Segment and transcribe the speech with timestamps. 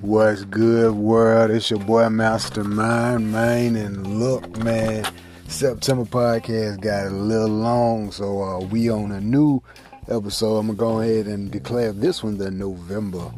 [0.00, 1.50] What's good, world?
[1.50, 3.76] It's your boy Mastermind, man.
[3.76, 5.04] And look, man,
[5.48, 9.62] September podcast got a little long, so uh, we on a new
[10.08, 10.56] episode.
[10.56, 13.30] I'm gonna go ahead and declare this one the November,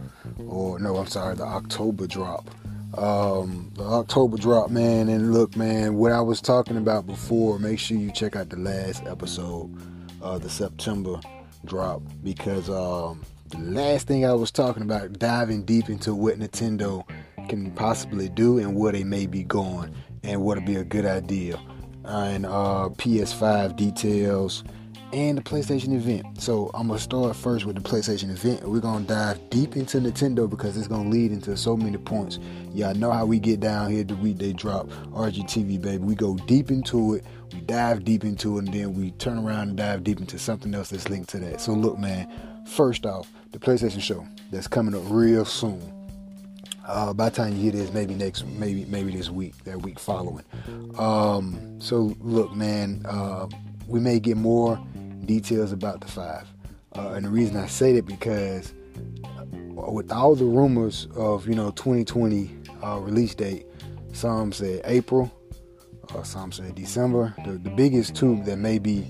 [0.46, 2.48] or no, I'm sorry, the October drop.
[2.96, 5.08] Um, the October drop, man.
[5.08, 8.58] And look, man, what I was talking about before, make sure you check out the
[8.58, 9.76] last episode,
[10.22, 11.18] uh, the September
[11.64, 17.06] drop, because um, the last thing I was talking about, diving deep into what Nintendo
[17.48, 21.58] can possibly do and where they may be going, and what'll be a good idea,
[22.04, 24.64] and uh, PS5 details
[25.14, 26.40] and the PlayStation event.
[26.42, 28.68] So I'm gonna start first with the PlayStation event.
[28.68, 32.40] We're gonna dive deep into Nintendo because it's gonna lead into so many points.
[32.72, 35.98] Y'all know how we get down here the week they drop RGTV, baby.
[35.98, 39.68] We go deep into it, we dive deep into it, and then we turn around
[39.68, 41.60] and dive deep into something else that's linked to that.
[41.60, 42.30] So look, man.
[42.66, 45.92] First off, the PlayStation show that's coming up real soon.
[46.86, 49.98] Uh, by the time you hear this, maybe next, maybe maybe this week, that week
[49.98, 50.44] following.
[50.98, 53.48] Um, so look, man, uh,
[53.86, 54.82] we may get more
[55.24, 56.46] details about the five.
[56.96, 58.72] Uh, and the reason I say that because
[59.24, 59.44] uh,
[59.90, 62.50] with all the rumors of you know 2020
[62.82, 63.66] uh, release date,
[64.12, 65.32] some say April,
[66.12, 67.34] uh, some say December.
[67.44, 69.06] The, the biggest two that may be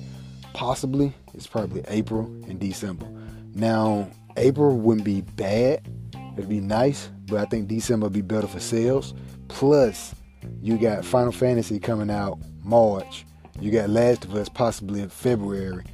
[0.52, 3.06] possibly is probably April and December.
[3.54, 5.88] Now April wouldn't be bad;
[6.36, 9.14] it'd be nice, but I think December would be better for sales.
[9.48, 10.14] Plus,
[10.62, 13.24] you got Final Fantasy coming out March.
[13.60, 15.84] You got Last of Us possibly in February.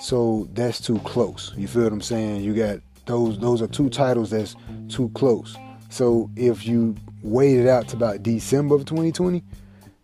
[0.00, 1.52] So that's too close.
[1.56, 2.42] You feel what I'm saying?
[2.42, 4.56] You got those those are two titles that's
[4.88, 5.56] too close.
[5.90, 9.42] So if you wait it out to about December of 2020,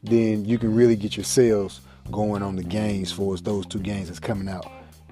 [0.03, 4.09] then you can really get your sales going on the games for those two games
[4.09, 4.67] that's coming out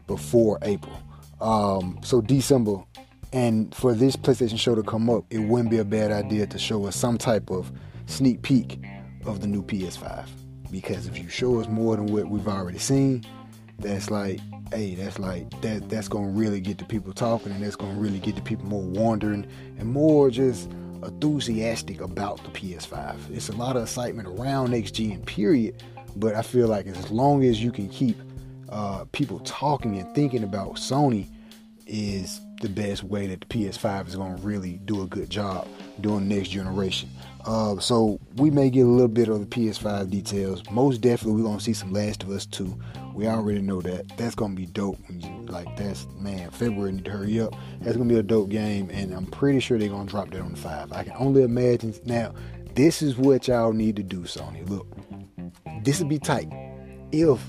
[0.06, 0.98] before April.
[1.40, 2.82] Um, so December,
[3.32, 6.58] and for this PlayStation show to come up, it wouldn't be a bad idea to
[6.58, 7.70] show us some type of
[8.06, 8.80] sneak peek
[9.26, 10.28] of the new PS5.
[10.70, 13.24] Because if you show us more than what we've already seen,
[13.78, 14.40] that's like
[14.72, 18.18] hey, that's like that that's gonna really get the people talking and that's gonna really
[18.18, 19.46] get the people more wondering
[19.78, 20.70] and more just
[21.04, 23.16] enthusiastic about the PS5.
[23.30, 25.82] It's a lot of excitement around next gen period,
[26.16, 28.16] but I feel like as long as you can keep
[28.68, 31.26] uh, people talking and thinking about Sony
[31.86, 35.66] is the best way that the PS5 is going to really do a good job
[36.00, 37.08] during next generation.
[37.44, 40.62] Uh, so we may get a little bit of the PS5 details.
[40.70, 42.78] Most definitely, we're going to see some Last of Us 2.
[43.14, 44.16] We already know that.
[44.16, 44.98] That's going to be dope.
[45.48, 47.54] Like, that's, man, February need to hurry up.
[47.80, 50.52] That's to be a dope game, and I'm pretty sure they're to drop that on
[50.52, 50.92] the 5.
[50.92, 51.94] I can only imagine.
[52.04, 52.34] Now,
[52.74, 54.68] this is what y'all need to do, Sony.
[54.68, 54.86] Look,
[55.82, 56.48] this would be tight
[57.12, 57.42] if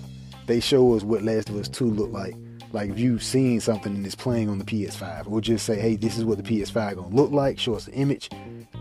[0.47, 2.35] they show us what Last of Us 2 look like
[2.71, 5.95] like if you've seen something and it's playing on the PS5, we'll just say, hey,
[5.95, 7.57] this is what the PS5 gonna look like.
[7.57, 8.29] Show us an image,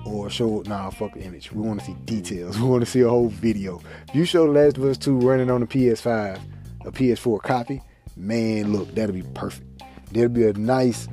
[0.04, 1.52] or show nah, fuck the image.
[1.52, 2.58] We want to see details.
[2.68, 3.80] We want to see a whole video.
[4.08, 6.38] If you show The Last of Us 2 running on the PS5,
[6.84, 7.82] a PS4 copy,
[8.18, 9.82] man, look, that'll be perfect.
[10.12, 11.08] That'll be a nice.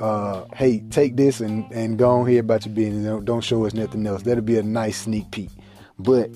[0.00, 3.04] Uh, hey, take this and and go on here about your business.
[3.04, 4.22] Don't, don't show us nothing else.
[4.22, 5.50] That'll be a nice sneak peek.
[5.98, 6.30] But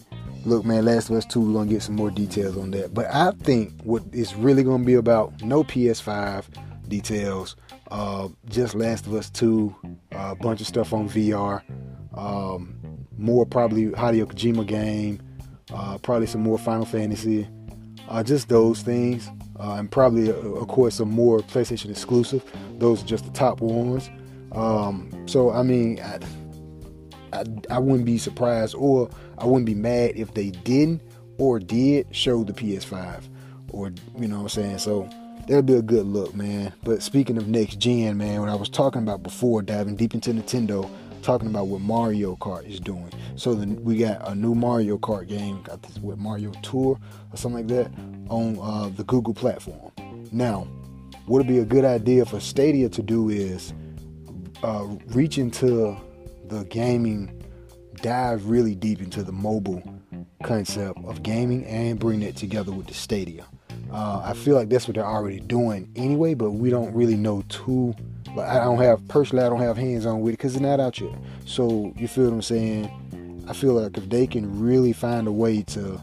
[0.45, 2.95] look, man, Last of Us 2, we're going to get some more details on that.
[2.95, 6.45] But I think what it's really going to be about, no PS5
[6.89, 7.57] details,
[7.91, 11.63] uh, just Last of Us 2, uh, a bunch of stuff on VR,
[12.15, 12.79] um,
[13.17, 15.21] more probably Hideo Kojima game,
[15.73, 17.49] uh, probably some more Final Fantasy,
[18.09, 19.29] uh, just those things.
[19.59, 22.45] Uh, and probably, uh, of course, some more PlayStation exclusive.
[22.79, 24.09] Those are just the top ones.
[24.53, 26.21] Um, so, I mean, I,
[27.33, 31.03] I, I wouldn't be surprised or I wouldn't be mad if they didn't
[31.39, 33.25] or did show the PS5
[33.71, 34.79] or you know what I'm saying.
[34.79, 35.09] So
[35.47, 36.73] that'll be a good look, man.
[36.83, 40.33] But speaking of next gen, man, what I was talking about before, diving deep into
[40.33, 40.89] Nintendo,
[41.29, 43.11] talking about what Mario Kart is doing.
[43.37, 46.99] So then we got a new Mario Kart game, got this what Mario Tour
[47.31, 47.91] or something like that
[48.31, 49.93] on uh, the Google platform.
[50.33, 50.67] Now,
[51.27, 53.75] what would be a good idea for Stadia to do is
[54.63, 55.99] uh, reach into
[56.47, 57.35] the gaming
[58.01, 59.83] dive really deep into the mobile
[60.45, 63.45] concept of gaming and bring it together with the Stadia.
[63.93, 67.43] Uh, I feel like that's what they're already doing anyway, but we don't really know
[67.51, 67.95] too.
[68.35, 70.81] Like I don't have personally, I don't have hands on with it because it's not
[70.81, 71.13] out yet.
[71.47, 73.45] So you feel what I'm saying?
[73.49, 76.01] I feel like if they can really find a way to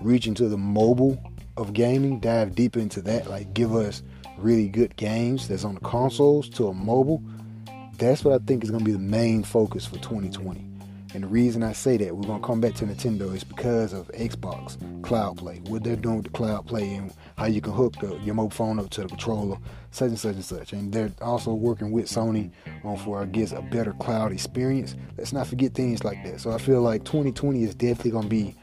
[0.00, 1.18] reach into the mobile
[1.56, 4.02] of gaming, dive deep into that, like give us
[4.38, 7.22] really good games that's on the consoles to a mobile,
[7.98, 10.67] that's what I think is going to be the main focus for 2020.
[11.14, 14.08] And the reason I say that, we're gonna come back to Nintendo, is because of
[14.08, 17.94] Xbox Cloud Play, what they're doing with the Cloud Play and how you can hook
[18.00, 19.56] the, your mobile phone up to the controller,
[19.90, 20.72] such and such and such.
[20.74, 22.50] And they're also working with Sony
[22.84, 24.96] on for I guess a better cloud experience.
[25.16, 26.40] Let's not forget things like that.
[26.40, 28.54] So I feel like 2020 is definitely gonna be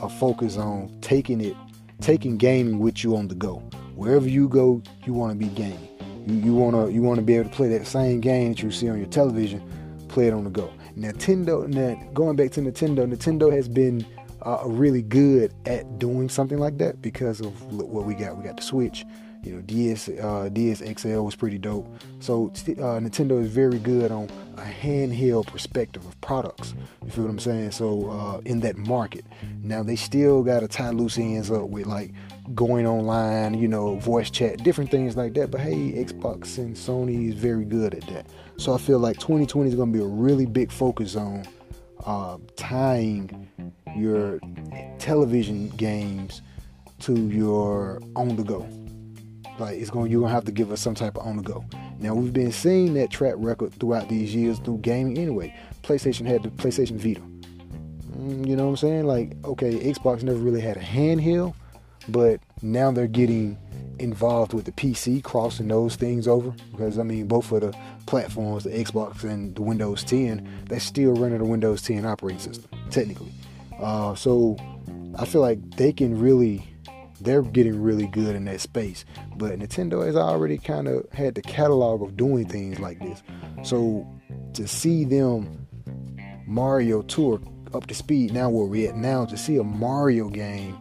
[0.00, 1.56] a focus on taking it,
[2.00, 3.56] taking gaming with you on the go.
[3.94, 5.88] Wherever you go, you want to be gaming.
[6.26, 8.88] You, you wanna you wanna be able to play that same game that you see
[8.88, 9.62] on your television,
[10.08, 10.72] play it on the go.
[10.96, 14.06] Nintendo, now going back to Nintendo, Nintendo has been
[14.42, 18.36] uh, really good at doing something like that because of what we got.
[18.36, 19.04] We got the Switch,
[19.42, 21.86] you know, DS uh, DS XL was pretty dope.
[22.20, 26.74] So uh, Nintendo is very good on a handheld perspective of products.
[27.04, 27.70] You feel what I'm saying?
[27.72, 29.24] So uh, in that market,
[29.62, 32.12] now they still got to tie loose ends up with like
[32.54, 35.50] going online, you know, voice chat, different things like that.
[35.50, 38.26] But hey, Xbox and Sony is very good at that.
[38.56, 41.44] So I feel like 2020 is going to be a really big focus on
[42.04, 43.48] uh, tying
[43.96, 44.40] your
[44.98, 46.42] television games
[47.00, 48.66] to your on the go.
[49.58, 51.64] Like it's going, you're gonna have to give us some type of on the go.
[51.98, 55.54] Now we've been seeing that track record throughout these years through gaming anyway.
[55.82, 57.20] PlayStation had the PlayStation Vita.
[58.16, 59.04] Mm, you know what I'm saying?
[59.06, 61.54] Like, okay, Xbox never really had a handheld,
[62.08, 63.58] but now they're getting
[63.98, 66.54] involved with the PC, crossing those things over.
[66.72, 67.76] Because I mean, both of the
[68.06, 72.70] platforms, the Xbox and the Windows 10, they're still running the Windows 10 operating system,
[72.90, 73.32] technically.
[73.78, 74.56] Uh, so
[75.18, 76.66] I feel like they can really,
[77.20, 79.04] they're getting really good in that space.
[79.36, 83.22] But Nintendo has already kind of had the catalog of doing things like this.
[83.62, 84.06] So
[84.54, 85.66] to see them
[86.46, 87.40] Mario Tour
[87.72, 90.76] up to speed now where we're at now, to see a Mario game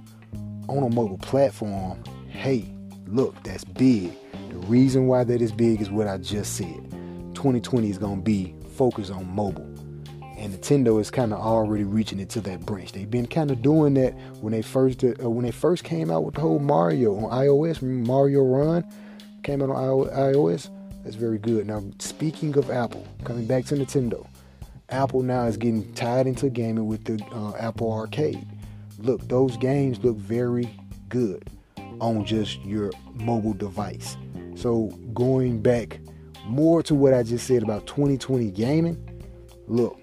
[0.70, 2.66] on a mobile platform, hey,
[3.08, 4.14] look, that's big.
[4.50, 6.90] The reason why that is big is what I just said.
[7.36, 9.66] 2020 is going to be focused on mobile.
[10.38, 12.94] And Nintendo is kind of already reaching into that branch.
[12.94, 16.24] They've been kind of doing that when they first uh, when they first came out
[16.24, 17.82] with the whole Mario on iOS.
[17.82, 18.86] Mario Run
[19.44, 20.70] came out on iOS.
[21.04, 21.68] That's very good.
[21.68, 24.26] Now, speaking of Apple, coming back to Nintendo,
[24.90, 28.46] Apple now is getting tied into gaming with the uh, Apple Arcade.
[29.02, 30.70] Look, those games look very
[31.08, 31.50] good
[32.00, 34.18] on just your mobile device.
[34.56, 36.00] So going back
[36.46, 39.22] more to what I just said about 2020 gaming,
[39.68, 40.00] look,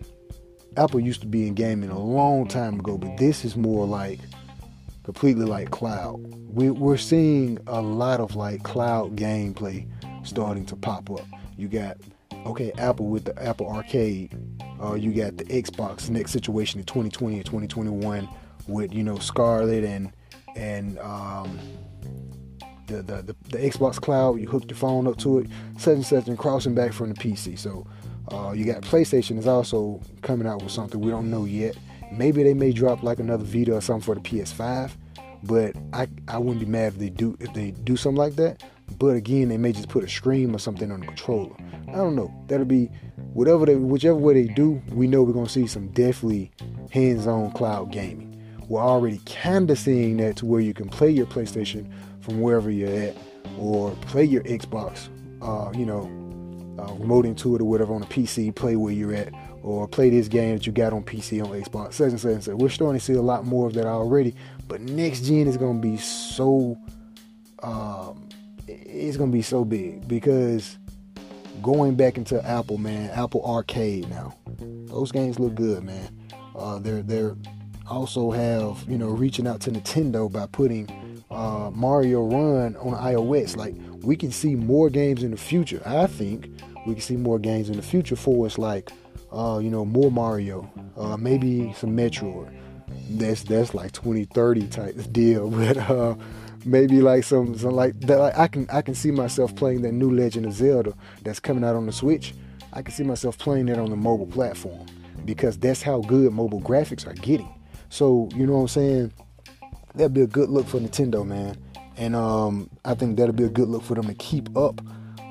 [0.77, 4.21] Apple used to be in gaming a long time ago, but this is more like
[5.05, 6.17] completely like cloud.
[6.49, 9.87] We, we're seeing a lot of like cloud gameplay
[10.27, 11.27] starting to pop up.
[11.57, 11.99] You got
[12.47, 14.35] okay Apple with the Apple Arcade.
[14.83, 18.29] Uh, you got the Xbox next situation in 2020 and 2021
[18.69, 20.13] with you know Scarlett and
[20.57, 21.59] and um,
[22.87, 24.41] the, the, the, the, Xbox Cloud.
[24.41, 25.49] You hook your phone up to it,
[25.79, 27.59] such and such, and crossing back from the PC.
[27.59, 27.87] So
[28.33, 31.77] uh, you got PlayStation is also coming out with something we don't know yet.
[32.13, 34.93] Maybe they may drop like another Vita or something for the PS5,
[35.43, 38.63] but I I wouldn't be mad if they do if they do something like that.
[38.99, 41.57] But again, they may just put a stream or something on the controller.
[41.89, 42.33] I don't know.
[42.47, 42.87] That'll be
[43.33, 44.81] whatever they whichever way they do.
[44.91, 46.53] We know we're gonna see some definitely
[46.91, 48.26] hands-on cloud gaming.
[48.69, 51.89] We're already kind of seeing that to where you can play your PlayStation
[52.21, 53.17] from wherever you're at,
[53.59, 55.09] or play your Xbox,
[55.41, 56.03] uh, you know,
[56.79, 59.33] uh, remote into it or whatever on a PC, play where you're at,
[59.63, 62.45] or play this game that you got on PC on Xbox, such and such and
[62.45, 62.55] such.
[62.55, 64.35] We're starting to see a lot more of that already,
[64.67, 66.77] but next gen is going to be so,
[67.63, 68.29] um,
[68.67, 70.77] it's going to be so big because
[71.63, 76.11] going back into Apple, man, Apple Arcade now, those games look good, man.
[76.55, 77.37] Uh, they're they're
[77.89, 80.89] also have you know reaching out to Nintendo by putting
[81.31, 83.57] uh, Mario Run on iOS.
[83.57, 85.83] Like we can see more games in the future.
[85.85, 86.51] I think
[86.87, 88.91] we can see more games in the future for us, like
[89.33, 92.53] uh, you know more Mario, uh, maybe some Metroid.
[93.11, 96.15] That's that's like 2030 type deal, but uh,
[96.65, 98.19] maybe like some, some like that.
[98.19, 101.65] Like I can I can see myself playing that new Legend of Zelda that's coming
[101.65, 102.35] out on the Switch.
[102.73, 104.87] I can see myself playing that on the mobile platform
[105.25, 107.56] because that's how good mobile graphics are getting.
[107.97, 109.13] So you know what I'm saying?
[109.95, 111.57] That'd be a good look for Nintendo, man.
[111.97, 114.83] And um, I think that'll be a good look for them to keep up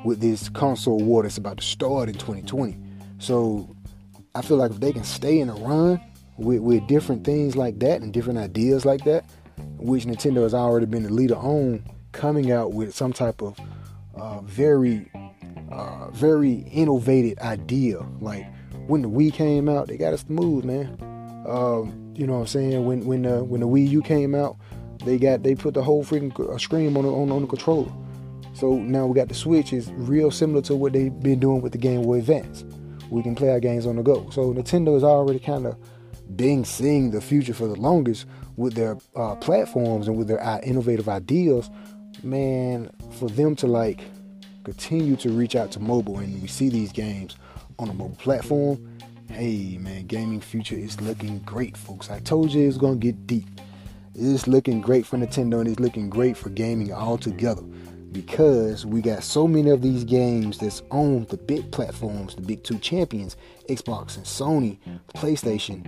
[0.03, 2.75] with this console war that's about to start in 2020.
[3.19, 3.69] So
[4.33, 6.01] I feel like if they can stay in the run
[6.37, 9.25] with, with different things like that and different ideas like that,
[9.77, 13.59] which Nintendo has already been the leader on, coming out with some type of
[14.15, 15.11] uh, very,
[15.71, 17.99] uh, very innovative idea.
[18.19, 18.47] Like
[18.87, 20.97] when the Wii came out, they got us to move, man.
[21.47, 22.85] Um, you know what I'm saying?
[22.85, 24.57] When when the when the Wii U came out,
[25.03, 27.91] they got they put the whole freaking uh, screen on the, on, on the controller.
[28.53, 31.73] So now we got the Switch is real similar to what they've been doing with
[31.73, 32.63] the Game Boy Advance,
[33.09, 34.29] we can play our games on the go.
[34.29, 35.77] So Nintendo is already kind of
[36.37, 40.59] been seeing the future for the longest with their uh, platforms and with their uh,
[40.59, 41.69] innovative ideas.
[42.23, 44.01] Man, for them to like
[44.63, 47.35] continue to reach out to mobile and we see these games
[47.77, 48.94] on a mobile platform.
[49.29, 52.09] Hey man, gaming future is looking great, folks.
[52.09, 53.47] I told you it's gonna get deep.
[54.13, 57.63] It's looking great for Nintendo and it's looking great for gaming altogether
[58.11, 62.63] because we got so many of these games that's on the big platforms, the big
[62.63, 63.35] two champions,
[63.67, 64.77] Xbox and Sony,
[65.15, 65.83] PlayStation,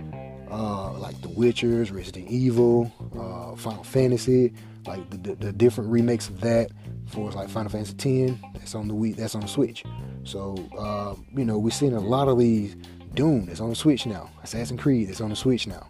[0.50, 4.52] uh, like The Witchers, Resident Evil, uh, Final Fantasy,
[4.86, 6.70] like the, the, the, different remakes of that.
[7.06, 9.82] For like Final Fantasy X, that's on the Wii, that's on the Switch.
[10.24, 12.76] So uh, you know we're seeing a lot of these.
[13.14, 14.30] Doom is on the Switch now.
[14.42, 15.88] Assassin's Creed is on the Switch now.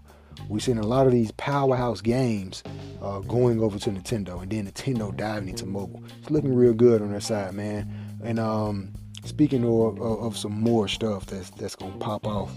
[0.48, 2.62] We're seeing a lot of these powerhouse games
[3.02, 6.02] uh, going over to Nintendo, and then Nintendo diving into mobile.
[6.20, 7.92] It's looking real good on their side, man.
[8.22, 8.92] And um,
[9.24, 12.50] speaking of, of, of, some more stuff that's that's gonna pop off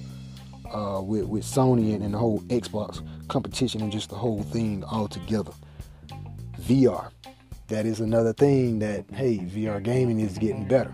[0.74, 4.84] uh, with with Sony and, and the whole Xbox competition and just the whole thing
[4.86, 5.52] all together.
[6.62, 7.12] VR,
[7.68, 10.94] that is another thing that hey, VR gaming is getting better.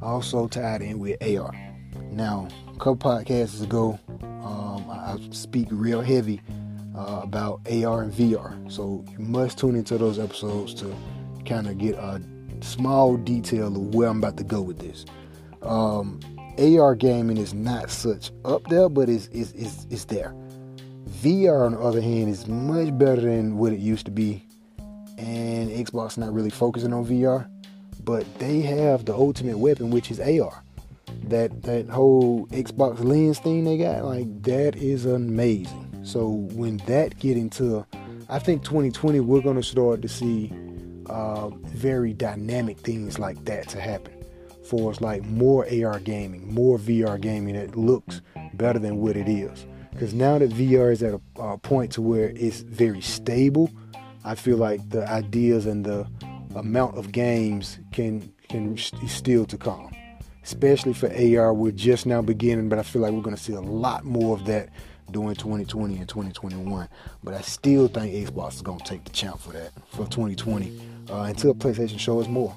[0.00, 1.52] Also tied in with AR.
[2.10, 6.40] Now, a couple podcasts ago, um, I, speak real heavy
[6.96, 8.70] uh, about AR and VR.
[8.70, 10.94] So you must tune into those episodes to
[11.44, 12.20] kind of get a
[12.60, 15.04] small detail of where I'm about to go with this.
[15.62, 16.20] Um,
[16.58, 20.34] AR gaming is not such up there, but it's, it's, it's, it's there.
[21.22, 24.44] VR, on the other hand, is much better than what it used to be.
[25.18, 27.48] And Xbox not really focusing on VR,
[28.02, 30.62] but they have the ultimate weapon, which is AR.
[31.24, 36.00] That that whole Xbox lens thing they got, like that is amazing.
[36.04, 37.86] So when that get into,
[38.28, 40.52] I think 2020 we're gonna start to see
[41.06, 44.14] uh, very dynamic things like that to happen.
[44.64, 48.20] For us, like more AR gaming, more VR gaming that looks
[48.54, 49.66] better than what it is.
[49.90, 53.70] Because now that VR is at a, a point to where it's very stable,
[54.24, 56.06] I feel like the ideas and the
[56.54, 59.90] amount of games can can still to come.
[60.44, 63.52] Especially for AR, we're just now beginning, but I feel like we're going to see
[63.52, 64.70] a lot more of that
[65.10, 66.88] during 2020 and 2021.
[67.22, 70.80] But I still think Xbox is going to take the champ for that for 2020
[71.10, 72.54] uh, until PlayStation shows more.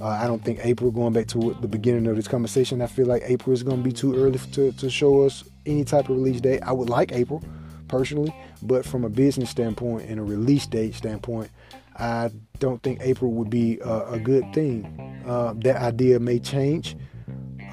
[0.00, 3.06] Uh, I don't think April, going back to the beginning of this conversation, I feel
[3.06, 6.16] like April is going to be too early to, to show us any type of
[6.16, 6.62] release date.
[6.62, 7.42] I would like April
[7.88, 11.50] personally, but from a business standpoint and a release date standpoint,
[11.96, 15.22] I don't think April would be a, a good thing.
[15.26, 16.96] Uh, that idea may change.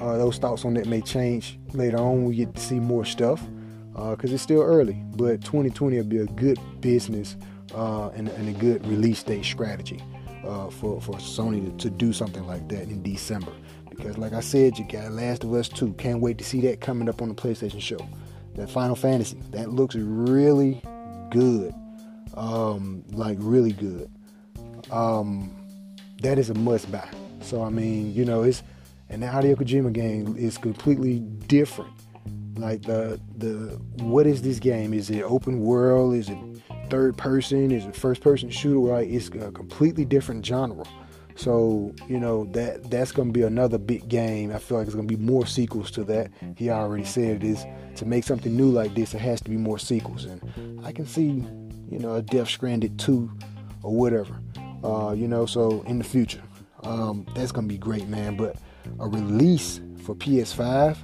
[0.00, 2.24] Uh, those thoughts on that may change later on.
[2.24, 3.40] We get to see more stuff
[3.92, 5.02] because uh, it's still early.
[5.16, 7.36] But 2020 will be a good business
[7.74, 10.02] uh, and, and, a good release date strategy
[10.44, 13.52] uh, for, for Sony to, to, do something like that in December.
[13.88, 15.94] Because, like I said, you got Last of Us 2.
[15.94, 17.98] Can't wait to see that coming up on the PlayStation show.
[18.56, 20.82] That Final Fantasy, that looks really
[21.30, 21.74] good.
[22.34, 24.10] Um, like, really good.
[24.90, 25.54] Um,
[26.22, 27.08] that is a must buy.
[27.40, 28.62] So, I mean, you know, it's
[29.12, 31.92] an Hideo Kojima game is completely different
[32.56, 34.92] like the the what is this game?
[34.92, 36.14] Is it open world?
[36.14, 36.38] Is it
[36.90, 37.70] third person?
[37.70, 38.78] Is it first person shooter?
[38.78, 40.84] Right, it's a completely different genre.
[41.34, 44.52] So you know that that's going to be another big game.
[44.52, 46.30] I feel like it's going to be more sequels to that.
[46.56, 47.64] He already said it is
[47.96, 49.14] to make something new like this.
[49.14, 51.44] It has to be more sequels, and I can see
[51.90, 53.30] you know a Death Stranding two
[53.82, 54.40] or whatever.
[54.84, 56.42] Uh, you know, so in the future,
[56.82, 58.36] um, that's going to be great, man.
[58.36, 58.56] But
[59.00, 60.96] a release for PS5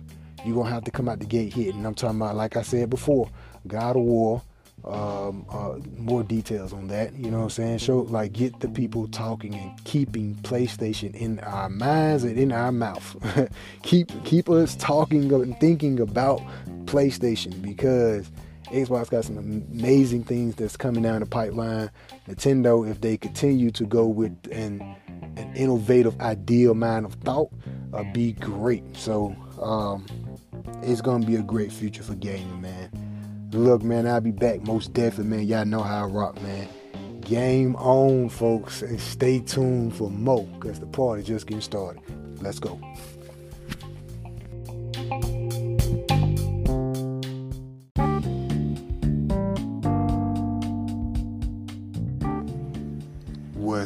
[0.44, 1.84] you're gonna have to come out the gate hitting.
[1.84, 3.28] I'm talking about, like I said before,
[3.66, 4.42] God of War.
[4.84, 7.12] Um, uh, more details on that.
[7.14, 7.78] You know what I'm saying?
[7.78, 12.70] Show like get the people talking and keeping PlayStation in our minds and in our
[12.70, 13.50] mouth.
[13.82, 16.40] keep keep us talking and thinking about
[16.84, 18.30] PlayStation because
[18.66, 21.90] Xbox got some amazing things that's coming down the pipeline.
[22.28, 24.96] Nintendo, if they continue to go with an
[25.38, 27.50] an innovative, ideal mind of thought,
[27.92, 28.84] uh, be great.
[28.96, 30.06] So um,
[30.82, 33.50] it's gonna be a great future for gaming, man.
[33.52, 35.46] Look, man, I'll be back most definitely, man.
[35.46, 36.68] Y'all know how I rock, man.
[37.20, 42.02] Game on, folks, and stay tuned for more, cause the party just getting started.
[42.42, 42.78] Let's go.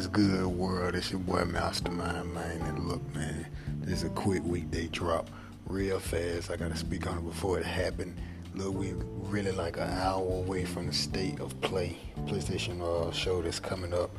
[0.03, 0.95] What's good, world?
[0.95, 2.61] It's your boy Mastermind, man.
[2.63, 3.47] And look, man,
[3.79, 5.29] this is a quick weekday drop
[5.65, 6.51] real fast.
[6.51, 8.17] I gotta speak on it before it happened.
[8.53, 11.95] Look, we really like an hour away from the state of play
[12.25, 14.11] PlayStation uh, show that's coming up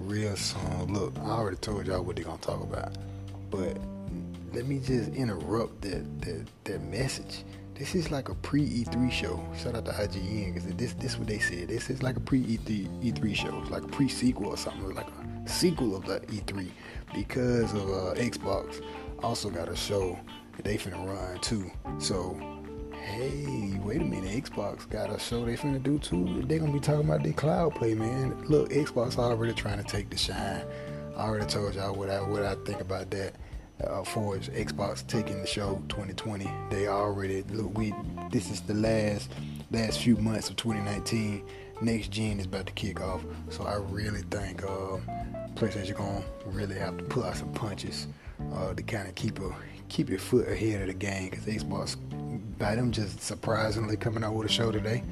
[0.00, 0.92] real soon.
[0.92, 2.96] Look, I already told y'all what they're gonna talk about,
[3.52, 3.78] but
[4.52, 7.44] let me just interrupt that that, that message.
[7.80, 9.42] This is like a pre E3 show.
[9.56, 11.68] Shout out to IGN because this this what they said.
[11.68, 13.58] This is like a pre E3 E3 show.
[13.62, 16.68] It's like a pre sequel or something, like a sequel of the E3
[17.14, 18.84] because of uh, Xbox
[19.22, 20.18] also got a show
[20.56, 21.70] that they finna run too.
[21.98, 22.38] So
[22.92, 26.42] hey, wait a minute, Xbox got a show they finna do too.
[26.42, 28.44] They gonna be talking about the cloud play, man.
[28.46, 30.66] Look, Xbox already trying to take the shine.
[31.16, 33.36] I already told y'all what I what I think about that.
[33.86, 37.76] Uh, for Xbox taking the show 2020, they already look.
[37.78, 37.94] We
[38.30, 39.30] this is the last
[39.70, 41.42] last few months of 2019.
[41.80, 44.98] Next gen is about to kick off, so I really think uh,
[45.54, 48.06] PlayStation gonna really have to pull out some punches
[48.54, 49.50] uh, to kind of keep a
[49.88, 51.96] keep your foot ahead of the game because Xbox
[52.58, 55.02] by them just surprisingly coming out with a show today.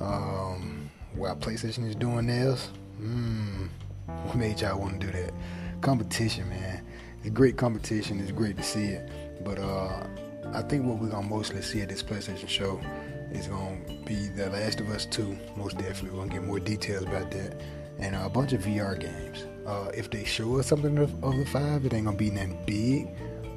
[0.00, 3.66] Um, while PlayStation is doing theirs, hmm,
[4.06, 5.32] what made y'all want to do that?
[5.80, 6.85] Competition, man.
[7.32, 8.20] Great competition.
[8.20, 9.08] It's great to see it.
[9.44, 10.06] But uh,
[10.52, 12.80] I think what we're gonna mostly see at this PlayStation show
[13.30, 15.36] is gonna be The Last of Us 2.
[15.56, 17.60] Most definitely, we're gonna get more details about that,
[17.98, 19.44] and uh, a bunch of VR games.
[19.66, 22.58] Uh, if they show us something of, of, the five, it ain't gonna be nothing
[22.66, 23.08] big.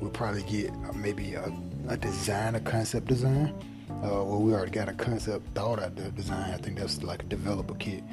[0.02, 1.54] We'll probably get uh, maybe a,
[1.88, 3.54] a, design, a concept design.
[3.90, 6.54] Uh, well, we already got a concept thought out the design.
[6.54, 8.04] I think that's like a developer kit.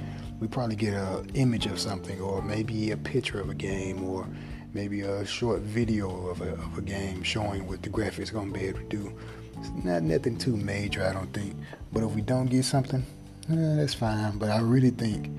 [0.41, 4.29] We probably get an image of something, or maybe a picture of a game, or
[4.77, 8.53] maybe a short video of a, of a game showing what the graphics are gonna
[8.53, 9.13] be able to do.
[9.59, 11.57] It's not nothing too major, I don't think.
[11.93, 13.03] But if we don't get something,
[13.51, 14.37] eh, that's fine.
[14.37, 15.31] But I really think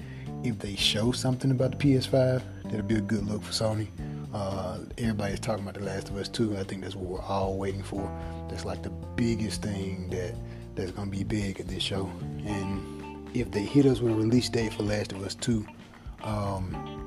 [0.44, 3.90] if they show something about the PS5, that'll be a good look for Sony.
[4.34, 6.58] Uh, everybody's talking about The Last of Us 2.
[6.58, 8.12] I think that's what we're all waiting for.
[8.50, 10.34] That's like the biggest thing that
[10.74, 12.10] that's gonna be big at this show.
[12.44, 15.64] And if they hit us with a release date for Last of Us 2,
[16.24, 16.98] um,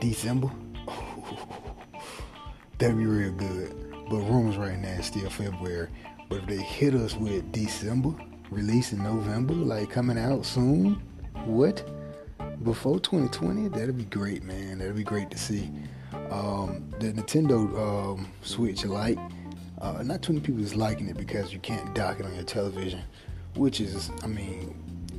[0.00, 0.50] December,
[2.78, 3.74] that'd be real good.
[4.10, 5.88] But rumors right now is still February.
[6.28, 8.14] But if they hit us with December,
[8.50, 11.02] release in November, like coming out soon,
[11.44, 11.84] what?
[12.62, 14.78] before 2020, that'd be great, man.
[14.78, 15.70] That'd be great to see.
[16.30, 19.18] Um, the Nintendo um, Switch Lite,
[19.80, 22.44] uh, not too many people is liking it because you can't dock it on your
[22.44, 23.02] television,
[23.54, 24.74] which is, I mean,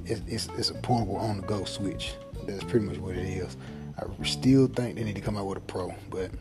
[0.06, 2.16] it's, it's, it's a portable on-the-go Switch.
[2.46, 3.56] That's pretty much what it is.
[3.98, 6.32] I still think they need to come out with a Pro, but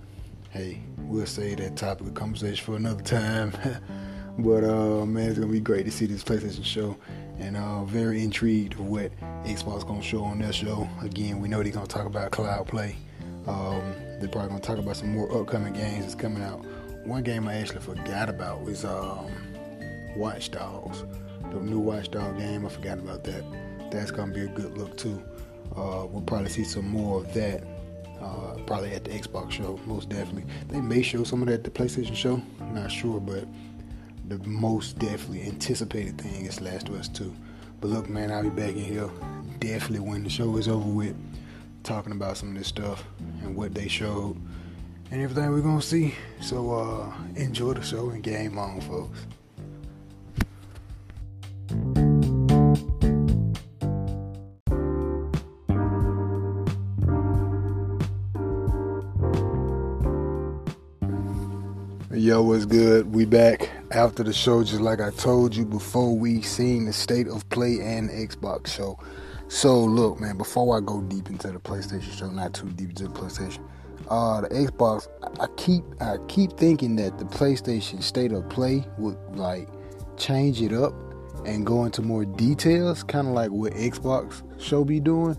[0.56, 3.52] hey, we'll save that topic of conversation for another time.
[4.38, 6.96] but uh, man, it's gonna be great to see this PlayStation show
[7.38, 9.12] and uh, very intrigued of what
[9.44, 10.88] Xbox is gonna show on their show.
[11.02, 12.96] Again, we know they're gonna talk about cloud play.
[13.46, 16.64] Um, they're probably gonna talk about some more upcoming games that's coming out.
[17.04, 19.30] One game I actually forgot about was um,
[20.16, 21.04] Watch Dogs,
[21.50, 22.64] the new Watch Dog game.
[22.64, 23.44] I forgot about that.
[23.90, 25.22] That's gonna be a good look too.
[25.76, 27.62] Uh, we'll probably see some more of that.
[28.20, 30.44] Uh, probably at the Xbox show, most definitely.
[30.68, 32.40] They may show some of that at the PlayStation show.
[32.72, 33.46] Not sure, but
[34.28, 37.34] the most definitely anticipated thing is Last of Us 2.
[37.80, 39.10] But look, man, I'll be back in here
[39.58, 41.16] definitely when the show is over with,
[41.84, 43.04] talking about some of this stuff
[43.42, 44.40] and what they showed
[45.10, 46.14] and everything we're gonna see.
[46.40, 49.26] So uh, enjoy the show and game on, folks.
[62.26, 63.14] Yo, what's good?
[63.14, 67.28] We back after the show, just like I told you before we seen the state
[67.28, 68.98] of play and Xbox show.
[69.46, 73.04] So look, man, before I go deep into the PlayStation show, not too deep into
[73.04, 73.60] the PlayStation,
[74.10, 75.06] uh, the Xbox,
[75.38, 79.68] I keep I keep thinking that the PlayStation state of play would like
[80.16, 80.94] change it up
[81.44, 85.38] and go into more details, kind of like what Xbox show be doing.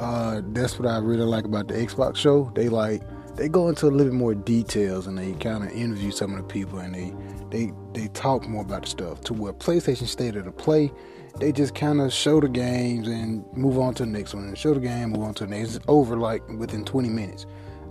[0.00, 2.50] Uh, that's what I really like about the Xbox show.
[2.56, 3.02] They like
[3.36, 6.38] they go into a little bit more details and they kind of interview some of
[6.38, 7.14] the people and they
[7.50, 9.20] they they talk more about the stuff.
[9.22, 10.90] To where PlayStation State of the Play,
[11.38, 14.58] they just kind of show the games and move on to the next one, and
[14.58, 15.76] show the game, move on to the next.
[15.76, 17.46] It's over like within 20 minutes.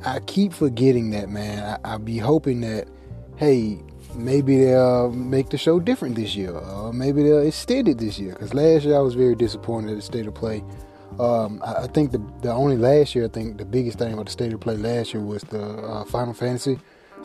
[0.05, 1.79] I keep forgetting that, man.
[1.83, 2.87] I, I be hoping that,
[3.37, 3.79] hey,
[4.13, 8.33] maybe they'll make the show different this year, or maybe they'll extend it this year.
[8.33, 10.63] Because last year I was very disappointed at the state of play
[11.19, 14.31] um, I, think the the only last year I think the biggest thing about the
[14.31, 16.79] state of play last year was the uh, Final Fantasy.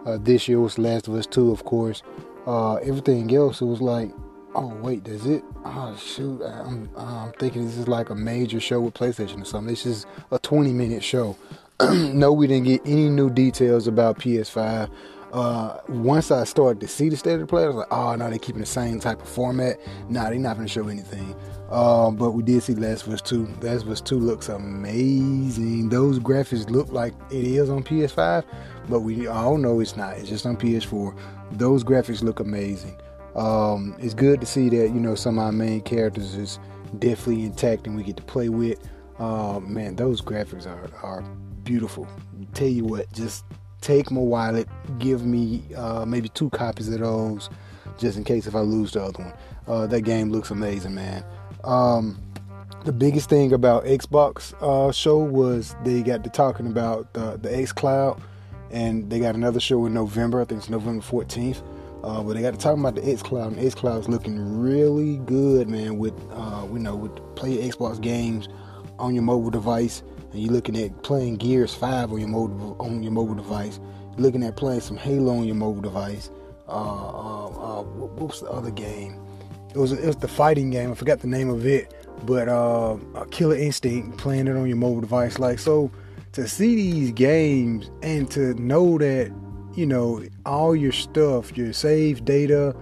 [0.06, 2.02] Uh, this year was Last of Us Two, of course.
[2.46, 4.10] Uh, everything else it was like,
[4.54, 5.42] oh wait, does it?
[5.64, 9.72] Oh shoot, I'm I'm thinking this is like a major show with PlayStation or something.
[9.72, 11.36] This is a 20 minute show.
[11.90, 14.90] no, we didn't get any new details about PS5.
[15.32, 18.14] Uh, once I started to see the state of the play, I was like, oh
[18.16, 19.78] no, they're keeping the same type of format.
[20.08, 21.34] Nah, they're not gonna show anything.
[21.70, 23.46] Um, but we did see Last of Us 2.
[23.60, 25.88] Last of Us 2 looks amazing.
[25.88, 28.44] Those graphics look like it is on PS5,
[28.88, 30.18] but we all know it's not.
[30.18, 31.16] It's just on PS4.
[31.52, 32.96] Those graphics look amazing.
[33.36, 36.58] Um, it's good to see that you know some of our main characters is
[36.98, 38.78] definitely intact and we get to play with.
[39.20, 41.22] Uh, man, those graphics are are
[41.62, 42.08] beautiful.
[42.54, 43.44] Tell you what, just
[43.80, 47.48] take my wallet, give me uh, maybe two copies of those,
[47.98, 49.32] just in case if I lose the other one.
[49.68, 51.24] Uh, that game looks amazing, man.
[51.64, 52.20] Um,
[52.84, 57.50] the biggest thing about Xbox uh, show was they got to talking about the, the
[57.50, 58.20] xCloud,
[58.70, 60.40] and they got another show in November.
[60.40, 61.62] I think it's November 14th.
[62.02, 65.98] Uh, but they got to talk about the xCloud, and xCloud's looking really good, man.
[65.98, 68.48] With uh, you know, with play Xbox games
[68.98, 73.02] on your mobile device, and you're looking at playing Gears 5 on your mobile on
[73.02, 73.78] your mobile device.
[74.12, 76.30] You're looking at playing some Halo on your mobile device.
[76.66, 79.20] Uh, uh, uh, what was the other game?
[79.70, 80.90] It was it was the fighting game.
[80.90, 82.96] I forgot the name of it, but uh,
[83.30, 85.38] Killer Instinct playing it on your mobile device.
[85.38, 85.90] Like so,
[86.32, 89.32] to see these games and to know that
[89.74, 92.74] you know all your stuff, your save data,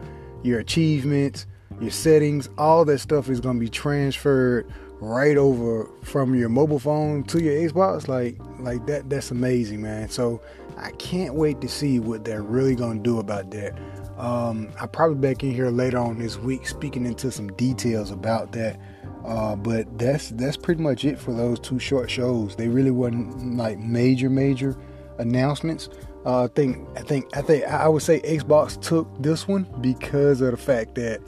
[0.42, 1.46] your achievements,
[1.80, 4.70] your settings, all that stuff is to be transferred
[5.00, 8.08] right over from your mobile phone to your Xbox.
[8.08, 10.08] Like like that that's amazing, man.
[10.08, 10.40] So
[10.76, 13.78] I can't wait to see what they're really to do about that.
[14.18, 18.52] Um, I'll probably back in here later on this week speaking into some details about
[18.52, 18.78] that.
[19.24, 22.56] Uh, but that's that's pretty much it for those two short shows.
[22.56, 24.76] They really wasn't like major major
[25.18, 25.88] announcements.
[26.26, 30.40] Uh, I think I think I think I would say Xbox took this one because
[30.40, 31.20] of the fact that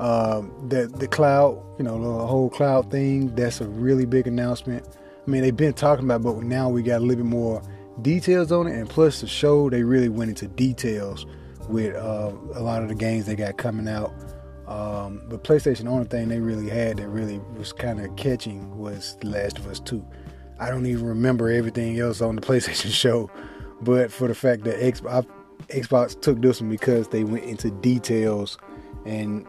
[0.00, 3.34] uh, the the cloud, you know, the whole cloud thing.
[3.34, 4.86] That's a really big announcement.
[5.24, 7.62] I mean, they've been talking about, but now we got a little bit more
[8.00, 11.26] details on it, and plus the show they really went into details
[11.68, 14.12] with uh, a lot of the games they got coming out.
[14.66, 18.78] Um, but PlayStation, the only thing they really had that really was kind of catching
[18.78, 20.04] was The Last of Us 2.
[20.58, 23.30] I don't even remember everything else on the PlayStation show,
[23.80, 25.26] but for the fact that Xbox,
[25.68, 28.58] Xbox took this one because they went into details
[29.04, 29.46] and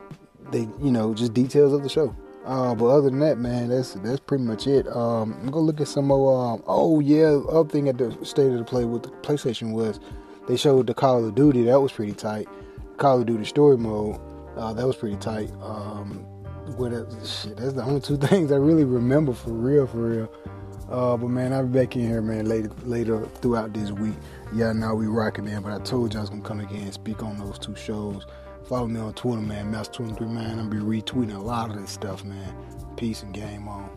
[0.52, 2.15] they, you know, just details of the show.
[2.45, 4.86] Uh, but other than that, man, that's that's pretty much it.
[4.89, 6.54] Um, I'm gonna look at some more.
[6.54, 10.02] Um, oh yeah, other thing at the state of the play with the PlayStation was
[10.48, 11.64] they showed the Call of Duty.
[11.64, 12.48] That was pretty tight.
[12.98, 14.20] Call of Duty Story Mode.
[14.58, 15.52] Uh, that was pretty tight.
[15.62, 16.26] Um,
[16.78, 16.92] what
[17.26, 17.58] shit?
[17.58, 20.32] That's the only two things I really remember for real, for real.
[20.90, 24.16] Uh, but man, I'll be back in here, man, later later throughout this week.
[24.54, 25.62] Yeah, now we rocking, man.
[25.62, 28.28] But I told y'all I was gonna come again and speak on those two shows.
[28.68, 30.60] Follow me on Twitter, man, Master23, man.
[30.60, 32.56] I'll be retweeting a lot of this stuff, man.
[32.96, 33.90] Peace and game on.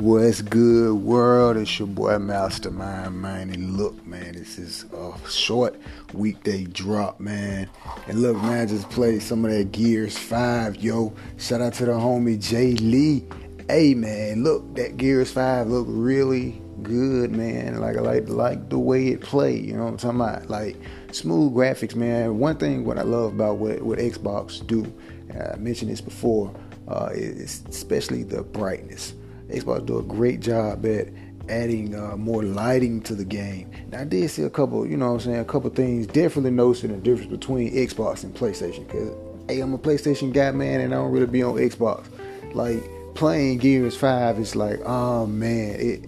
[0.00, 1.56] What's good, world?
[1.56, 3.50] It's your boy Mastermind, man.
[3.50, 5.74] And look, man, this is a short
[6.14, 7.68] weekday drop, man.
[8.06, 11.12] And look, man, just play some of that Gears 5, yo.
[11.36, 13.26] Shout out to the homie Jay Lee.
[13.68, 17.80] Hey, man, look, that Gears 5 look really good, man.
[17.80, 19.56] Like I like like the way it play.
[19.58, 20.48] You know what I'm talking about?
[20.48, 20.76] Like
[21.10, 22.38] smooth graphics, man.
[22.38, 24.92] One thing what I love about what what Xbox do,
[25.34, 26.54] I mentioned this before,
[26.86, 29.14] uh, is especially the brightness
[29.48, 31.08] Xbox do a great job at
[31.48, 33.70] adding uh, more lighting to the game.
[33.90, 36.50] Now I did see a couple, you know what I'm saying, a couple things, definitely
[36.50, 38.88] noticing the difference between Xbox and PlayStation.
[38.88, 39.14] Cause
[39.48, 42.06] hey, I'm a PlayStation guy, man, and I don't really be on Xbox.
[42.54, 42.82] Like
[43.14, 46.04] playing Gears 5 is like, oh man, it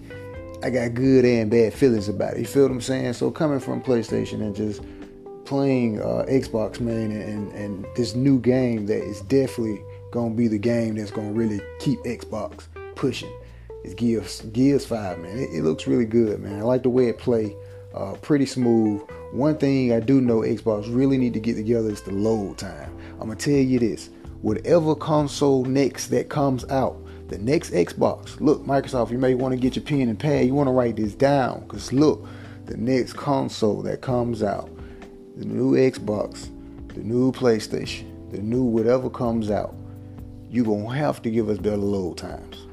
[0.63, 2.41] I got good and bad feelings about it.
[2.41, 3.13] You feel what I'm saying?
[3.13, 4.81] So coming from PlayStation and just
[5.45, 10.59] playing uh, Xbox, man, and, and this new game that is definitely gonna be the
[10.59, 12.67] game that's gonna really keep Xbox
[13.01, 13.33] pushing.
[13.83, 15.35] It's Gears Gears Five, man.
[15.35, 16.59] It, it, looks really good, man.
[16.59, 17.55] I like the way it play.
[17.95, 19.01] Uh, pretty smooth.
[19.31, 22.95] One thing I do know Xbox really need to get together is the load time.
[23.13, 24.11] I'm gonna tell you this:
[24.43, 26.95] whatever console next that comes out,
[27.29, 28.39] the next Xbox.
[28.39, 30.45] Look, Microsoft, you may want to get your pen and pad.
[30.45, 32.27] You want to write this down, cause look,
[32.67, 34.69] the next console that comes out,
[35.37, 36.49] the new Xbox,
[36.89, 39.73] the new PlayStation, the new whatever comes out,
[40.51, 42.67] you're gonna have to give us better load times.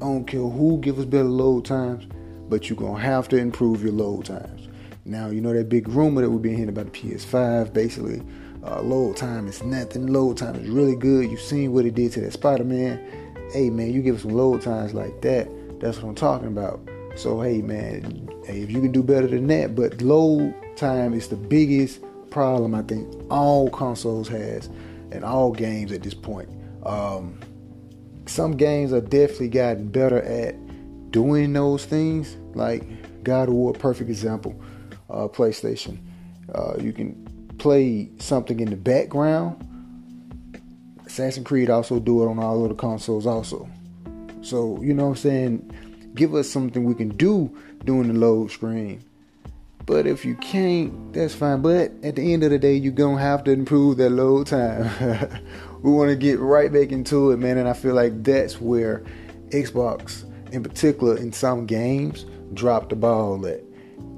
[0.00, 2.06] I don't care who give us better load times,
[2.48, 4.68] but you're gonna have to improve your load times.
[5.04, 7.72] Now you know that big rumor that we've been hearing about the PS5.
[7.72, 8.22] Basically,
[8.64, 10.06] uh, load time is nothing.
[10.06, 11.28] Load time is really good.
[11.28, 13.50] You've seen what it did to that Spider-Man.
[13.52, 15.48] Hey man, you give us some load times like that.
[15.80, 16.78] That's what I'm talking about.
[17.16, 21.26] So hey man, hey, if you can do better than that, but load time is
[21.26, 24.68] the biggest problem I think all consoles has
[25.10, 26.48] and all games at this point.
[26.84, 27.40] Um,
[28.28, 30.54] some games are definitely gotten better at
[31.10, 32.36] doing those things.
[32.54, 34.60] Like God of War, perfect example.
[35.10, 35.98] Uh, PlayStation,
[36.54, 37.14] uh, you can
[37.58, 39.64] play something in the background.
[41.06, 43.68] Assassin's Creed also do it on all of the consoles also.
[44.42, 46.12] So you know what I'm saying.
[46.14, 49.02] Give us something we can do during the load screen.
[49.86, 51.62] But if you can't, that's fine.
[51.62, 54.90] But at the end of the day, you're gonna have to improve that load time.
[55.82, 57.58] we want to get right back into it, man.
[57.58, 59.04] And I feel like that's where
[59.50, 63.60] Xbox, in particular, in some games, dropped the ball at.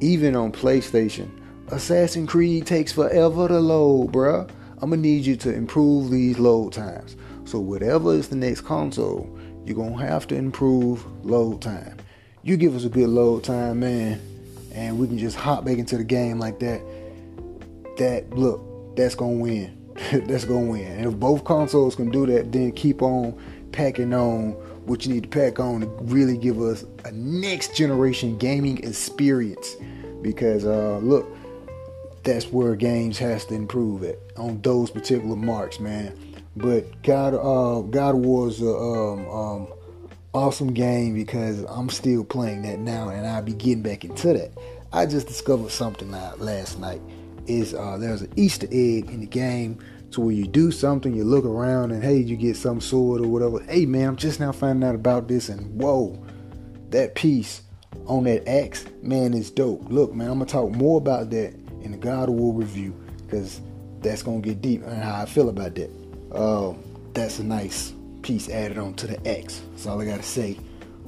[0.01, 1.31] Even on PlayStation,
[1.68, 4.49] Assassin's Creed takes forever to load, bruh.
[4.83, 7.16] I'm gonna need you to improve these load times.
[7.44, 11.99] So whatever is the next console, you're gonna have to improve load time.
[12.42, 14.20] You give us a good load time, man
[14.73, 16.81] and we can just hop back into the game like that,
[17.99, 19.77] that look, that's gonna win.
[20.13, 20.87] that's gonna win.
[20.87, 23.39] And if both consoles can do that, then keep on
[23.73, 24.53] packing on
[24.87, 29.77] what you need to pack on to really give us a next generation gaming experience.
[30.23, 31.29] Because uh, look,
[32.23, 36.17] that's where games has to improve at on those particular marks, man.
[36.57, 39.69] But God, uh, God War's uh, um, um,
[40.35, 44.51] awesome game because I'm still playing that now and I'll be getting back into that.
[44.93, 47.01] I just discovered something last night.
[47.47, 49.79] Is uh, there's an Easter egg in the game
[50.12, 53.29] to where you do something, you look around and hey, you get some sword or
[53.29, 53.61] whatever.
[53.64, 56.18] Hey man, I'm just now finding out about this and whoa,
[56.90, 57.62] that piece
[58.07, 59.85] on that axe, man, is dope.
[59.88, 62.94] Look, man, I'm gonna talk more about that in the God of War review
[63.25, 63.61] because
[64.01, 65.90] that's gonna get deep and how I feel about that.
[66.33, 66.83] Um,
[67.14, 67.92] that's a nice
[68.23, 69.62] piece added on to the axe.
[69.70, 70.59] That's all I gotta say.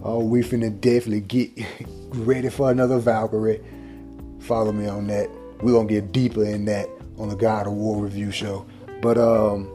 [0.02, 1.50] Oh, we finna definitely get
[2.10, 3.62] ready for another Valkyrie.
[4.40, 5.30] Follow me on that.
[5.60, 6.88] We're gonna get deeper in that
[7.18, 8.66] on the God of War review show.
[9.02, 9.68] But um,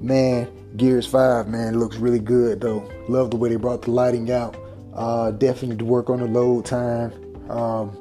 [0.00, 2.86] man, Gears 5, man, looks really good though.
[3.08, 4.56] Love the way they brought the lighting out.
[4.92, 7.12] Uh, definitely to work on the load time.
[7.48, 7.96] Um,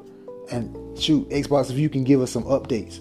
[0.51, 2.99] and shoot, Xbox, if you can give us some updates,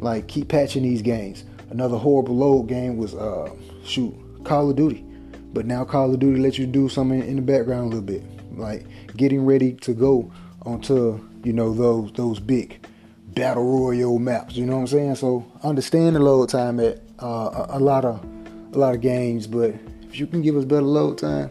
[0.00, 1.44] like keep patching these games.
[1.68, 3.54] Another horrible load game was uh,
[3.84, 5.04] shoot Call of Duty.
[5.52, 8.22] But now Call of Duty lets you do something in the background a little bit,
[8.56, 12.86] like getting ready to go onto you know those those big
[13.34, 14.56] battle royale maps.
[14.56, 15.14] You know what I'm saying?
[15.16, 18.24] So understand the load time at uh, a, a lot of
[18.72, 21.50] a lot of games, but if you can give us better load time,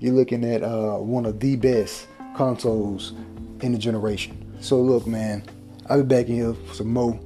[0.00, 3.12] you're looking at uh, one of the best consoles
[3.60, 4.40] in the generation.
[4.60, 5.44] So look, man,
[5.86, 7.18] I'll be back in here for some more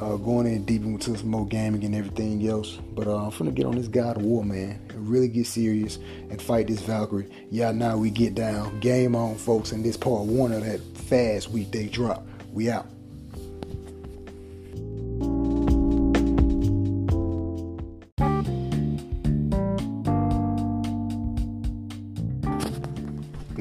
[0.00, 2.78] uh, going in deep into some more gaming and everything else.
[2.94, 5.98] But uh, I'm finna get on this God of War, man, and really get serious
[6.30, 7.30] and fight this Valkyrie.
[7.50, 8.78] Yeah, now we get down.
[8.80, 12.26] Game on, folks, and this part one of that fast weekday drop.
[12.52, 12.86] We out.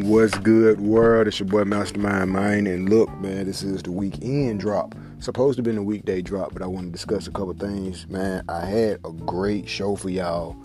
[0.05, 1.27] What's good, world?
[1.27, 5.63] It's your boy Mastermind Mine, and look, man, this is the weekend drop supposed to
[5.63, 8.07] be a weekday drop, but I want to discuss a couple things.
[8.07, 10.55] Man, I had a great show for y'all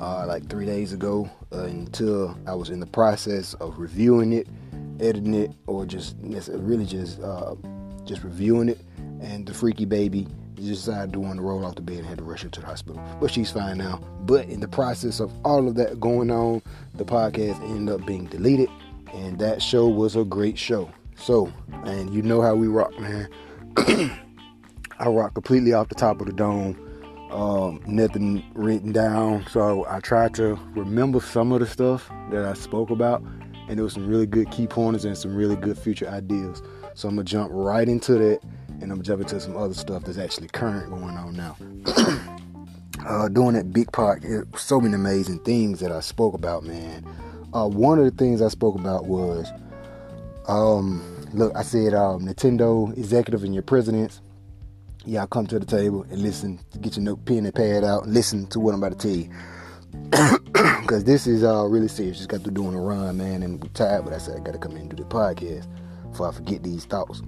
[0.00, 4.48] uh, like three days ago uh, until I was in the process of reviewing it,
[4.98, 7.54] editing it, or just really just uh,
[8.04, 8.80] just reviewing it.
[9.20, 12.24] And the freaky baby decided to want to roll off the bed and had to
[12.24, 13.02] rush her to the hospital.
[13.20, 14.00] But she's fine now.
[14.22, 16.62] But in the process of all of that going on,
[16.94, 18.70] the podcast ended up being deleted.
[19.16, 20.90] And that show was a great show.
[21.16, 21.52] So,
[21.84, 23.28] and you know how we rock, man.
[24.98, 26.78] I rock completely off the top of the dome.
[27.30, 29.46] Um, nothing written down.
[29.50, 33.22] So I tried to remember some of the stuff that I spoke about,
[33.68, 36.62] and there was some really good key pointers and some really good future ideas.
[36.94, 38.40] So I'm gonna jump right into that,
[38.80, 41.56] and I'm gonna jump into some other stuff that's actually current going on now.
[43.06, 44.22] uh, doing that big part,
[44.56, 47.06] so many amazing things that I spoke about, man.
[47.56, 49.50] Uh, one of the things I spoke about was
[50.46, 54.20] um, look, I said, um, Nintendo executive and your presidents,
[55.06, 58.12] y'all come to the table and listen, get your note, pen, and pad out, and
[58.12, 59.30] listen to what I'm about to tell you.
[60.82, 62.18] Because this is uh, really serious.
[62.18, 64.52] Just got to doing a run, man, and I'm tired, but I said I got
[64.52, 65.66] to come in and do the podcast
[66.10, 67.22] before I forget these thoughts.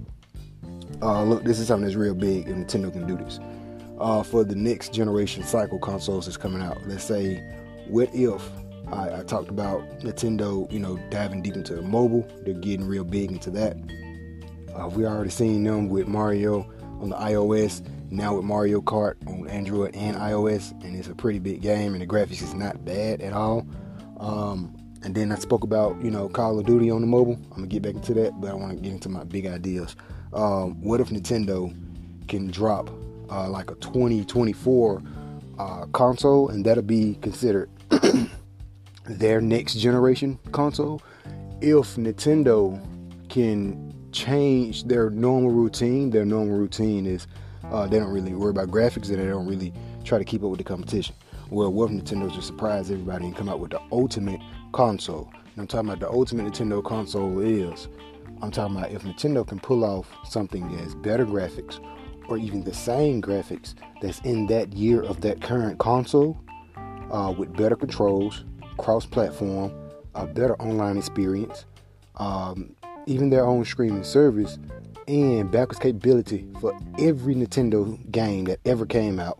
[1.01, 3.39] Uh, look, this is something that's real big, and Nintendo can do this.
[3.99, 7.35] Uh, for the next generation cycle consoles that's coming out, let's say,
[7.89, 8.49] what if
[8.91, 12.27] I, I, talked about Nintendo, you know, diving deep into the mobile.
[12.43, 13.77] They're getting real big into that.
[14.75, 16.71] Uh, we already seen them with Mario
[17.01, 21.39] on the iOS, now with Mario Kart on Android and iOS, and it's a pretty
[21.39, 23.65] big game, and the graphics is not bad at all.
[24.19, 27.39] Um, and then I spoke about, you know, Call of Duty on the mobile.
[27.51, 29.95] I'm gonna get back into that, but I want to get into my big ideas.
[30.33, 31.73] Um, what if Nintendo
[32.27, 32.89] can drop
[33.31, 35.01] uh, like a 2024
[35.57, 37.69] uh, console, and that'll be considered
[39.09, 41.01] their next generation console.
[41.61, 42.79] If Nintendo
[43.29, 47.27] can change their normal routine, their normal routine is
[47.65, 50.49] uh, they don't really worry about graphics and they don't really try to keep up
[50.49, 51.15] with the competition.
[51.49, 54.41] Well, what if Nintendo just surprise everybody and come out with the ultimate
[54.71, 55.31] console?
[55.33, 57.87] And I'm talking about the ultimate Nintendo console is
[58.41, 61.83] I'm talking about if Nintendo can pull off something that has better graphics
[62.27, 66.37] or even the same graphics that's in that year of that current console
[67.11, 68.45] uh, with better controls,
[68.79, 69.71] cross platform,
[70.15, 71.65] a better online experience,
[72.15, 74.57] um, even their own streaming service,
[75.07, 79.39] and backwards capability for every Nintendo game that ever came out.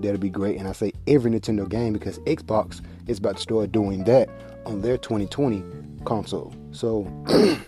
[0.00, 0.58] That'll be great.
[0.58, 4.28] And I say every Nintendo game because Xbox is about to start doing that
[4.66, 5.64] on their 2020
[6.04, 6.54] console.
[6.70, 7.06] So,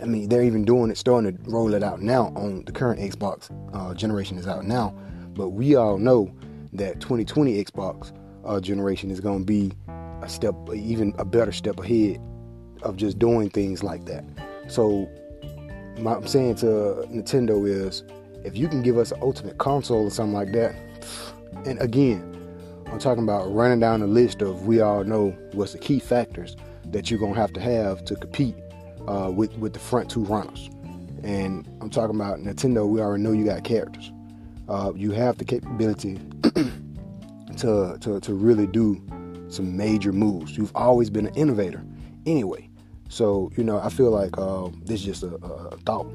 [0.00, 3.00] I mean, they're even doing it, starting to roll it out now on the current
[3.00, 4.94] Xbox uh, generation is out now.
[5.34, 6.32] But we all know
[6.72, 8.12] that 2020 Xbox
[8.48, 9.72] uh, generation is going to be
[10.22, 12.20] a step, even a better step ahead
[12.82, 14.24] of just doing things like that.
[14.68, 15.08] So,
[15.98, 16.66] my, I'm saying to
[17.10, 18.02] Nintendo is,
[18.44, 20.74] if you can give us an ultimate console or something like that,
[21.66, 22.34] and again,
[22.90, 26.56] I'm talking about running down a list of we all know what's the key factors
[26.86, 28.54] that you're gonna have to have to compete
[29.06, 30.70] uh, with with the front two runners.
[31.22, 32.88] And I'm talking about Nintendo.
[32.88, 34.10] We already know you got characters.
[34.68, 36.18] Uh, you have the capability
[37.58, 39.02] to, to to really do
[39.48, 40.56] some major moves.
[40.56, 41.84] You've always been an innovator,
[42.26, 42.68] anyway.
[43.08, 46.06] So you know, I feel like uh, this is just a, a thought.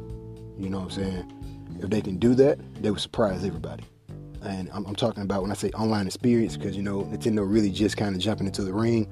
[0.58, 1.80] You know what I'm saying?
[1.82, 3.84] If they can do that, they would surprise everybody
[4.46, 7.72] and I'm, I'm, talking about when I say online experience because you know Nintendo really
[7.72, 9.08] just kind of jumping into the ring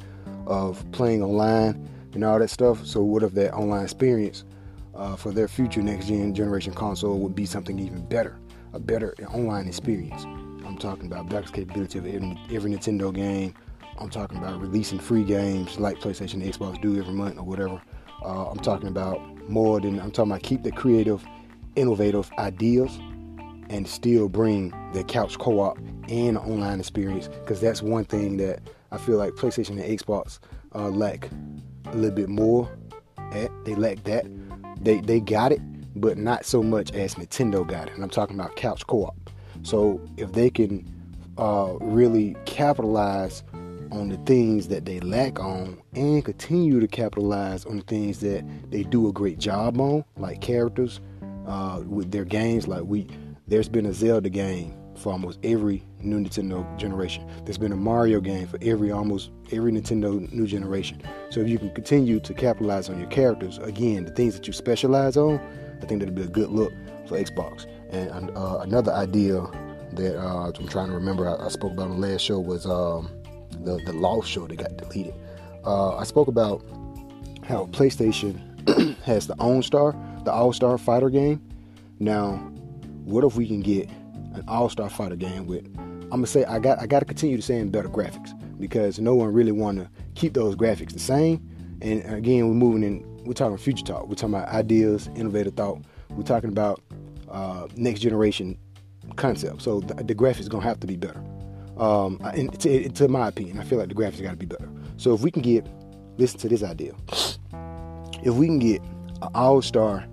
[0.46, 2.86] of playing online and all that stuff.
[2.86, 4.44] So what if that online experience
[4.96, 8.38] uh, for their future next gen generation console would be something even better,
[8.74, 10.26] a better online experience?
[10.72, 13.54] I'm talking about backwards capability of every, every Nintendo game.
[14.00, 17.82] I'm talking about releasing free games like PlayStation and Xbox do every month or whatever.
[18.24, 21.26] Uh, I'm talking about more than I'm talking about keep the creative,
[21.76, 22.98] innovative ideas
[23.70, 28.98] and still bring the couch co-op and online experience because that's one thing that I
[28.98, 30.40] feel like PlayStation and Xbox
[30.74, 31.30] uh, lack
[31.88, 32.72] a little bit more
[33.34, 33.52] at.
[33.66, 34.26] They lack that.
[34.82, 35.60] They they got it,
[36.00, 37.96] but not so much as Nintendo got it.
[37.96, 39.18] And I'm talking about couch co-op.
[39.63, 40.86] So if they can
[41.38, 43.43] uh, really capitalize
[43.91, 48.43] on the things that they lack on and continue to capitalize on the things that
[48.71, 51.02] they do a great job on, like characters
[51.47, 53.08] uh, with their games, like we
[53.47, 57.28] there's been a Zelda game for almost every new Nintendo generation.
[57.43, 61.02] There's been a Mario game for every almost every Nintendo new generation.
[61.30, 64.54] So if you can continue to capitalize on your characters, again, the things that you
[64.54, 65.39] specialize on,
[65.82, 66.71] I think that'll be a good look
[67.08, 67.65] for Xbox.
[67.91, 69.41] And uh, another idea
[69.93, 72.65] that uh, I'm trying to remember I, I, spoke about on the last show was
[72.65, 73.10] um,
[73.51, 75.13] the the Lost show that got deleted.
[75.65, 76.63] Uh, I spoke about
[77.43, 81.41] how PlayStation has the Own Star, the All Star Fighter game.
[81.99, 82.51] Now
[83.04, 83.89] what if we can get
[84.34, 87.69] an all-star fighter game with I'm gonna say I got I gotta continue to saying
[87.69, 91.47] better graphics because no one really wanna keep those graphics the same.
[91.82, 93.23] And again, we're moving in.
[93.23, 94.08] We're talking future talk.
[94.08, 95.82] We're talking about ideas, innovative thought.
[96.10, 96.82] We're talking about
[97.32, 98.58] uh, next generation
[99.15, 99.62] concept.
[99.62, 101.24] So the, the graphics gonna have to be better.
[101.78, 104.70] Um, and to, to, my opinion, I feel like the graphics got to be better.
[104.98, 105.67] So if we can get,
[106.17, 106.94] listen to this idea.
[108.24, 108.84] If we can get
[109.24, 110.06] an all-star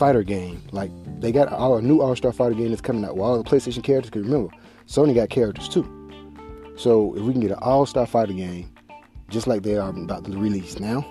[0.00, 0.62] fighter game.
[0.72, 3.16] Like they got our new All Star Fighter game that's coming out.
[3.16, 4.10] Well, all the PlayStation characters.
[4.10, 4.52] Because remember,
[4.86, 5.84] Sony got characters too.
[6.76, 8.72] So if we can get an All Star Fighter game,
[9.28, 11.04] just like they are about to release now,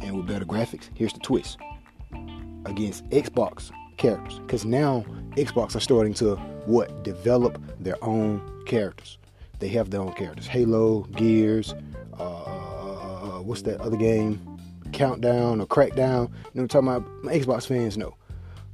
[0.00, 1.58] and with better graphics, here's the twist:
[2.64, 4.38] against Xbox characters.
[4.40, 5.04] Because now
[5.36, 9.18] Xbox are starting to what develop their own characters.
[9.58, 10.46] They have their own characters.
[10.46, 11.74] Halo, Gears,
[12.18, 14.40] uh, uh, uh what's that other game?
[14.92, 16.28] Countdown or Crackdown.
[16.28, 17.24] You know I'm talking about?
[17.24, 18.16] My Xbox fans know.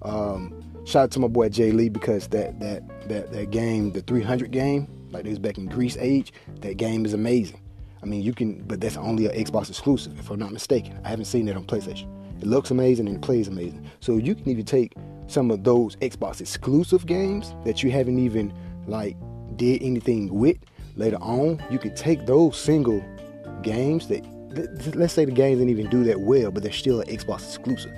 [0.03, 4.03] Um, shout out to my boy Jay Lee because that that that that game, the
[4.03, 7.61] 300 game, like it was back in Greece age, that game is amazing.
[8.03, 10.99] I mean, you can, but that's only an Xbox exclusive, if I'm not mistaken.
[11.05, 12.09] I haven't seen that on PlayStation.
[12.43, 13.89] It looks amazing and it plays amazing.
[14.01, 14.95] So you can even take
[15.27, 18.53] some of those Xbox exclusive games that you haven't even
[18.87, 19.17] like
[19.57, 20.59] did anything with
[20.97, 21.63] later on.
[21.71, 23.03] You could take those single
[23.63, 24.25] games that
[24.95, 27.93] let's say the game didn't even do that well, but they're still an Xbox exclusive.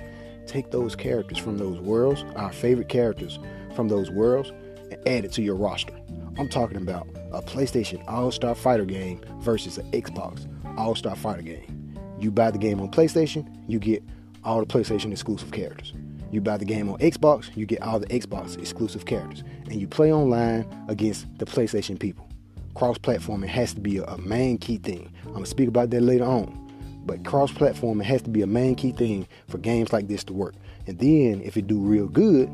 [0.47, 3.39] Take those characters from those worlds, our favorite characters
[3.75, 4.51] from those worlds,
[4.91, 5.93] and add it to your roster.
[6.37, 10.47] I'm talking about a PlayStation All Star Fighter game versus an Xbox
[10.77, 11.97] All Star Fighter game.
[12.19, 14.03] You buy the game on PlayStation, you get
[14.43, 15.93] all the PlayStation exclusive characters.
[16.35, 19.87] You buy the game on Xbox, you get all the Xbox exclusive characters, and you
[19.87, 22.27] play online against the PlayStation people.
[22.73, 25.09] Cross platforming has to be a, main key thing.
[25.27, 26.61] I'm gonna speak about that later on.
[27.05, 30.33] But cross platforming has to be a main key thing for games like this to
[30.33, 30.55] work.
[30.87, 32.49] And then if it do real good,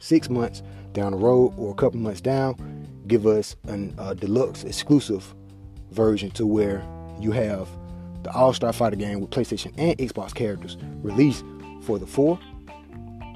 [0.00, 2.56] six months down the road or a couple months down,
[3.06, 5.36] give us a deluxe exclusive
[5.92, 6.84] version to where
[7.20, 7.68] you have
[8.24, 11.44] the All Star Fighter game with PlayStation and Xbox characters released
[11.82, 12.38] for the 4,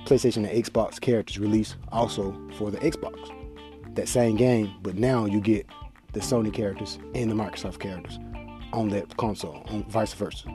[0.06, 3.32] PlayStation and Xbox characters released also for the Xbox.
[3.96, 5.66] That same game, but now you get
[6.12, 8.18] the Sony characters and the Microsoft characters
[8.72, 10.48] on that console, on vice versa.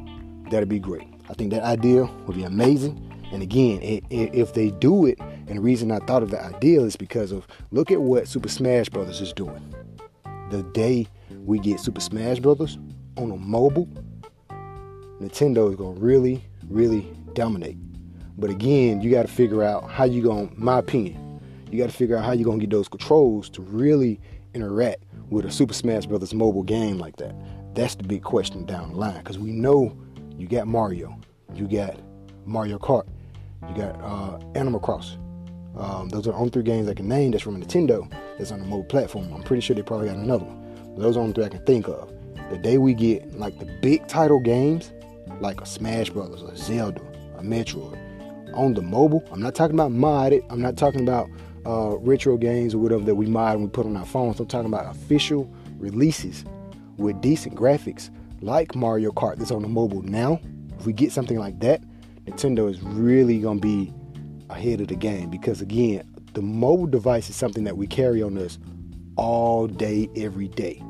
[0.50, 1.08] That'd be great.
[1.30, 3.08] I think that idea would be amazing.
[3.32, 3.80] And again,
[4.10, 7.46] if they do it, and the reason I thought of the idea is because of
[7.72, 9.62] look at what Super Smash Brothers is doing.
[10.50, 11.08] The day
[11.46, 12.78] we get Super Smash Brothers
[13.18, 13.88] on a mobile,
[15.20, 17.78] Nintendo is gonna really, really dominate.
[18.42, 20.52] But again, you got to figure out how you going.
[20.58, 21.40] My opinion,
[21.70, 24.20] you got to figure out how you gonna get those controls to really
[24.56, 27.36] interact with a Super Smash Brothers mobile game like that.
[27.76, 29.96] That's the big question down the line because we know
[30.40, 31.16] you got Mario,
[31.54, 32.00] you got
[32.46, 33.08] Mario Kart,
[33.70, 35.20] you got uh, Animal Crossing.
[35.78, 38.60] Um, those are the only three games I can name that's from Nintendo that's on
[38.60, 39.32] the mobile platform.
[39.32, 40.96] I'm pretty sure they probably got another one.
[40.98, 42.12] Those are the only three I can think of.
[42.50, 44.92] The day we get like the big title games,
[45.40, 47.02] like a Smash Brothers, a Zelda,
[47.38, 48.00] a Metroid,
[48.54, 50.46] on the mobile, I'm not talking about modded.
[50.50, 51.30] I'm not talking about
[51.66, 54.40] uh, retro games or whatever that we mod and we put on our phones.
[54.40, 56.46] I'm talking about official releases
[56.98, 58.10] with decent graphics,
[58.42, 60.40] like Mario Kart that's on the mobile now.
[60.80, 61.82] If we get something like that,
[62.26, 63.94] Nintendo is really gonna be
[64.50, 68.38] ahead of the game because again, the mobile device is something that we carry on
[68.38, 68.58] us
[69.16, 70.82] all day, every day.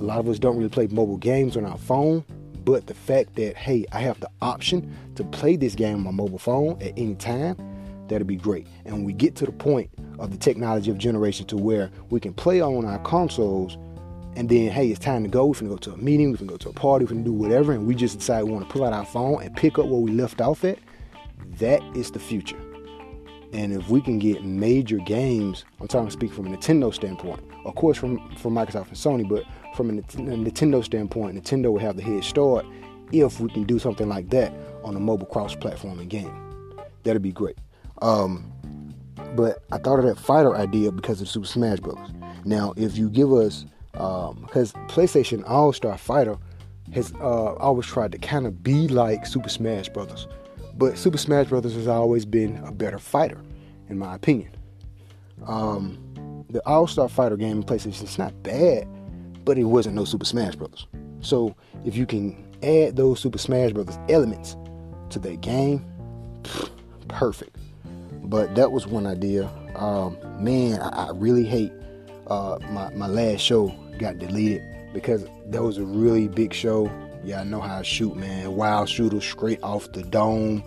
[0.00, 2.24] A lot of us don't really play mobile games on our phone,
[2.64, 6.10] but the fact that hey, I have the option to play this game on my
[6.10, 7.56] mobile phone at any time,
[8.08, 8.66] that'll be great.
[8.84, 12.20] And when we get to the point of the technology of generation to where we
[12.20, 13.76] can play on our consoles
[14.34, 15.46] and then hey, it's time to go.
[15.46, 17.32] We can go to a meeting, we can go to a party, we can do
[17.32, 19.86] whatever, and we just decide we want to pull out our phone and pick up
[19.86, 20.78] where we left off at.
[21.58, 22.58] That is the future.
[23.52, 27.74] And if we can get major games, I'm talking speak from a Nintendo standpoint, of
[27.74, 29.44] course from from Microsoft and Sony, but
[29.74, 32.66] from a, Nintendo standpoint, Nintendo will have the head start
[33.12, 34.52] if we can do something like that
[34.84, 36.34] on a mobile cross-platforming game.
[37.02, 37.58] That'd be great.
[38.00, 38.52] Um,
[39.36, 41.98] but I thought of that fighter idea because of Super Smash Bros.
[42.44, 46.36] Now, if you give us because um, PlayStation All Star Fighter
[46.94, 50.26] has uh, always tried to kind of be like Super Smash Brothers,
[50.74, 53.40] but Super Smash Brothers has always been a better fighter,
[53.88, 54.50] in my opinion.
[55.46, 58.88] Um, the All Star Fighter game in PlayStation is not bad,
[59.44, 60.86] but it wasn't no Super Smash Brothers.
[61.20, 64.56] So if you can add those Super Smash Brothers elements
[65.10, 65.84] to that game,
[67.08, 67.56] perfect.
[68.24, 69.50] But that was one idea.
[69.76, 71.72] Um, man, I, I really hate
[72.28, 73.68] uh, my my last show
[73.98, 74.62] got deleted
[74.92, 76.90] because that was a really big show.
[77.24, 78.54] Yeah, I know how to shoot, man.
[78.56, 80.64] Wild shooter straight off the dome.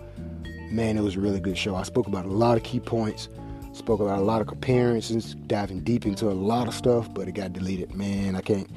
[0.70, 1.74] Man, it was a really good show.
[1.76, 3.28] I spoke about a lot of key points,
[3.76, 7.32] spoke about a lot of comparisons, diving deep into a lot of stuff, but it
[7.32, 7.94] got deleted.
[7.94, 8.68] Man, I can't.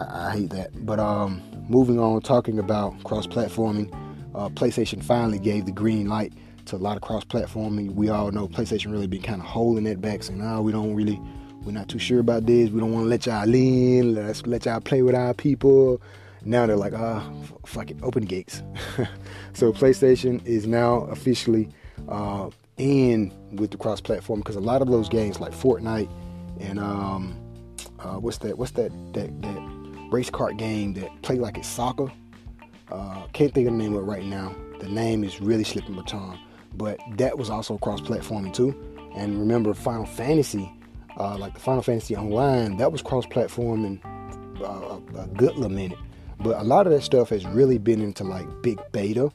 [0.00, 0.86] I, I hate that.
[0.86, 3.92] But um, moving on, talking about cross-platforming,
[4.34, 6.32] uh, PlayStation finally gave the green light
[6.66, 7.94] to a lot of cross-platforming.
[7.94, 10.94] We all know PlayStation really been kind of holding that back, saying, "No, we don't
[10.94, 11.20] really."
[11.64, 12.70] We're not too sure about this.
[12.70, 14.14] We don't want to let y'all in.
[14.14, 16.00] Let's let y'all play with our people.
[16.44, 18.62] Now they're like, ah, f- fuck it, open the gates.
[19.52, 21.68] so PlayStation is now officially
[22.08, 26.10] uh, in with the cross-platform because a lot of those games like Fortnite
[26.60, 27.36] and um,
[28.00, 28.58] uh, what's that?
[28.58, 28.90] What's that?
[29.14, 32.10] That that race car game that play like it's soccer.
[32.90, 34.54] Uh, can't think of the name of it right now.
[34.80, 36.38] The name is really slipping my tongue,
[36.74, 38.74] but that was also cross-platforming too.
[39.14, 40.72] And remember, Final Fantasy
[41.18, 44.00] uh, like the Final Fantasy Online, that was cross-platform and
[44.62, 45.98] uh, a good little minute.
[46.40, 49.30] But a lot of that stuff has really been into like big beta,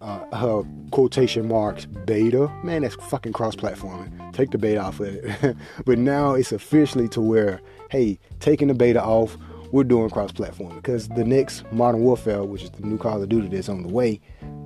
[0.00, 2.48] uh, her quotation marks beta.
[2.62, 4.32] Man, that's fucking cross-platforming.
[4.32, 5.56] Take the beta off of it.
[5.84, 9.36] but now it's officially to where, hey, taking the beta off,
[9.72, 13.48] we're doing cross-platforming because the next Modern Warfare, which is the new Call of Duty
[13.48, 14.20] that's on the way,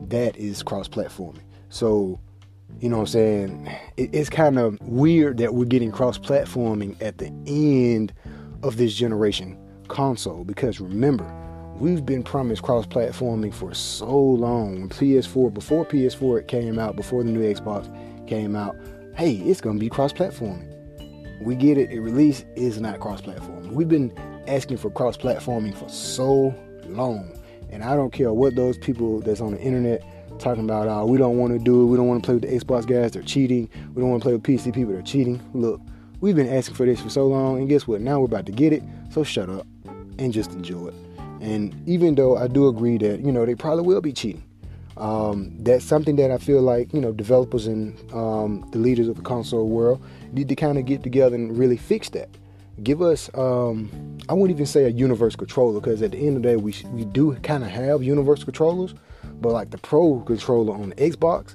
[0.09, 1.43] that is cross-platforming.
[1.69, 2.21] So
[2.79, 3.79] you know what I'm saying?
[3.97, 8.13] It, it's kind of weird that we're getting cross platforming at the end
[8.63, 9.59] of this generation
[9.89, 11.25] console because remember,
[11.81, 14.89] we've been promised cross platforming for so long.
[14.91, 17.89] PS4, before PS4 came out, before the new Xbox
[18.29, 18.77] came out,
[19.17, 20.67] hey, it's to be cross platforming.
[21.43, 23.73] We get it, it release is not cross platforming.
[23.73, 24.13] We've been
[24.47, 26.55] asking for cross platforming for so
[26.87, 27.33] long.
[27.71, 30.03] And I don't care what those people that's on the internet
[30.39, 32.43] talking about uh, we don't want to do it, we don't want to play with
[32.43, 33.69] the Xbox guys, they're cheating.
[33.95, 35.41] We don't want to play with PC people, they're cheating.
[35.55, 35.81] Look,
[36.21, 38.01] we've been asking for this for so long, and guess what?
[38.01, 38.83] Now we're about to get it.
[39.11, 39.67] So shut up
[40.19, 41.10] and just enjoy it.
[41.41, 44.45] And even though I do agree that you know they probably will be cheating,
[44.97, 49.17] um, that's something that I feel like you know developers and um, the leaders of
[49.17, 52.29] the console world need to kind of get together and really fix that.
[52.83, 53.91] Give us, um,
[54.29, 56.75] I wouldn't even say a universal controller because at the end of the day we
[56.93, 58.95] we do kind of have universal controllers,
[59.41, 61.55] but like the Pro controller on the Xbox,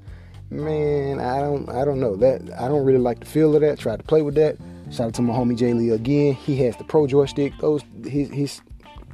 [0.50, 3.80] man, I don't I don't know that I don't really like the feel of that.
[3.80, 4.58] Tried to play with that.
[4.92, 6.34] Shout out to my homie Jay Lee again.
[6.34, 7.54] He has the Pro joystick.
[7.60, 8.62] Those his his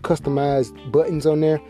[0.01, 1.61] customized buttons on there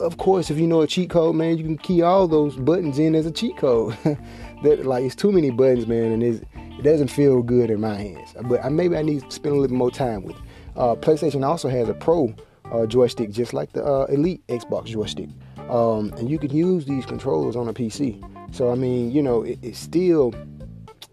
[0.00, 2.98] of course, if you know a cheat code, man, you can key all those buttons
[2.98, 3.96] in as a cheat code.
[4.62, 6.44] that like it's too many buttons, man, and it
[6.82, 8.34] doesn't feel good in my hands.
[8.44, 10.42] But I, maybe I need to spend a little more time with it.
[10.76, 12.34] Uh, PlayStation also has a Pro
[12.72, 15.28] uh, joystick, just like the uh, Elite Xbox joystick,
[15.68, 18.22] um, and you can use these controllers on a PC.
[18.54, 20.34] So I mean, you know, it, it's still,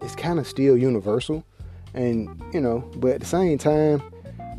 [0.02, 1.44] it's kind of still universal,
[1.94, 4.02] and you know, but at the same time,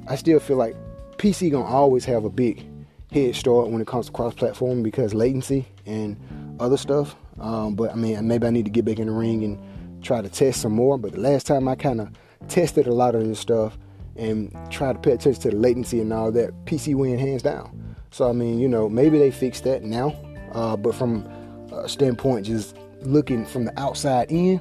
[0.06, 0.76] I still feel like
[1.22, 2.66] PC gonna always have a big
[3.12, 6.16] head start when it comes to cross-platform because latency and
[6.58, 7.14] other stuff.
[7.38, 10.20] Um, but I mean, maybe I need to get back in the ring and try
[10.20, 10.98] to test some more.
[10.98, 12.08] But the last time I kind of
[12.48, 13.78] tested a lot of this stuff
[14.16, 17.96] and tried to pay attention to the latency and all that, PC win hands down.
[18.10, 20.16] So I mean, you know, maybe they fixed that now.
[20.50, 21.24] Uh, but from
[21.72, 24.58] a standpoint, just looking from the outside in,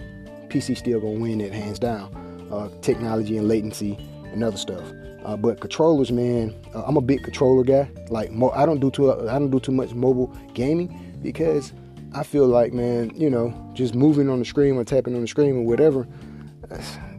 [0.50, 2.16] PC still gonna win that hands down.
[2.52, 3.98] Uh, technology and latency
[4.32, 4.84] and other stuff.
[5.24, 7.90] Uh, but controllers, man, uh, I'm a big controller guy.
[8.10, 11.74] Like mo- I don't do too I don't do too much mobile gaming because
[12.14, 15.28] I feel like, man, you know, just moving on the screen or tapping on the
[15.28, 16.08] screen or whatever,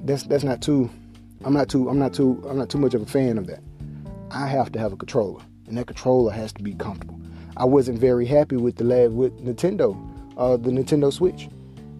[0.05, 0.91] that's that's not too.
[1.45, 1.89] I'm not too.
[1.89, 2.43] I'm not too.
[2.49, 3.61] I'm not too much of a fan of that.
[4.31, 7.21] I have to have a controller, and that controller has to be comfortable.
[7.57, 9.97] I wasn't very happy with the lab with Nintendo,
[10.37, 11.49] uh, the Nintendo Switch.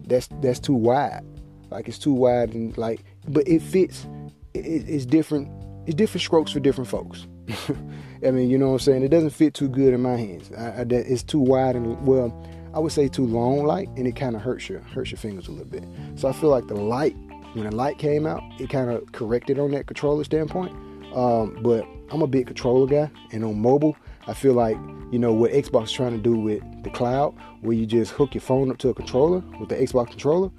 [0.05, 1.23] That's that's too wide.
[1.69, 4.05] Like it's too wide and like, but it fits.
[4.53, 5.49] It, it's different
[5.85, 7.27] it's different strokes for different folks.
[8.25, 9.03] I mean, you know what I'm saying?
[9.03, 10.51] It doesn't fit too good in my hands.
[10.57, 12.33] I, I, it's too wide and well,
[12.73, 15.47] I would say too long, like, and it kind of hurts your hurts your fingers
[15.47, 15.83] a little bit.
[16.15, 17.15] So I feel like the Lite,
[17.53, 20.71] when the Lite came out, it kind of corrected on that controller standpoint.
[21.13, 24.77] Um, but I'm a big controller guy, and on mobile, I feel like
[25.11, 28.33] you know what Xbox is trying to do with the cloud, where you just hook
[28.33, 30.49] your phone up to a controller with the Xbox controller.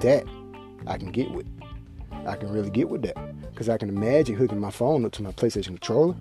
[0.00, 0.24] That
[0.86, 1.46] I can get with.
[2.26, 3.16] I can really get with that
[3.62, 6.16] because I can imagine hooking my phone up to my PlayStation controller.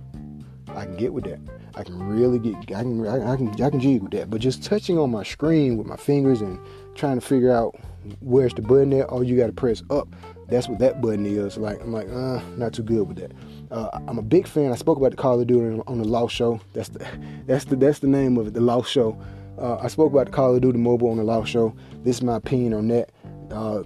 [0.75, 1.39] I can get with that.
[1.73, 2.55] I can really get.
[2.75, 3.07] I can.
[3.07, 3.49] I, can.
[3.59, 4.29] I can jig with that.
[4.29, 6.59] But just touching on my screen with my fingers and
[6.93, 7.75] trying to figure out
[8.19, 9.11] where's the button there.
[9.11, 10.07] Oh, you got to press up.
[10.49, 11.57] That's what that button is.
[11.57, 13.31] Like I'm like, uh, not too good with that.
[13.71, 14.71] Uh, I'm a big fan.
[14.71, 16.61] I spoke about the Call of Duty on the Lost Show.
[16.73, 17.07] That's the
[17.47, 19.19] that's the that's the name of it, the Lost Show.
[19.57, 21.75] Uh, I spoke about the Call of Duty Mobile on the Lost Show.
[22.03, 23.09] This is my opinion on that.
[23.49, 23.83] Uh,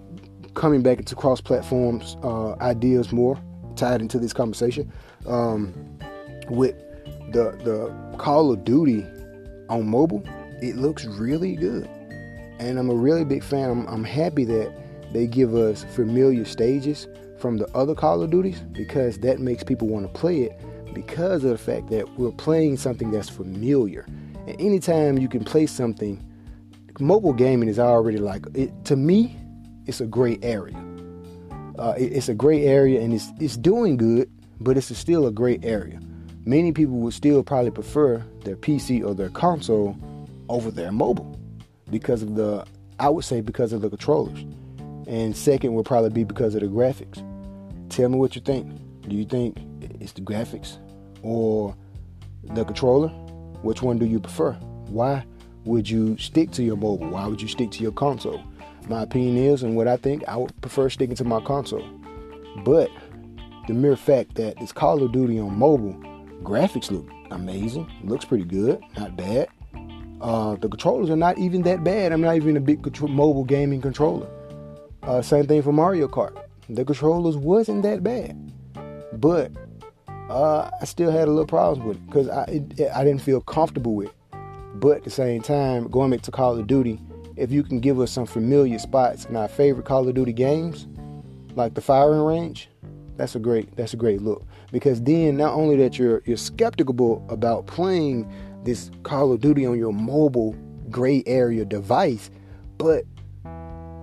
[0.56, 3.40] coming back into cross platforms uh, ideas more
[3.76, 4.92] tied into this conversation
[5.28, 5.74] um,
[6.50, 6.76] with
[7.32, 9.06] the the Call of Duty
[9.70, 10.24] on mobile.
[10.62, 11.88] It looks really good,
[12.60, 13.70] and I'm a really big fan.
[13.70, 14.74] I'm, I'm happy that
[15.14, 19.88] they give us familiar stages from the other Call of Duties because that makes people
[19.88, 20.60] want to play it
[20.94, 24.06] because of the fact that we're playing something that's familiar.
[24.48, 26.24] And anytime you can play something,
[27.00, 29.38] mobile gaming is already like it to me
[29.86, 30.78] it's a gray area.
[31.78, 34.30] Uh, it, it's a gray area and it's it's doing good,
[34.60, 36.00] but it's still a gray area.
[36.46, 39.98] Many people would still probably prefer their PC or their console
[40.48, 41.38] over their mobile
[41.90, 42.66] because of the
[43.00, 44.46] I would say because of the controllers.
[45.08, 47.24] And second would probably be because of the graphics.
[47.90, 48.72] Tell me what you think.
[49.08, 49.58] Do you think
[50.00, 50.78] it's the graphics
[51.22, 51.76] or
[52.44, 53.10] the controller?
[53.62, 54.54] Which one do you prefer?
[54.88, 55.26] Why
[55.66, 57.08] would you stick to your mobile?
[57.08, 58.44] Why would you stick to your console?
[58.90, 61.86] My opinion is and what I think, I would prefer sticking to my console.
[62.64, 62.90] But
[63.68, 65.94] the mere fact that it's Call of Duty on mobile,
[66.44, 69.48] graphics look amazing, looks pretty good, not bad.
[70.22, 72.12] Uh, the controllers are not even that bad.
[72.12, 74.28] I'm not even a big mobile gaming controller.
[75.04, 76.36] Uh, same thing for Mario Kart.
[76.70, 78.52] The controllers wasn't that bad,
[79.14, 79.52] but
[80.30, 83.42] uh, I still had a little problems with it because I it, I didn't feel
[83.42, 84.10] comfortable with.
[84.10, 84.16] It.
[84.76, 87.00] But at the same time, going back to Call of Duty,
[87.38, 90.88] if you can give us some familiar spots in our favorite Call of Duty games,
[91.56, 92.70] like the firing range,
[93.18, 94.46] that's a great that's a great look.
[94.72, 98.32] Because then not only that you're you're skeptical about playing
[98.64, 100.56] this Call of Duty on your mobile
[100.90, 102.30] gray area device,
[102.78, 103.06] but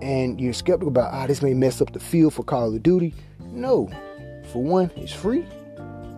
[0.01, 3.15] and you're skeptical about ah this may mess up the feel for Call of Duty.
[3.41, 3.89] No.
[4.53, 5.47] For one, it's free.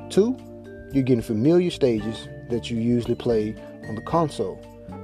[0.09, 0.37] Two,
[0.93, 3.55] you're getting familiar stages that you usually play
[3.89, 4.61] on the console.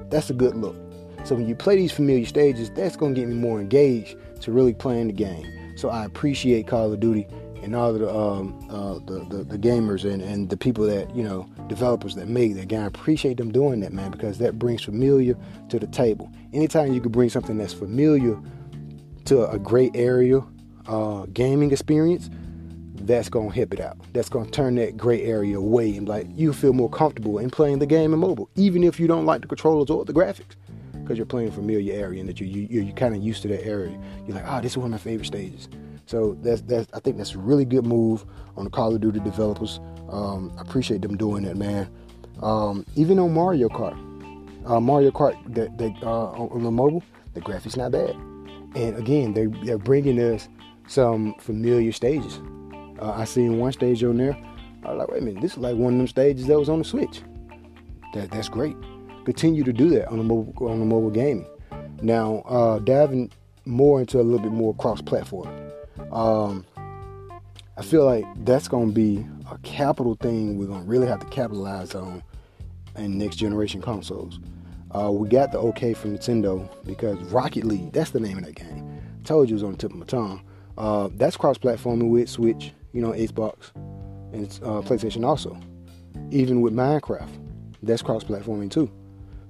[0.08, 0.76] That's a good look.
[1.24, 4.52] So when you play these familiar stages, that's going to get me more engaged to
[4.52, 5.46] really playing the game.
[5.76, 7.26] So I appreciate Call of Duty
[7.62, 11.14] and all of the um, uh, the, the, the, gamers and, and the people that
[11.14, 12.82] you know developers that make that game.
[12.82, 15.36] I appreciate them doing that, man, because that brings familiar
[15.68, 16.30] to the table.
[16.52, 18.38] Anytime you can bring something that's familiar
[19.26, 20.42] to a great area
[20.86, 22.30] uh, gaming experience,
[22.94, 23.96] that's gonna hip it out.
[24.12, 27.78] That's gonna turn that gray area away and like you feel more comfortable in playing
[27.78, 30.56] the game in mobile, even if you don't like the controllers or the graphics,
[31.10, 33.66] because you're playing familiar area and that you you you're kind of used to that
[33.66, 33.98] area.
[34.28, 35.68] You're like, oh, this is one of my favorite stages.
[36.06, 38.24] So that's that's I think that's a really good move
[38.56, 39.80] on the Call of Duty developers.
[40.08, 41.90] Um, I appreciate them doing that, man.
[42.42, 43.96] Um, even on Mario Kart,
[44.70, 47.02] uh, Mario Kart that they, uh, on the mobile,
[47.34, 48.10] the graphics not bad.
[48.76, 50.48] And again, they they're bringing us
[50.86, 52.38] some familiar stages.
[53.02, 54.38] Uh, I seen one stage on there.
[54.84, 56.68] I was like, wait a minute, this is like one of them stages that was
[56.68, 57.22] on the Switch.
[58.14, 58.76] That that's great.
[59.30, 61.46] Continue to do that on the mobile on the mobile gaming.
[62.02, 63.30] Now, uh, diving
[63.64, 65.48] more into a little bit more cross-platform.
[66.10, 66.66] Um,
[67.76, 71.20] I feel like that's going to be a capital thing we're going to really have
[71.20, 72.24] to capitalize on
[72.96, 74.40] in next generation consoles.
[74.90, 78.56] Uh, we got the okay from Nintendo because Rocket League, that's the name of that
[78.56, 79.00] game.
[79.22, 80.42] told you it was on the tip of my tongue.
[80.76, 83.70] Uh, that's cross-platforming with Switch, you know, Xbox,
[84.32, 85.56] and uh, PlayStation also.
[86.32, 87.30] Even with Minecraft,
[87.80, 88.90] that's cross-platforming too.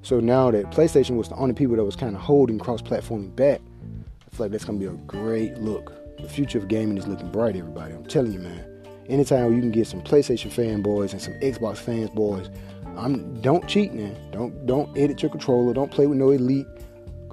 [0.02, 3.60] So now that PlayStation was the only people that was kind of holding cross-platforming back,
[3.60, 5.92] I feel like that's gonna be a great look.
[6.18, 7.94] The future of gaming is looking bright, everybody.
[7.94, 8.66] I'm telling you, man.
[9.08, 12.54] Anytime you can get some PlayStation fanboys and some Xbox fanboys,
[12.96, 14.16] I'm don't cheat, man.
[14.30, 15.72] Don't don't edit your controller.
[15.74, 16.66] Don't play with no elite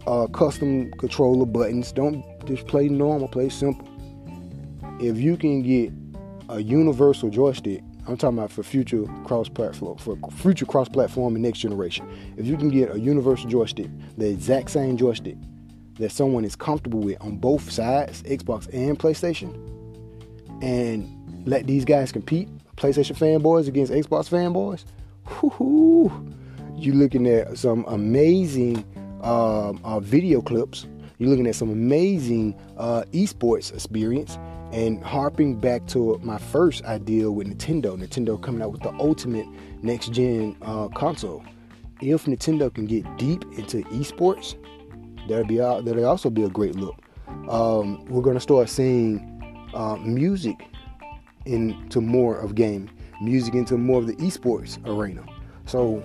[0.07, 1.91] uh, custom controller buttons.
[1.91, 3.27] Don't just play normal.
[3.27, 3.87] Play simple
[4.99, 5.91] if you can get
[6.49, 11.43] a universal joystick, I'm talking about for future cross platform, for future cross platform and
[11.43, 12.07] next generation.
[12.37, 15.35] If you can get a universal joystick, the exact same joystick
[15.95, 19.53] that someone is comfortable with on both sides, Xbox and PlayStation,
[20.63, 22.47] and let these guys compete,
[22.77, 24.85] PlayStation fanboys against Xbox fanboys,
[25.41, 26.33] whoo,
[26.77, 28.85] you're looking at some amazing
[29.21, 30.85] um, uh, video clips.
[31.17, 34.37] You're looking at some amazing uh, esports experience
[34.71, 39.47] and harping back to my first idea with Nintendo, Nintendo coming out with the ultimate
[39.81, 41.43] next gen uh, console.
[42.01, 44.55] If Nintendo can get deep into esports,
[45.27, 46.95] that'll be that'll also be a great look.
[47.49, 50.67] Um, we're gonna start seeing uh, music
[51.45, 52.89] into more of game,
[53.21, 55.25] music into more of the esports arena.
[55.65, 56.03] So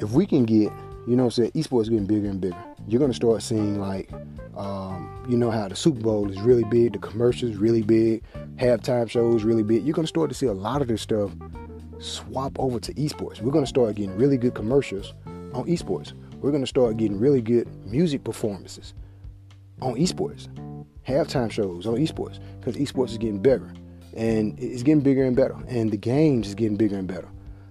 [0.00, 0.72] if we can get,
[1.06, 2.56] you know, say esports getting bigger and bigger,
[2.86, 4.10] you're gonna start seeing like
[4.56, 8.22] um, you know how the Super Bowl is really big, the commercials really big,
[8.56, 9.84] halftime shows really big.
[9.84, 11.30] You're gonna start to see a lot of this stuff
[11.98, 13.40] swap over to esports.
[13.40, 15.14] We're gonna start getting really good commercials
[15.52, 16.12] on esports.
[16.40, 18.94] We're gonna start getting really good music performances
[19.82, 20.48] on esports,
[21.06, 23.72] halftime shows on esports, because esports is getting bigger
[24.16, 27.28] and it's getting bigger and better, and the games is getting bigger and better.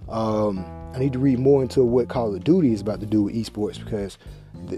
[0.07, 3.23] Um, I need to read more into what Call of Duty is about to do
[3.23, 4.17] with esports because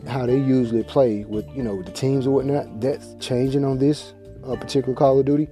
[0.08, 2.82] how they usually play with you know the teams or whatnot.
[2.82, 4.14] That's changing on this
[4.46, 5.48] uh, particular Call of Duty.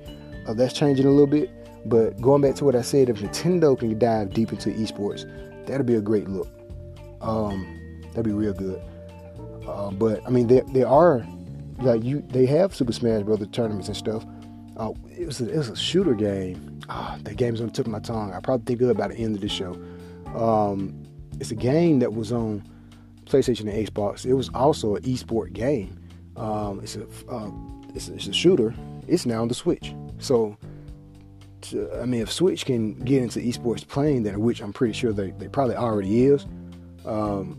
[0.48, 1.50] Uh, that's changing a little bit.
[1.86, 5.26] But going back to what I said, if Nintendo can dive deep into esports,
[5.66, 6.50] that'd be a great look.
[7.22, 8.82] Um, that'd be real good.
[9.68, 11.26] Uh, but I mean, there there are
[11.80, 14.26] like you they have Super Smash Brothers tournaments and stuff.
[14.78, 16.80] Uh, it was a, it was a shooter game.
[16.90, 18.34] Ah, that game's on the tip of my tongue.
[18.34, 19.80] I probably think of it by the end of the show.
[20.36, 21.04] Um,
[21.40, 22.64] it's a game that was on
[23.26, 24.26] PlayStation and Xbox.
[24.26, 26.00] It was also an esport game.
[26.36, 27.52] Um, it's a uh,
[27.94, 28.74] it's, it's, a shooter.
[29.08, 29.94] It's now on the Switch.
[30.20, 30.58] So,
[31.62, 35.12] to, I mean, if Switch can get into esports playing, then which I'm pretty sure
[35.12, 36.46] they, they probably already is.
[37.06, 37.58] Um,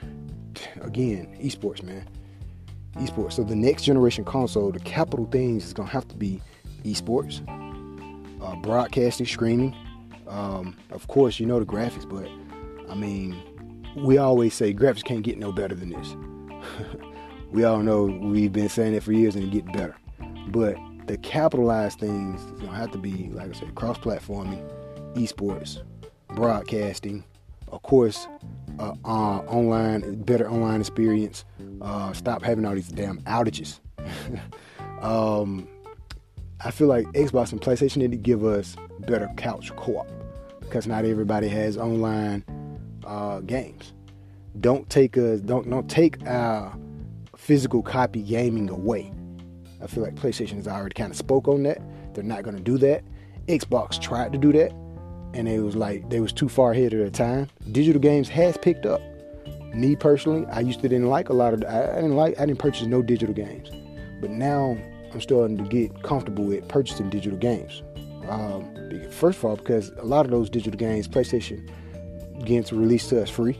[0.80, 2.08] again, esports, man,
[2.96, 3.34] esports.
[3.34, 6.40] So the next generation console, the capital things is gonna have to be
[6.84, 7.40] esports,
[8.42, 9.76] uh, broadcasting, streaming.
[10.30, 12.28] Um, of course, you know the graphics, but
[12.90, 13.36] I mean,
[13.96, 16.16] we always say graphics can't get no better than this.
[17.50, 19.96] we all know we've been saying it for years and it get better.
[20.48, 20.76] But
[21.06, 24.62] the capitalized things you know, have to be, like I said, cross-platforming,
[25.14, 25.82] esports,
[26.28, 27.24] broadcasting,
[27.68, 28.28] of course,
[28.78, 31.44] uh, uh, online, better online experience.
[31.80, 33.80] Uh, stop having all these damn outages.
[35.02, 35.66] um,
[36.64, 40.19] I feel like Xbox and PlayStation need to give us better couch co-op
[40.70, 42.44] because not everybody has online
[43.04, 43.92] uh, games.
[44.60, 46.76] Don't take us don't don't take our
[47.36, 49.12] physical copy gaming away.
[49.82, 51.82] I feel like PlayStation has already kind of spoke on that.
[52.14, 53.02] They're not going to do that.
[53.48, 54.72] Xbox tried to do that,
[55.34, 57.48] and it was like they was too far ahead of their time.
[57.72, 59.00] Digital games has picked up.
[59.74, 61.64] me personally, I used to didn't like a lot of.
[61.64, 62.38] I, I didn't like.
[62.38, 63.70] I didn't purchase no digital games,
[64.20, 64.78] but now
[65.12, 67.82] I'm starting to get comfortable with purchasing digital games.
[68.28, 71.68] Um, first of all, because a lot of those digital games, PlayStation
[72.46, 73.58] to released to us free,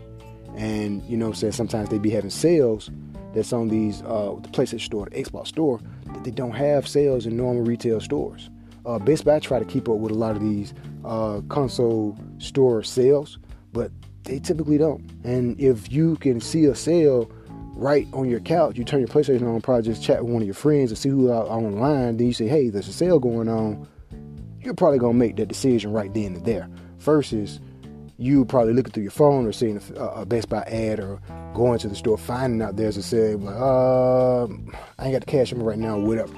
[0.57, 2.91] and you know, says sometimes they be having sales
[3.35, 7.27] that's on these uh, the PlayStation Store, the Xbox Store, that they don't have sales
[7.27, 8.51] in normal retail stores.
[8.87, 12.83] Uh, Best Buy try to keep up with a lot of these uh, console store
[12.83, 13.39] sales,
[13.73, 13.91] but
[14.25, 15.09] they typically don't.
[15.25, 17.31] And if you can see a sale
[17.75, 20.47] right on your couch, you turn your PlayStation on, probably just chat with one of
[20.47, 22.17] your friends and see who's out online.
[22.17, 23.87] Then you say, "Hey, there's a sale going on."
[24.63, 26.69] You're probably gonna make that decision right then and there.
[26.99, 27.61] Versus
[28.19, 31.21] you probably looking through your phone or seeing a, a Best Buy ad or
[31.55, 33.39] going to the store finding out there's a sale.
[33.39, 34.45] Like, uh,
[34.99, 36.35] I ain't got the cash on me right now, whatever.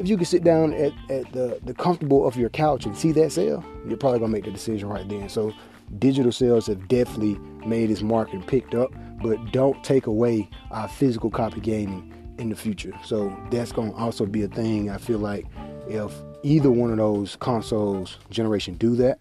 [0.00, 3.12] If you can sit down at, at the, the comfortable of your couch and see
[3.12, 5.28] that sale, you're probably gonna make the decision right then.
[5.28, 5.52] So
[5.98, 10.88] digital sales have definitely made its mark and picked up, but don't take away our
[10.88, 12.92] physical copy gaming in the future.
[13.04, 14.90] So that's going to also be a thing.
[14.90, 15.46] I feel like
[15.88, 16.12] if
[16.42, 19.18] either one of those consoles generation do that,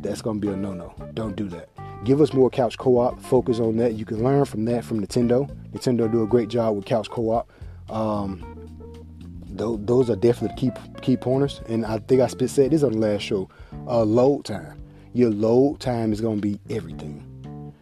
[0.00, 0.94] that's going to be a no-no.
[1.14, 1.68] Don't do that.
[2.04, 3.20] Give us more couch co-op.
[3.20, 3.94] Focus on that.
[3.94, 5.48] You can learn from that from Nintendo.
[5.72, 7.50] Nintendo do a great job with couch co-op.
[7.90, 8.44] Um,
[9.52, 10.70] those are definitely key
[11.02, 11.60] key pointers.
[11.68, 13.50] And I think I spit said this on the last show.
[13.86, 14.80] Uh, load time
[15.12, 17.74] your load time is gonna be everything.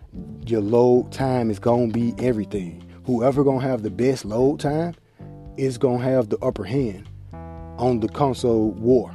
[0.46, 2.82] Your load time is gonna be everything.
[3.04, 4.94] Whoever gonna have the best load time
[5.58, 7.06] is gonna have the upper hand
[7.78, 9.14] on the console war.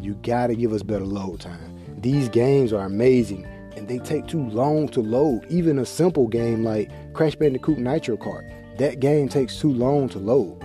[0.00, 1.76] You gotta give us better load time.
[2.00, 3.46] These games are amazing
[3.76, 5.46] and they take too long to load.
[5.50, 10.18] Even a simple game like Crash Bandicoot Nitro Kart, that game takes too long to
[10.18, 10.60] load.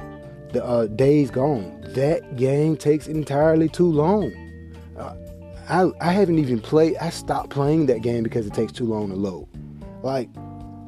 [0.51, 4.31] The uh, Days Gone, that game takes entirely too long.
[5.69, 9.09] I, I haven't even played, I stopped playing that game because it takes too long
[9.09, 9.47] to load.
[10.03, 10.29] Like,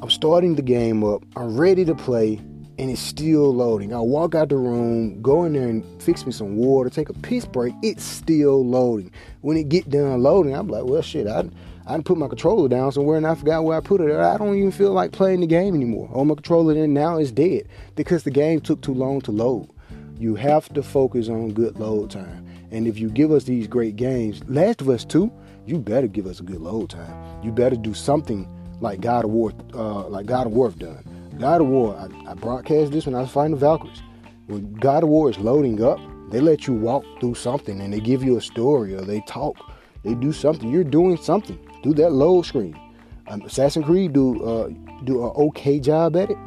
[0.02, 2.42] I'm starting the game up, I'm ready to play,
[2.78, 3.94] and it's still loading.
[3.94, 7.14] I walk out the room, go in there and fix me some water, take a
[7.14, 9.12] piss break, it's still loading.
[9.42, 11.50] When it get done loading, I'm like, well, shit, I,
[11.88, 14.12] I put my controller down somewhere and I forgot where I put it.
[14.12, 16.10] I don't even feel like playing the game anymore.
[16.14, 19.70] Oh, my controller then now is dead because the game took too long to load.
[20.18, 22.46] You have to focus on good load time.
[22.72, 25.32] And if you give us these great games, Last of Us 2,
[25.66, 27.44] you better give us a good load time.
[27.44, 28.48] You better do something
[28.82, 31.04] like God of War, uh, like God of War done.
[31.40, 34.02] God of War, I, I broadcast this when I was fighting the Valkyries.
[34.48, 36.00] When God of War is loading up,
[36.32, 39.56] they let you walk through something and they give you a story or they talk,
[40.04, 40.70] they do something.
[40.70, 41.60] You're doing something.
[41.84, 42.80] Do that load screen.
[43.28, 44.70] Um, Assassin's Creed do uh,
[45.04, 46.38] do an okay job at it,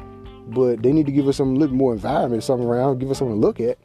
[0.48, 3.34] but they need to give us some little more environment, something around, give us something
[3.34, 3.78] to look at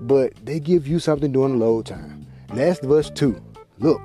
[0.00, 2.26] but they give you something during the load time.
[2.54, 3.40] Last of Us 2.
[3.78, 4.00] Look,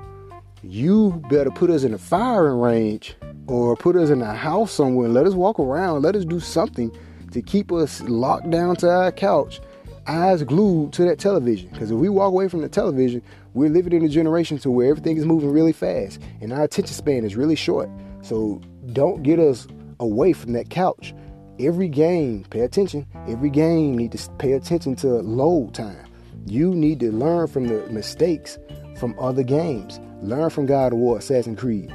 [0.62, 3.16] you better put us in a firing range
[3.46, 6.02] or put us in a house somewhere let us walk around.
[6.02, 6.90] Let us do something
[7.32, 9.60] to keep us locked down to our couch,
[10.06, 11.70] eyes glued to that television.
[11.70, 13.22] Because if we walk away from the television,
[13.54, 16.94] we're living in a generation to where everything is moving really fast and our attention
[16.94, 17.88] span is really short.
[18.22, 18.60] So
[18.92, 19.66] don't get us
[20.00, 21.14] away from that couch
[21.58, 23.06] every game, pay attention.
[23.28, 26.06] Every game need to pay attention to load time.
[26.46, 28.58] You need to learn from the mistakes
[28.98, 30.00] from other games.
[30.22, 31.92] Learn from God of War, Assassin's Creed.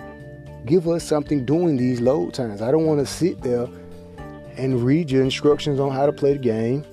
[0.65, 2.61] Give us something during these load times.
[2.61, 3.67] I don't want to sit there
[4.57, 6.85] and read your instructions on how to play the game.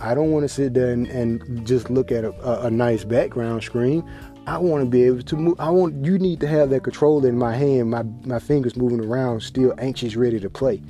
[0.00, 3.04] I don't want to sit there and, and just look at a, a, a, nice
[3.04, 4.08] background screen.
[4.48, 5.60] I want to be able to move.
[5.60, 9.04] I want you need to have that control in my hand, my my fingers moving
[9.04, 10.82] around, still anxious, ready to play.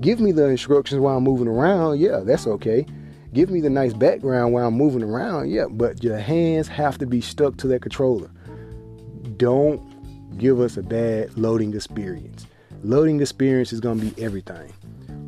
[0.00, 2.00] Give me the instructions while I'm moving around.
[2.00, 2.86] Yeah, that's okay.
[3.34, 5.50] Give me the nice background while I'm moving around.
[5.50, 8.30] Yeah, but your hands have to be stuck to that controller.
[9.36, 9.82] Don't
[10.38, 12.46] give us a bad loading experience.
[12.82, 14.72] Loading experience is going to be everything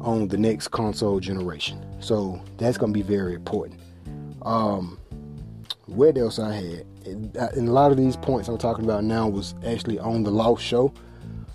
[0.00, 1.84] on the next console generation.
[2.00, 3.80] So that's going to be very important.
[4.42, 4.98] Um,
[5.86, 6.86] what else I had?
[7.06, 10.62] And, a lot of these points I'm talking about now was actually on the Lost
[10.62, 10.92] Show.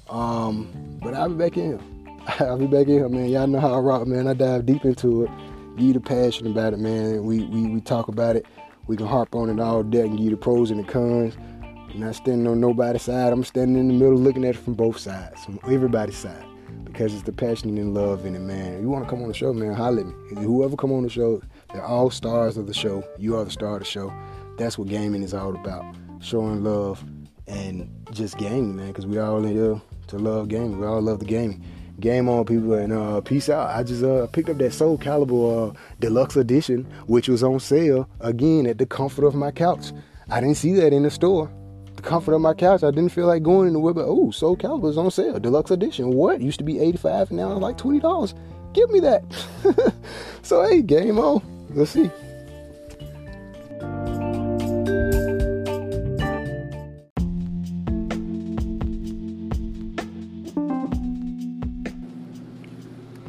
[0.10, 1.80] Um, but I'll be back in.
[2.40, 3.30] I'll be back in here, man.
[3.30, 4.28] Y'all know how I rock, man.
[4.28, 5.32] I dive deep into it.
[5.78, 7.24] Give you the passion about it, man.
[7.24, 8.46] We, we, we talk about it.
[8.88, 11.36] We can harp on it all day and give you the pros and the cons.
[11.96, 13.32] Not standing on nobody's side.
[13.32, 16.44] I'm standing in the middle looking at it from both sides, from everybody's side.
[16.86, 18.82] Because it's the passion and love in it, man.
[18.82, 20.44] you want to come on the show, man, holler at me.
[20.44, 21.42] Whoever come on the show,
[21.72, 23.04] they're all stars of the show.
[23.20, 24.12] You are the star of the show.
[24.58, 25.86] That's what gaming is all about.
[26.20, 27.04] Showing love
[27.48, 28.88] and just gaming, man.
[28.88, 30.80] Because we all in here to love gaming.
[30.80, 31.64] We all love the gaming.
[32.00, 33.70] Game on, people, and uh, peace out.
[33.70, 38.10] I just uh, picked up that Soul Calibur uh, Deluxe Edition, which was on sale
[38.20, 39.92] again at the comfort of my couch.
[40.30, 41.52] I didn't see that in the store.
[42.04, 42.84] Comfort of my couch.
[42.84, 43.98] I didn't feel like going in the web.
[43.98, 46.12] Oh, Soul Calibur's on sale, deluxe edition.
[46.12, 48.36] What used to be 85 and now it's like twenty dollars.
[48.74, 49.24] Give me that.
[50.42, 51.42] so hey, game on.
[51.72, 52.10] Let's see.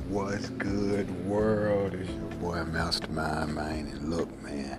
[0.08, 1.94] What's good, world?
[1.94, 3.88] It's your boy Mastermind, man.
[3.88, 4.78] And look, man,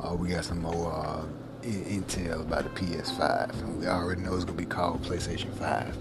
[0.00, 1.24] uh, we got some more uh,
[1.62, 5.96] intel about the PS5, and we already know it's gonna be called PlayStation 5.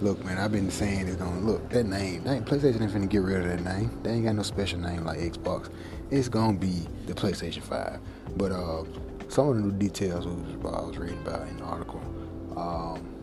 [0.00, 2.24] Look, man, I've been saying it's gonna look that name.
[2.24, 3.98] That PlayStation ain't finna get rid of that name.
[4.02, 5.70] They ain't got no special name like Xbox.
[6.10, 7.98] It's gonna be the PlayStation 5.
[8.36, 8.84] But uh,
[9.28, 10.30] some of the new details I
[10.80, 12.00] was reading about in the article
[12.56, 13.14] um,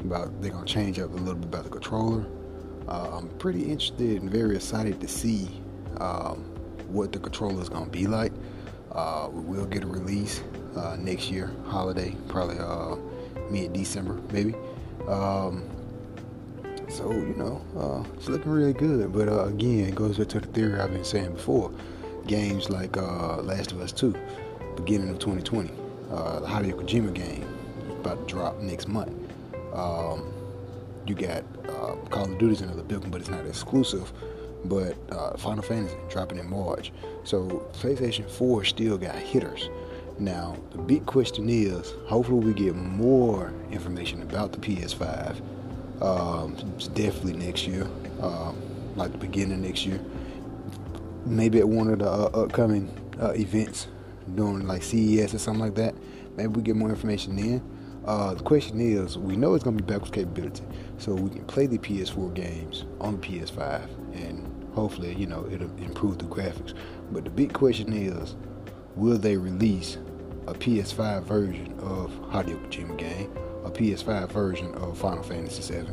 [0.00, 2.26] about they're gonna change up a little bit about the controller
[2.88, 5.48] uh, I'm pretty interested and very excited to see
[5.98, 6.44] um,
[6.88, 8.32] what the controller is to be like.
[8.90, 10.42] Uh, we will get a release
[10.76, 12.96] uh, next year, holiday, probably uh,
[13.50, 14.54] mid December, maybe.
[15.08, 15.68] Um,
[16.88, 19.12] so, you know, uh, it's looking really good.
[19.12, 21.70] But uh, again, it goes back to the theory I've been saying before.
[22.26, 24.14] Games like Last of Us 2,
[24.76, 25.74] beginning of 2020, the
[26.46, 27.44] Hideo Kojima game,
[27.90, 29.12] about to drop next month.
[29.72, 30.32] Um,
[31.06, 34.12] you got uh, Call of Duty's another one, but it's not exclusive.
[34.64, 36.92] But uh, Final Fantasy dropping in March,
[37.24, 39.68] so PlayStation 4 still got hitters.
[40.18, 45.40] Now the big question is, hopefully we get more information about the PS5.
[46.02, 46.56] Um,
[46.94, 47.86] definitely next year,
[48.20, 48.60] um,
[48.96, 50.00] like the beginning of next year.
[51.24, 52.90] Maybe at one of the uh, upcoming
[53.20, 53.86] uh, events,
[54.34, 55.94] during like CES or something like that.
[56.36, 57.62] Maybe we get more information then.
[58.04, 60.64] Uh, the question is, we know it's going to be backwards capability,
[60.98, 65.70] so we can play the PS4 games on the PS5, and hopefully, you know, it'll
[65.76, 66.74] improve the graphics.
[67.12, 68.34] But the big question is,
[68.96, 69.98] will they release
[70.46, 73.30] a PS5 version of Hideo Kojima game,
[73.64, 75.88] a PS5 version of Final Fantasy VII,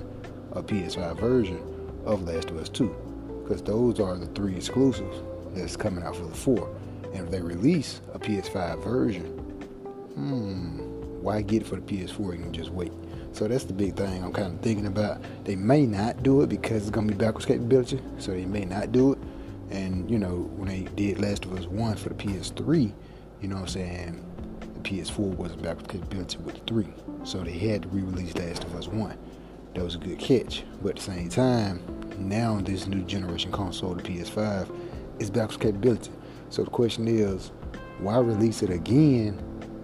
[0.54, 1.62] a PS5 version
[2.06, 3.44] of Last of Us 2?
[3.44, 5.22] Because those are the three exclusives
[5.54, 6.76] that's coming out for the 4.
[7.14, 9.26] And if they release a PS5 version,
[10.16, 10.90] hmm
[11.22, 12.38] why get it for the PS4?
[12.38, 12.94] You can just wait.
[13.34, 15.22] So that's the big thing I'm kind of thinking about.
[15.44, 18.92] They may not do it because it's gonna be backwards capability, so they may not
[18.92, 19.20] do it.
[19.72, 22.92] And you know, when they did Last of Us One for the PS3,
[23.42, 24.26] you know what I'm saying,
[24.60, 26.94] the PS4 wasn't backwards capability with the three,
[27.24, 29.18] so they had to re-release Last of Us One.
[29.76, 31.82] That was a good catch, but at the same time,
[32.18, 34.70] now this new generation console, the PS5,
[35.20, 36.12] is backwards capability.
[36.50, 37.52] So the question is,
[38.00, 39.44] why release it again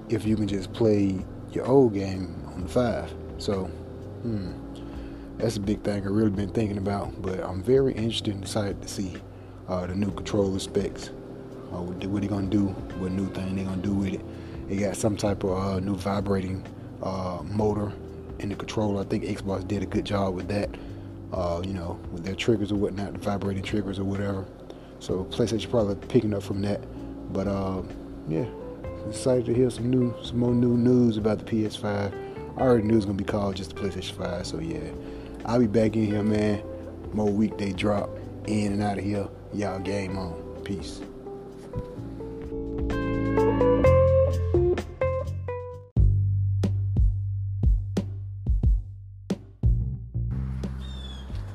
[0.09, 3.13] if you can just play your old game on the five.
[3.37, 4.51] So, hmm,
[5.37, 7.21] that's a big thing I've really been thinking about.
[7.21, 9.15] But I'm very interested and excited to see
[9.67, 11.09] uh, the new controller specs.
[11.73, 12.67] Uh, what they're gonna do,
[12.99, 14.21] what new thing they're gonna do with it.
[14.69, 16.65] It got some type of uh, new vibrating
[17.01, 17.91] uh, motor
[18.39, 19.01] in the controller.
[19.01, 20.69] I think Xbox did a good job with that.
[21.33, 24.45] Uh, you know, with their triggers or whatnot, the vibrating triggers or whatever.
[24.99, 26.81] So PlayStation probably picking up from that.
[27.33, 27.81] But uh,
[28.29, 28.45] yeah,
[29.09, 32.13] excited to hear some new, some more new news about the PS5.
[32.57, 34.91] I already knew it was gonna be called just the PlayStation 5, so yeah.
[35.45, 36.63] I'll be back in here, man.
[37.13, 38.09] More weekday drop,
[38.47, 39.27] in and out of here.
[39.55, 40.33] Y'all game on.
[40.65, 40.99] Peace.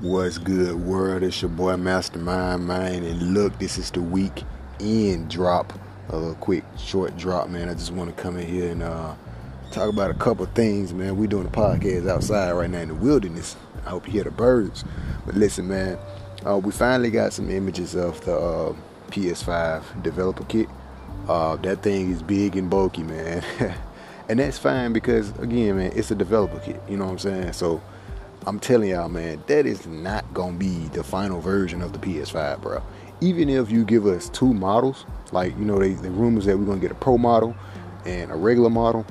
[0.01, 1.22] What's good, world?
[1.22, 3.05] It's your boy Mastermind, man.
[3.05, 4.44] And look, this is the week
[4.80, 5.74] end drop
[6.09, 7.68] a little quick short drop, man.
[7.68, 9.14] I just want to come in here and uh,
[9.72, 11.16] talk about a couple things, man.
[11.16, 13.57] We doing a podcast outside right now in the wilderness.
[13.84, 14.84] I hope you hear the birds.
[15.24, 15.98] But listen, man,
[16.47, 18.74] uh, we finally got some images of the uh,
[19.11, 20.68] PS5 developer kit.
[21.28, 23.45] Uh, that thing is big and bulky, man.
[24.28, 26.80] and that's fine because, again, man, it's a developer kit.
[26.88, 27.53] You know what I'm saying?
[27.53, 27.82] So
[28.47, 32.62] I'm telling y'all, man, that is not gonna be the final version of the PS5,
[32.62, 32.82] bro.
[33.20, 36.64] Even if you give us two models, like you know, they, the rumors that we're
[36.64, 37.55] gonna get a pro model
[38.07, 39.05] and a regular model,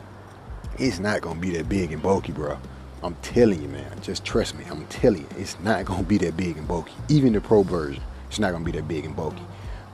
[0.80, 2.58] it's not gonna be that big and bulky, bro.
[3.04, 3.90] I'm telling you, man.
[4.02, 4.66] Just trust me.
[4.70, 6.92] I'm telling you, it's not gonna be that big and bulky.
[7.08, 9.44] Even the pro version, it's not gonna be that big and bulky.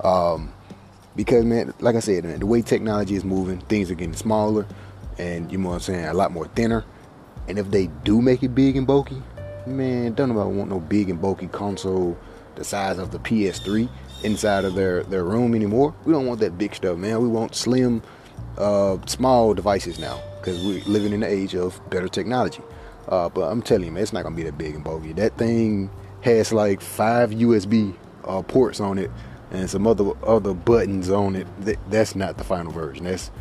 [0.03, 0.51] Um,
[1.15, 4.65] because man, like I said, man, the way technology is moving, things are getting smaller,
[5.17, 6.83] and you know what I'm saying, a lot more thinner.
[7.47, 9.21] And if they do make it big and bulky,
[9.67, 12.17] man, don't nobody want no big and bulky console
[12.55, 13.87] the size of the PS3
[14.23, 15.93] inside of their, their room anymore.
[16.05, 17.21] We don't want that big stuff, man.
[17.21, 18.01] We want slim,
[18.57, 22.61] uh, small devices now because we're living in the age of better technology.
[23.07, 25.13] Uh, but I'm telling you, man, it's not gonna be that big and bulky.
[25.13, 25.89] That thing
[26.21, 29.11] has like five USB uh, ports on it
[29.51, 31.47] and some other other buttons on it.
[31.61, 33.05] That, that's not the final version.
[33.05, 33.31] That's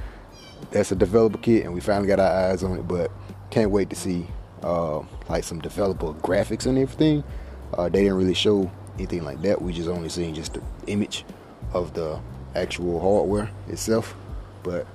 [0.70, 2.86] that's a developer kit, and we finally got our eyes on it.
[2.86, 3.10] But
[3.50, 4.26] can't wait to see
[4.62, 7.24] uh, like some developer graphics and everything.
[7.72, 9.60] Uh, they didn't really show anything like that.
[9.60, 11.24] We just only seen just the image
[11.72, 12.20] of the
[12.54, 14.14] actual hardware itself.
[14.62, 14.86] But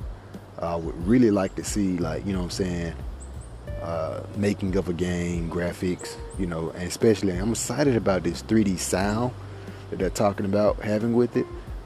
[0.60, 2.94] I would really like to see like you know what I'm saying
[3.82, 8.78] uh, making of a game, graphics, you know, and especially I'm excited about this 3D
[8.80, 9.34] sound
[9.90, 11.46] that they're talking about having with it.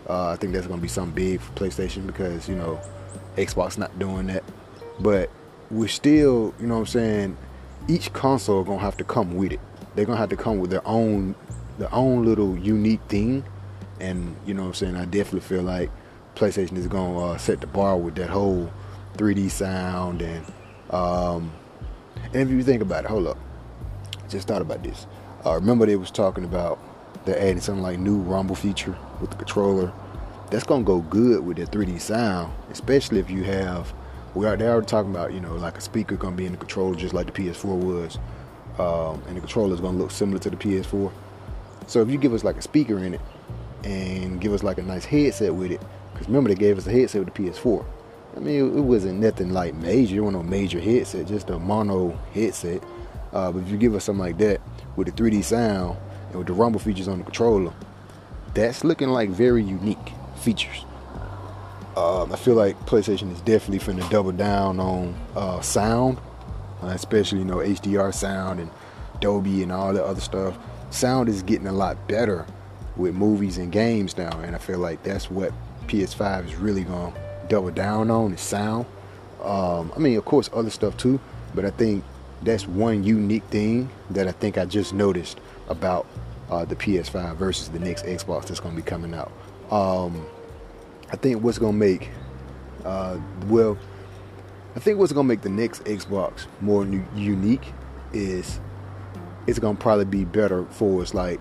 [0.10, 2.80] Uh, I think that's going to be something big for PlayStation because you know
[3.38, 4.44] Xbox not doing that,
[5.00, 5.30] but
[5.72, 7.38] we're still, you know what I'm saying.
[7.88, 9.60] Each console are gonna have to come with it.
[9.96, 11.36] They're gonna have to come with their own,
[11.78, 13.44] their own little unique thing,
[14.00, 14.96] and you know what I'm saying.
[14.96, 15.92] I definitely feel like
[16.36, 18.72] PlayStation is gonna uh, set the bar with that whole
[19.18, 20.46] 3D sound and
[20.90, 21.52] um,
[22.42, 23.38] if you think about it, hold up,
[24.30, 25.06] just thought about this.
[25.46, 26.80] Uh, remember they was talking about
[27.26, 29.92] they're adding something like new rumble feature with the controller.
[30.52, 33.94] That's gonna go good with the 3D sound, especially if you have.
[34.36, 36.58] We are they already talking about you know like a speaker gonna be in the
[36.58, 38.18] controller just like the PS4 was,
[38.80, 41.12] um, and the controller is gonna look similar to the PS4.
[41.88, 43.22] So if you give us like a speaker in it
[43.84, 45.82] and give us like a nice headset with it,
[46.14, 47.86] because remember they gave us a headset with the PS4.
[48.36, 50.18] I mean, it, wasn't nothing like major.
[50.18, 52.84] It wasn't no major headset, just a mono headset.
[53.32, 54.62] Uh, but if you give us something like that
[54.96, 55.98] with the 3D sound
[56.30, 57.74] and with the rumble features on the controller,
[58.54, 60.86] that's looking like very unique features.
[61.96, 66.18] Um, I feel like PlayStation is definitely finna double down on uh, sound,
[66.82, 68.72] uh, especially you know HDR sound and
[69.22, 70.58] Dolby and all that other stuff.
[70.90, 72.48] Sound is getting a lot better
[72.96, 75.52] with movies and games now, and I feel like that's what
[75.88, 77.14] PS5 is really going
[77.54, 78.84] double down on is sound.
[79.44, 81.20] Um, I mean, of course, other stuff too,
[81.54, 82.04] but I think
[82.42, 85.40] that's one unique thing that I think I just noticed
[85.70, 86.08] about
[86.50, 89.32] uh, the PS5 versus the next Xbox that's going to be coming out.
[89.70, 90.26] Um,
[91.12, 92.10] I think what's going to make,
[92.86, 93.78] uh, well,
[94.76, 97.72] I think what's going to make the next Xbox more new, unique
[98.14, 98.60] is
[99.46, 101.40] it's going to probably be better for us, like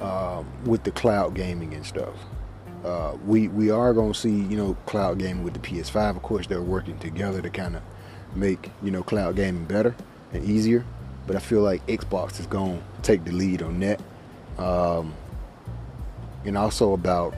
[0.00, 2.14] um, with the cloud gaming and stuff.
[2.84, 6.16] Uh, we we are gonna see you know cloud gaming with the PS5.
[6.16, 7.82] Of course, they're working together to kind of
[8.34, 9.94] make you know cloud gaming better
[10.32, 10.84] and easier.
[11.26, 14.00] But I feel like Xbox is gonna take the lead on that,
[14.58, 15.14] um,
[16.44, 17.34] and also about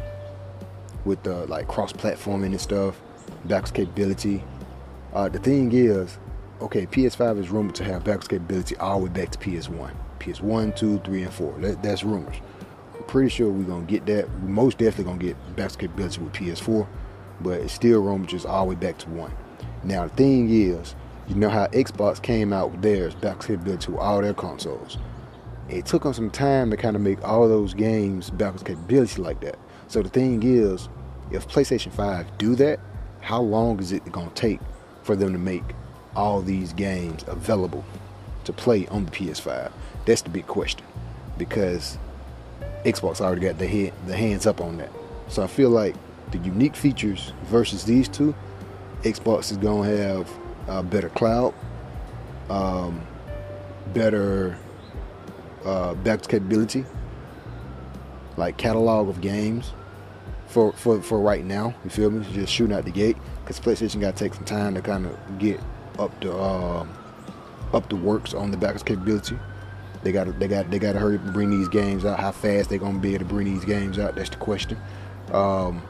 [1.04, 3.00] with the like cross-platforming and stuff,
[3.44, 4.42] backwards capability.
[5.14, 6.18] Uh, the thing is,
[6.60, 10.74] okay, PS5 is rumored to have backwards capability all the way back to PS1, PS1,
[10.74, 11.54] 2, 3, and 4.
[11.60, 12.34] That, that's rumors
[13.06, 14.28] pretty sure we're gonna get that.
[14.42, 16.86] We most definitely gonna get back capability with PS4,
[17.40, 19.32] but it's still room just all the way back to one.
[19.84, 20.94] Now the thing is,
[21.28, 24.98] you know how Xbox came out with theirs back capability to all their consoles.
[25.68, 29.40] It took them some time to kind of make all those games backwards capability like
[29.40, 29.58] that.
[29.88, 30.88] So the thing is,
[31.30, 32.78] if PlayStation 5 do that,
[33.20, 34.60] how long is it gonna take
[35.02, 35.64] for them to make
[36.14, 37.84] all these games available
[38.44, 39.72] to play on the PS5?
[40.04, 40.86] That's the big question.
[41.36, 41.98] Because
[42.86, 44.90] Xbox already got the head, the hands up on that.
[45.28, 45.96] So I feel like
[46.30, 48.32] the unique features versus these two,
[49.02, 50.30] Xbox is gonna have
[50.68, 51.52] uh, better cloud,
[52.48, 53.04] um,
[53.92, 54.56] better
[55.64, 56.84] uh, backwards capability,
[58.36, 59.72] like catalog of games
[60.46, 61.74] for for for right now.
[61.82, 62.24] You feel me?
[62.32, 65.38] Just shooting out the gate because PlayStation got to take some time to kind of
[65.40, 65.58] get
[65.98, 66.88] up the um,
[67.72, 69.36] up the works on the backwards capability.
[70.06, 72.20] They got they got they got to hurry up and bring these games out.
[72.20, 74.14] How fast they gonna be able to bring these games out?
[74.14, 74.78] That's the question.
[75.32, 75.82] Um,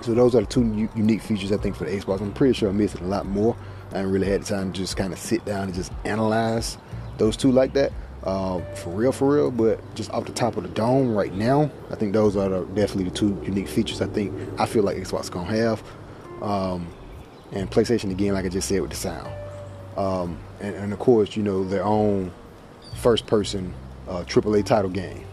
[0.00, 2.22] so those are the two u- unique features I think for the Xbox.
[2.22, 3.54] I'm pretty sure I'm missing a lot more.
[3.92, 6.78] I haven't really had the time to just kind of sit down and just analyze
[7.18, 7.92] those two like that.
[8.24, 9.50] Uh, for real, for real.
[9.50, 12.64] But just off the top of the dome right now, I think those are the,
[12.68, 15.82] definitely the two unique features I think I feel like Xbox gonna have.
[16.40, 16.86] Um,
[17.52, 19.30] and PlayStation again, like I just said with the sound.
[19.98, 22.32] Um, and, and, of course, you know their own
[22.94, 23.74] first person
[24.08, 25.24] uh, AAA title game.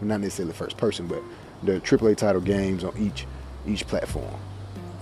[0.00, 1.22] Not necessarily first person, but
[1.62, 3.26] the AAA title games on each
[3.66, 4.34] each platform.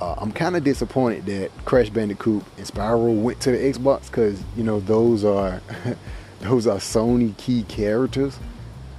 [0.01, 4.43] Uh, I'm kind of disappointed that Crash Bandicoot and Spyro went to the Xbox because
[4.57, 5.61] you know those are
[6.41, 8.39] those are Sony key characters.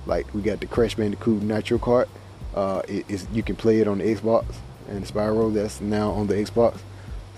[0.06, 2.08] Like we got the Crash Bandicoot Nitro Kart.
[2.54, 4.46] Uh, it, you can play it on the Xbox
[4.88, 6.80] and Spyro that's now on the Xbox.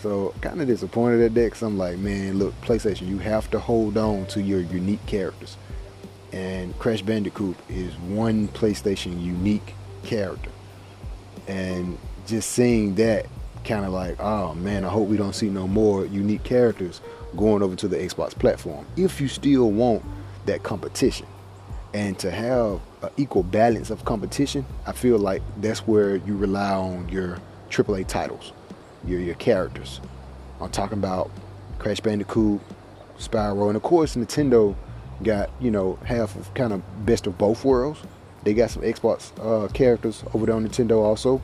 [0.05, 3.57] So kind of disappointed at that because I'm like, man, look, PlayStation, you have to
[3.59, 5.57] hold on to your unique characters
[6.31, 10.51] and Crash Bandicoot is one PlayStation unique character.
[11.47, 11.97] And
[12.27, 13.25] just seeing that
[13.63, 17.01] kind of like, oh man, I hope we don't see no more unique characters
[17.35, 18.85] going over to the Xbox platform.
[18.95, 20.03] If you still want
[20.45, 21.25] that competition
[21.95, 26.73] and to have an equal balance of competition, I feel like that's where you rely
[26.73, 27.39] on your
[27.71, 28.53] AAA titles,
[29.07, 30.01] your your characters.
[30.59, 31.31] I'm talking about
[31.79, 32.61] Crash Bandicoot,
[33.19, 34.75] Spyro, and of course Nintendo
[35.23, 37.99] got you know half of kind of best of both worlds.
[38.43, 41.41] They got some Xbox uh, characters over there on Nintendo also.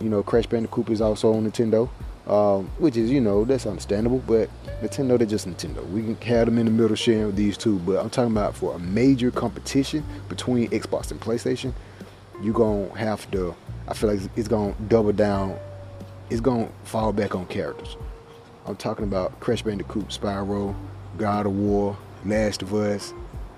[0.00, 1.88] You know, Crash Bandicoot is also on Nintendo,
[2.26, 4.18] um, which is you know that's understandable.
[4.26, 4.50] But
[4.82, 5.88] Nintendo, they're just Nintendo.
[5.90, 7.78] We can have them in the middle sharing with these two.
[7.80, 11.72] But I'm talking about for a major competition between Xbox and PlayStation,
[12.42, 13.54] you're gonna have to.
[13.86, 15.56] I feel like it's gonna double down.
[16.32, 17.98] It's gonna fall back on characters.
[18.64, 20.74] I'm talking about Crash Bandicoot, Spyro,
[21.18, 23.12] God of War, Last of Us,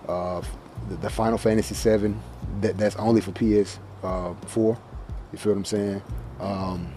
[0.09, 0.43] uh,
[0.89, 2.17] the, the, Final Fantasy VII.
[2.63, 4.77] That that's only for PS uh, four.
[5.31, 6.03] You feel what I'm saying?
[6.41, 6.93] Um,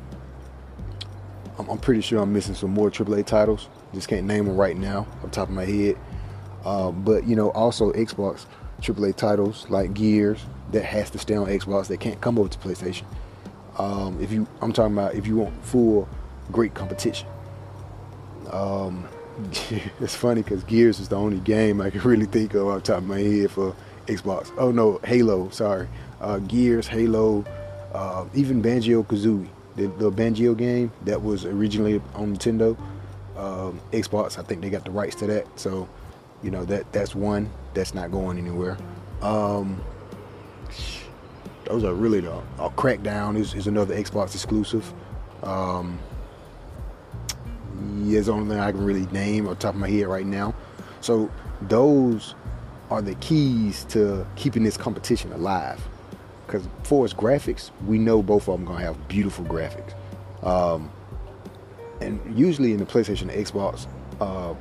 [1.59, 3.69] I'm, I'm, pretty sure I'm missing some more AAA titles.
[3.93, 5.95] Just can't name them right now off the top of my head.
[6.65, 8.47] Uh, but you know, also Xbox
[8.81, 10.39] AAA titles like Gears
[10.71, 11.85] that has to stay on Xbox.
[11.85, 13.03] They can't come over to PlayStation.
[13.77, 16.07] Um, if you, I'm talking about if you want full
[16.51, 17.27] great competition.
[18.51, 19.07] Um,
[19.99, 22.93] it's funny because Gears is the only game I can really think of off the
[22.93, 23.75] top of my head for
[24.07, 24.51] Xbox.
[24.57, 25.49] Oh no, Halo.
[25.49, 25.87] Sorry,
[26.21, 27.45] uh, Gears, Halo,
[27.93, 32.77] uh, even Banjo Kazooie, the, the Banjo game that was originally on Nintendo.
[33.35, 35.59] Um, Xbox, I think they got the rights to that.
[35.59, 35.87] So,
[36.41, 38.77] you know that that's one that's not going anywhere.
[39.21, 39.81] Um,
[41.67, 42.31] those are really the
[42.75, 44.93] Crackdown is, is another Xbox exclusive.
[45.43, 45.99] Um,
[48.03, 50.25] yeah, it's the only thing I can really name off top of my head right
[50.25, 50.55] now.
[51.01, 51.29] So
[51.61, 52.35] those
[52.89, 55.85] are the keys to keeping this competition alive.
[56.45, 59.93] Because for its graphics, we know both of them gonna have beautiful graphics.
[60.43, 60.89] Um,
[61.99, 63.87] and usually in the PlayStation Xbox
[64.21, 64.55] uh,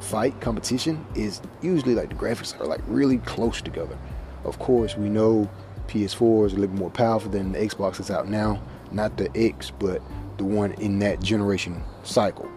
[0.00, 3.98] fight competition is usually like the graphics are like really close together.
[4.44, 5.50] Of course, we know
[5.88, 8.60] PS4 is a little more powerful than the Xbox that's out now.
[8.90, 10.02] Not the X, but
[10.36, 12.50] the one in that generation cycle.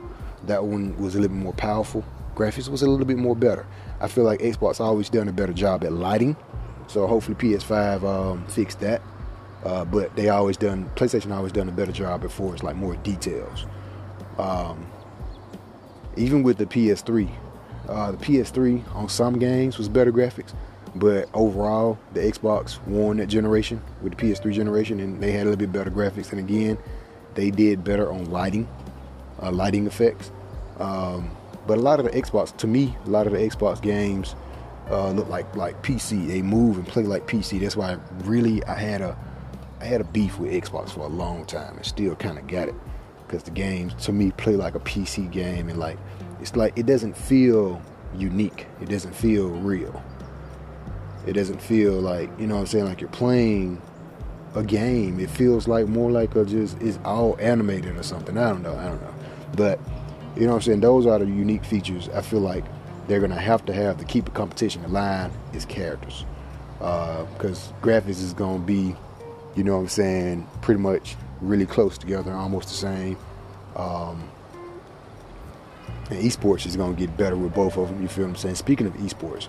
[0.45, 2.03] That one was a little bit more powerful.
[2.36, 3.65] Graphics was a little bit more better.
[4.01, 6.36] I feel like Xbox always done a better job at lighting,
[6.88, 9.01] so hopefully PS5 um, fixed that.
[9.63, 12.95] Uh, but they always done PlayStation always done a better job before it's like more
[12.97, 13.65] details.
[14.38, 14.86] Um,
[16.17, 17.30] even with the PS3,
[17.88, 20.53] uh, the PS3 on some games was better graphics,
[20.95, 25.49] but overall the Xbox won that generation with the PS3 generation, and they had a
[25.49, 26.31] little bit better graphics.
[26.31, 26.77] And again,
[27.35, 28.67] they did better on lighting,
[29.41, 30.31] uh, lighting effects.
[30.79, 31.29] Um,
[31.67, 34.35] but a lot of the Xbox, to me, a lot of the Xbox games
[34.89, 36.27] uh, look like like PC.
[36.27, 37.59] They move and play like PC.
[37.59, 39.17] That's why I really I had a
[39.81, 42.69] I had a beef with Xbox for a long time and still kind of got
[42.69, 42.75] it
[43.25, 45.97] because the games to me play like a PC game and like
[46.39, 47.81] it's like it doesn't feel
[48.15, 48.67] unique.
[48.81, 50.03] It doesn't feel real.
[51.26, 53.82] It doesn't feel like you know what I'm saying like you're playing
[54.55, 55.19] a game.
[55.19, 58.38] It feels like more like a just it's all animated or something.
[58.38, 58.76] I don't know.
[58.76, 59.13] I don't know.
[59.55, 59.80] But
[60.36, 60.80] you know what I'm saying?
[60.82, 62.09] Those are the unique features.
[62.09, 62.63] I feel like
[63.07, 66.26] they're gonna have to have to keep the competition aligned is characters,
[66.80, 68.95] because uh, graphics is gonna be,
[69.55, 73.17] you know what I'm saying, pretty much really close together, almost the same.
[73.76, 74.30] Um,
[76.09, 78.01] and esports is gonna get better with both of them.
[78.01, 78.55] You feel what I'm saying?
[78.55, 79.47] Speaking of esports,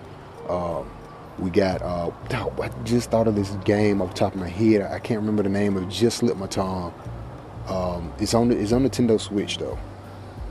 [0.48, 0.90] um,
[1.38, 1.82] we got.
[1.82, 4.82] Uh, I just thought of this game off the top of my head.
[4.82, 5.88] I can't remember the name of it.
[5.88, 6.94] Just slipped my tongue.
[7.68, 8.48] Um, it's on.
[8.48, 9.78] The, it's on Nintendo Switch though.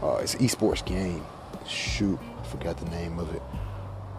[0.01, 1.25] Uh, it's esports game.
[1.67, 3.41] Shoot, I forgot the name of it.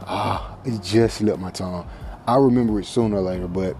[0.02, 1.88] Ah, it just slipped my tongue.
[2.26, 3.76] I'll remember it sooner or later, but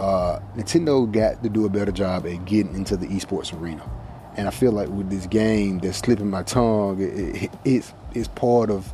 [0.00, 3.88] uh, Nintendo got to do a better job at getting into the esports arena.
[4.36, 8.28] And I feel like with this game that's slipping my tongue, it, it, it's, it's
[8.28, 8.92] part of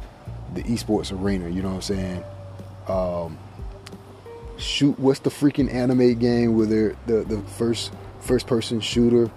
[0.54, 1.48] the esports arena.
[1.48, 2.24] You know what I'm saying?
[2.88, 3.38] Um,
[4.56, 9.30] shoot, what's the freaking anime game where they're the, the first first person shooter?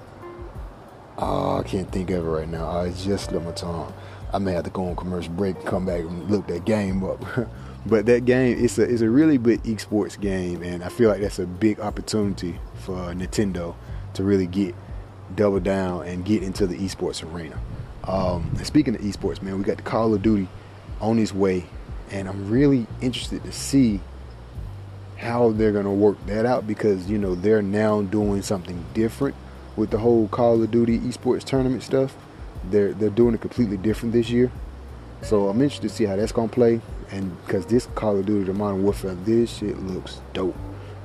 [1.17, 2.67] Oh, I can't think of it right now.
[2.67, 3.91] I just slipped my tongue.
[4.31, 7.23] I may have to go on commercial break come back and look that game up.
[7.85, 11.21] but that game, it's a it's a really big esports game, and I feel like
[11.21, 13.75] that's a big opportunity for Nintendo
[14.13, 14.75] to really get
[15.35, 17.59] double down and get into the esports arena.
[18.03, 20.47] Um, speaking of esports, man, we got the Call of Duty
[21.01, 21.65] on its way
[22.11, 24.01] and I'm really interested to see
[25.17, 29.35] how they're going to work that out because you know they're now doing something different
[29.75, 32.15] with the whole Call of Duty esports tournament stuff.
[32.69, 34.51] They're they're doing it completely different this year.
[35.21, 36.79] So I'm interested to see how that's gonna play,
[37.11, 40.55] and because this Call of Duty, the Modern Warfare, this shit looks dope.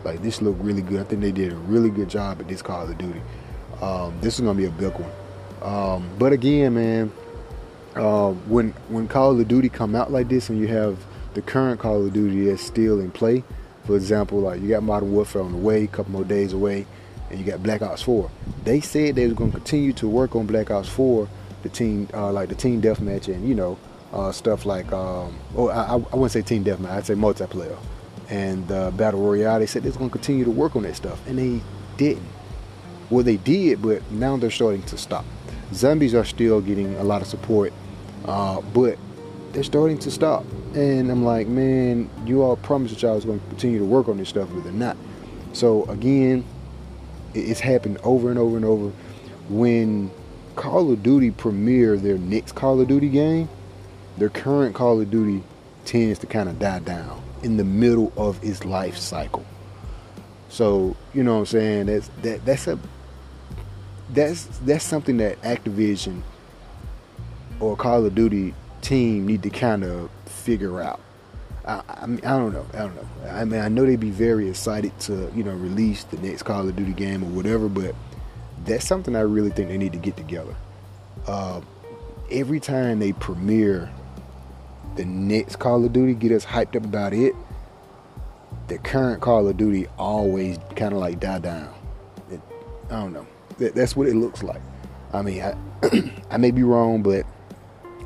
[0.05, 1.01] Like this looked really good.
[1.01, 3.23] I think they did a really good job at this Call of Duty.
[3.81, 5.11] Um, this is gonna be a big one.
[5.63, 7.13] Um, but again, man,
[7.97, 10.99] uh, when when Call of Duty come out like this, and you have
[11.35, 13.45] the current Call of Duty that's still in play,
[13.85, 16.87] for example, like you got Modern Warfare on the way, a couple more days away,
[17.31, 18.31] and you got Black Ops 4.
[18.65, 21.29] They said they was going to continue to work on Black Ops 4,
[21.63, 23.79] the team uh, like the team deathmatch and you know
[24.13, 27.79] uh, stuff like, um, oh, I, I wouldn't say team deathmatch, I'd say multiplayer
[28.33, 29.59] and uh, battle royale.
[29.59, 31.61] They said they're going to continue to work on that stuff, and they
[31.97, 32.27] didn't.
[33.11, 35.25] Well, they did, but now they're starting to stop.
[35.75, 37.73] Zombies are still getting a lot of support,
[38.25, 38.99] uh, but
[39.53, 40.45] they're starting to stop.
[40.75, 44.09] And I'm like, man, you all promised that y'all was going to continue to work
[44.09, 44.97] on this stuff, but they're not.
[45.53, 46.45] So again,
[47.35, 48.93] it's happened over and over and over.
[49.49, 50.11] When
[50.57, 53.49] Call of Duty premiere their next Call of Duty game,
[54.19, 55.43] their current Call of Duty
[55.85, 59.45] tends to kind of die down in the middle of its life cycle.
[60.49, 61.87] So, you know what I'm saying?
[61.87, 62.79] That's that that's a
[64.11, 66.23] that's that's something that Activision
[67.63, 71.01] or Call of Duty team need to kind of figure out.
[71.65, 72.67] I, I, mean, I don't know.
[72.75, 73.31] I don't know.
[73.31, 76.69] I mean, I know they'd be very excited to, you know, release the next Call
[76.69, 77.95] of Duty game or whatever, but
[78.65, 80.57] that's something I really think they need to get together.
[81.29, 81.61] Uh,
[82.33, 83.89] every time they premiere
[84.97, 87.33] the next Call of Duty, get us hyped up about it,
[88.67, 91.73] the current Call of Duty always kind of like die down.
[92.29, 92.41] It,
[92.91, 93.27] I don't know.
[93.59, 94.61] That, that's what it looks like.
[95.13, 95.55] I mean, I,
[96.31, 97.25] I may be wrong, but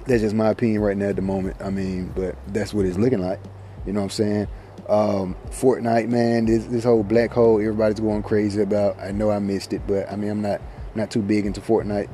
[0.06, 1.56] that's just my opinion right now at the moment.
[1.60, 3.40] I mean, but that's what it's looking like.
[3.86, 4.48] You know what I'm saying?
[4.88, 8.98] Um, Fortnite, man, this this whole black hole, everybody's going crazy about.
[9.00, 10.60] I know I missed it, but I mean, I'm not
[10.94, 12.08] not too big into Fortnite.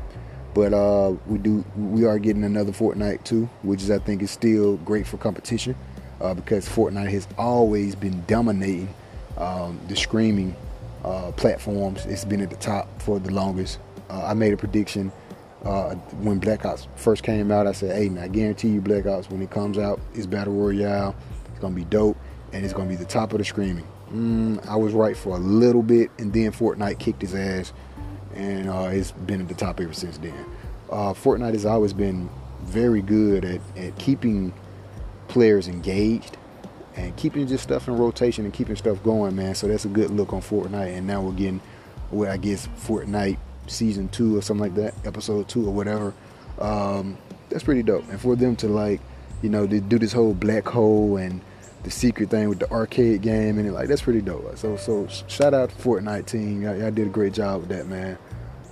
[0.54, 4.30] But uh, we do we are getting another Fortnite too, which is I think is
[4.30, 5.74] still great for competition
[6.20, 8.92] uh, because Fortnite has always been dominating
[9.38, 10.54] um, the streaming
[11.04, 12.04] uh, platforms.
[12.06, 13.78] It's been at the top for the longest.
[14.10, 15.10] Uh, I made a prediction
[15.64, 17.66] uh, when Black Ops first came out.
[17.66, 20.54] I said, "Hey, man, I guarantee you, Black Ops when it comes out, it's battle
[20.54, 21.14] royale.
[21.50, 22.16] It's gonna be dope,
[22.52, 25.40] and it's gonna be the top of the streaming." Mm, I was right for a
[25.40, 27.72] little bit, and then Fortnite kicked his ass
[28.34, 30.34] and uh, it's been at the top ever since then.
[30.90, 32.28] Uh, Fortnite has always been
[32.62, 34.52] very good at, at keeping
[35.28, 36.36] players engaged
[36.96, 39.54] and keeping just stuff in rotation and keeping stuff going, man.
[39.54, 40.96] So that's a good look on Fortnite.
[40.96, 41.60] And now we're getting,
[42.10, 46.14] well, I guess Fortnite season two or something like that, episode two or whatever.
[46.58, 47.18] Um,
[47.48, 48.08] that's pretty dope.
[48.08, 49.00] And for them to like,
[49.42, 51.40] you know, to do this whole black hole and
[51.82, 54.56] the secret thing with the arcade game and it, like that's pretty dope.
[54.56, 56.62] So so shout out to Fortnite team.
[56.62, 58.16] Y'all, y'all did a great job with that, man.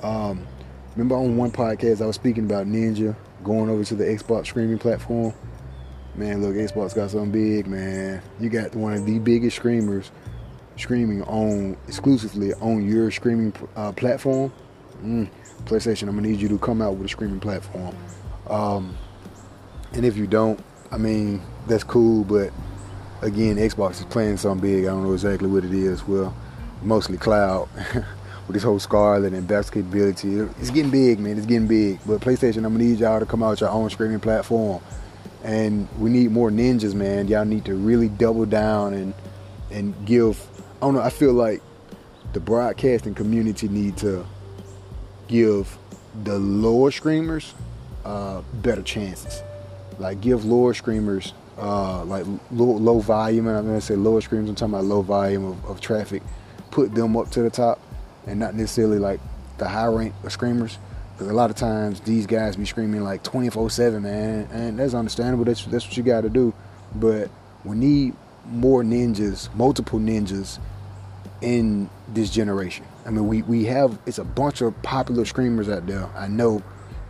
[0.03, 0.47] Um,
[0.95, 4.79] remember on one podcast I was speaking about Ninja going over to the Xbox streaming
[4.79, 5.35] platform.
[6.15, 8.23] Man, look, Xbox got something big, man.
[8.41, 10.11] You got one of the biggest streamers
[10.77, 14.53] streaming on exclusively on your streaming uh, platform.
[15.03, 15.29] Mm,
[15.65, 17.95] PlayStation, I'm gonna need you to come out with a streaming platform.
[18.49, 18.97] Um,
[19.93, 22.53] and if you don't, I mean, that's cool, but
[23.23, 24.85] again, Xbox is playing something big.
[24.85, 26.07] I don't know exactly what it is.
[26.07, 26.35] Well,
[26.83, 30.37] mostly cloud with this whole Scarlett and best capability.
[30.37, 31.37] It's getting big, man.
[31.37, 31.99] It's getting big.
[32.07, 34.83] But PlayStation, I'm gonna need y'all to come out with your own streaming platform,
[35.45, 37.29] and we need more ninjas, man.
[37.29, 39.15] Y'all need to really double down and
[39.71, 40.47] and give.
[40.77, 41.03] I don't know.
[41.03, 41.63] I feel like
[42.33, 44.27] the broadcasting community need to
[45.31, 45.79] give
[46.25, 47.55] the lower screamers
[48.05, 49.43] uh, better chances.
[49.99, 54.49] Like give lower screamers uh, like low, low volume, and I'm gonna say lower screams.
[54.49, 56.23] I'm talking about low volume of, of traffic.
[56.71, 57.81] Put them up to the top,
[58.27, 59.21] and not necessarily like
[59.59, 60.79] the high rank of screamers.
[61.13, 65.45] Because a lot of times these guys be screaming like 24/7, man, and that's understandable.
[65.45, 66.55] That's that's what you got to do.
[66.95, 67.31] But
[67.65, 68.15] we need
[68.47, 70.59] more ninjas, multiple ninjas
[71.43, 72.87] in this generation.
[73.11, 76.09] I mean, we, we have it's a bunch of popular screamers out there.
[76.15, 76.63] I know,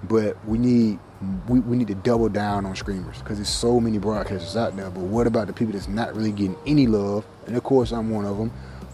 [0.05, 0.99] but we need
[1.47, 4.89] we, we need to double down on screamers because there's so many broadcasters out there.
[4.89, 7.27] But what about the people that's not really getting any love?
[7.47, 8.51] And of course, I'm one of them.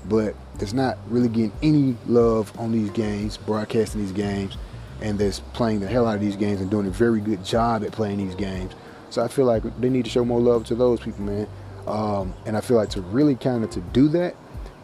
[0.08, 4.56] But that's not really getting any love on these games, broadcasting these games,
[5.00, 7.84] and that's playing the hell out of these games and doing a very good job
[7.84, 8.72] at playing these games.
[9.10, 11.46] So I feel like they need to show more love to those people, man.
[11.86, 14.34] Um, and I feel like to really kind of to do that,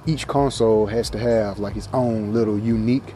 [0.06, 3.14] each console has to have like its own little unique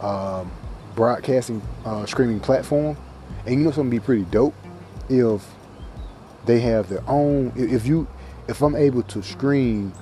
[0.00, 0.50] um,
[0.94, 2.96] broadcasting uh, streaming platform
[3.46, 4.54] and you know something be pretty dope
[5.08, 5.44] if
[6.46, 7.52] they have their own.
[7.56, 8.06] If you,
[8.48, 9.92] if I'm able to stream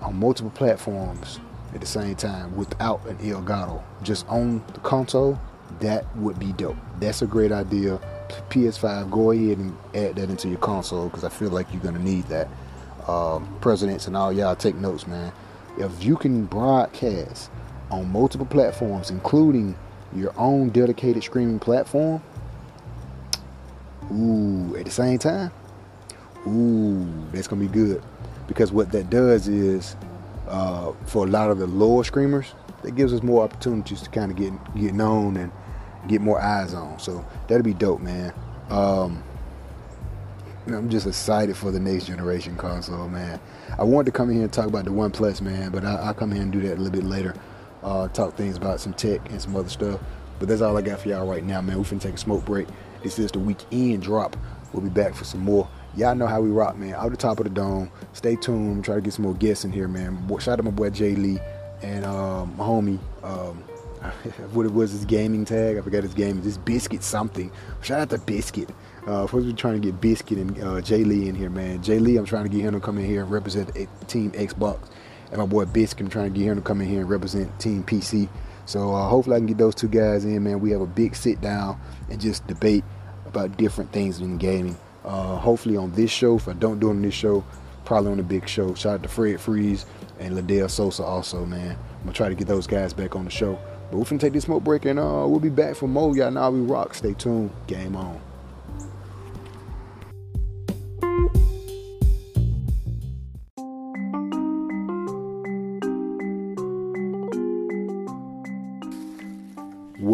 [0.00, 1.40] on multiple platforms
[1.74, 5.38] at the same time without an Elgato, just on the console,
[5.80, 6.76] that would be dope.
[6.98, 8.00] That's a great idea.
[8.48, 11.98] PS5, go ahead and add that into your console because I feel like you're gonna
[11.98, 12.48] need that.
[13.10, 15.32] Um, presidents and all y'all take notes, man.
[15.78, 17.50] If you can broadcast
[17.90, 19.74] on multiple platforms, including
[20.14, 22.22] your own dedicated streaming platform,
[24.12, 25.50] ooh, at the same time,
[26.46, 28.00] ooh, that's gonna be good.
[28.46, 29.96] Because what that does is,
[30.46, 34.30] uh, for a lot of the lower streamers, that gives us more opportunities to kind
[34.30, 35.50] of get get known and
[36.06, 36.96] get more eyes on.
[37.00, 38.32] So that'll be dope, man.
[38.68, 39.24] Um,
[40.66, 43.40] I'm just excited for the next generation console, man.
[43.78, 46.06] I wanted to come in here and talk about the One Plus, man, but I,
[46.06, 47.34] will come here and do that a little bit later.
[47.82, 50.00] Uh, talk things about some tech and some other stuff.
[50.38, 51.78] But that's all I got for y'all right now, man.
[51.78, 52.68] We finna take a smoke break.
[53.02, 54.36] This is the weekend drop.
[54.72, 55.68] We'll be back for some more.
[55.96, 56.94] Y'all know how we rock, man.
[56.94, 57.90] Out the top of the dome.
[58.12, 58.84] Stay tuned.
[58.84, 60.28] Try to get some more guests in here, man.
[60.38, 61.40] Shout out to my boy Jay Lee
[61.82, 62.98] and um, my homie.
[63.22, 63.56] Um,
[64.52, 65.78] what it was his gaming tag.
[65.78, 66.40] I forgot his game.
[66.42, 67.50] This Biscuit something.
[67.82, 68.70] Shout out to Biscuit.
[69.06, 71.82] Uh, first we're trying to get Biscuit and uh, Jay Lee in here, man.
[71.82, 73.70] Jay Lee, I'm trying to get him to come in here and represent
[74.08, 74.90] Team Xbox.
[75.30, 77.58] And my boy Biscuit, I'm trying to get him to come in here and represent
[77.58, 78.28] Team PC.
[78.66, 80.60] So uh, hopefully I can get those two guys in, man.
[80.60, 82.84] We have a big sit down and just debate
[83.26, 84.76] about different things in gaming.
[85.04, 86.36] Uh, hopefully on this show.
[86.36, 87.44] If I don't do it on this show,
[87.84, 88.74] probably on the big show.
[88.74, 89.86] Shout out to Fred Freeze
[90.18, 91.70] and Ladell Sosa also, man.
[91.70, 93.58] I'm gonna try to get those guys back on the show.
[93.90, 96.14] But we're gonna take this smoke break and uh, we'll be back for more.
[96.14, 96.94] Y'all know we rock.
[96.94, 97.50] Stay tuned.
[97.66, 98.20] Game on.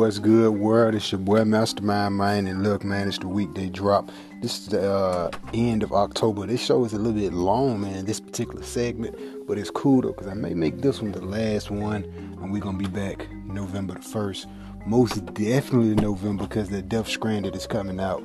[0.07, 0.95] What's good, world?
[0.95, 4.13] It's your boy Mastermind Mind, and look, man, it's the weekday drop.
[4.41, 6.47] This is the uh, end of October.
[6.47, 8.05] This show is a little bit long, man.
[8.05, 9.19] This particular segment,
[9.49, 12.05] but it's cool though, cause I may make this one the last one,
[12.41, 14.47] and we're gonna be back November the first.
[14.87, 18.23] Most definitely November, because the Death Stranded is coming out.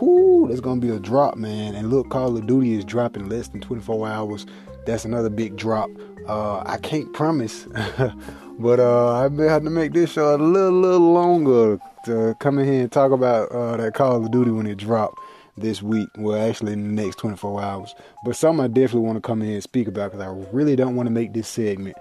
[0.00, 1.76] Whoo, that's gonna be a drop, man.
[1.76, 4.46] And look, Call of Duty is dropping less than 24 hours.
[4.84, 5.90] That's another big drop.
[6.26, 7.68] Uh, I can't promise.
[8.60, 12.58] But uh, I may have to make this show a little, little longer to come
[12.58, 15.18] in here and talk about uh, that Call of Duty when it dropped
[15.56, 16.10] this week.
[16.18, 17.94] Well, actually, in the next 24 hours.
[18.22, 20.76] But something I definitely want to come in here and speak about because I really
[20.76, 21.96] don't want to make this segment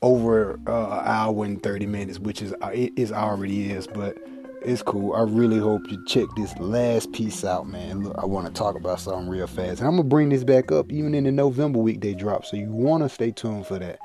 [0.00, 3.88] over uh, an hour and 30 minutes, which is uh, it is already is.
[3.88, 4.16] But
[4.62, 5.12] it's cool.
[5.12, 8.04] I really hope you check this last piece out, man.
[8.04, 10.70] Look, I want to talk about something real fast, and I'm gonna bring this back
[10.70, 12.46] up even in the November weekday drop.
[12.46, 13.98] So you want to stay tuned for that.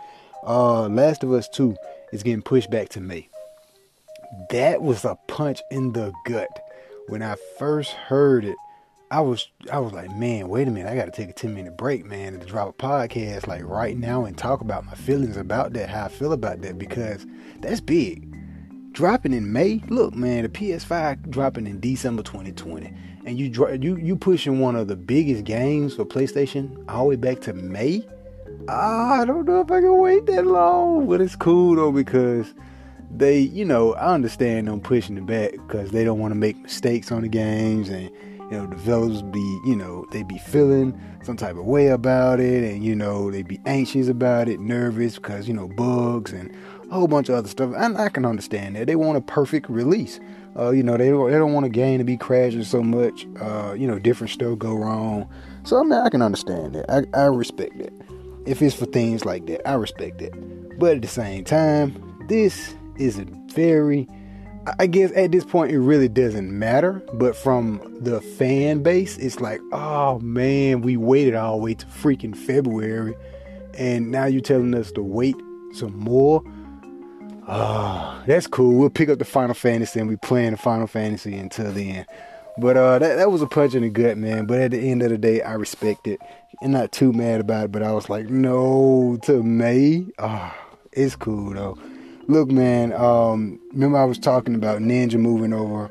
[0.45, 1.75] Uh, Last of Us 2
[2.11, 3.29] is getting pushed back to May.
[4.49, 6.49] That was a punch in the gut.
[7.07, 8.55] When I first heard it,
[9.11, 11.75] I was I was like, man, wait a minute, I gotta take a 10 minute
[11.77, 15.73] break, man, and drop a podcast like right now and talk about my feelings about
[15.73, 17.25] that, how I feel about that, because
[17.59, 18.33] that's big.
[18.93, 22.93] Dropping in May, look, man, the PS5 dropping in December 2020,
[23.25, 23.47] and you
[23.81, 27.53] you you pushing one of the biggest games for PlayStation all the way back to
[27.53, 28.07] May
[28.67, 31.07] I don't know if I can wait that long.
[31.07, 32.53] But it's cool though because
[33.09, 36.57] they, you know, I understand them pushing it back because they don't want to make
[36.57, 38.11] mistakes on the games and
[38.51, 42.69] you know, developers be, you know, they be feeling some type of way about it,
[42.69, 46.53] and you know, they be anxious about it, nervous because you know bugs and
[46.89, 47.73] a whole bunch of other stuff.
[47.77, 50.19] And I can understand that they want a perfect release.
[50.59, 53.25] Uh, you know, they don't, they don't want a game to be crashing so much.
[53.39, 55.29] Uh, you know, different stuff go wrong.
[55.63, 56.89] So I mean, I can understand that.
[56.89, 58.10] I, I respect that
[58.45, 59.67] if it's for things like that.
[59.67, 60.79] I respect that.
[60.79, 64.07] But at the same time, this is a very
[64.77, 69.39] I guess at this point it really doesn't matter, but from the fan base, it's
[69.39, 73.15] like, oh man, we waited all the way to freaking February,
[73.75, 75.35] and now you're telling us to wait
[75.73, 76.43] some more.
[77.47, 78.75] Oh, that's cool.
[78.75, 82.05] We'll pick up the Final Fantasy and we playing the Final Fantasy until then.
[82.57, 84.45] But uh, that that was a punch in the gut, man.
[84.45, 86.19] But at the end of the day, I respect it
[86.61, 87.71] and not too mad about it.
[87.71, 90.05] But I was like, no to May.
[90.19, 91.77] Ah, oh, it's cool though.
[92.27, 92.93] Look, man.
[92.93, 95.89] Um, remember I was talking about Ninja moving over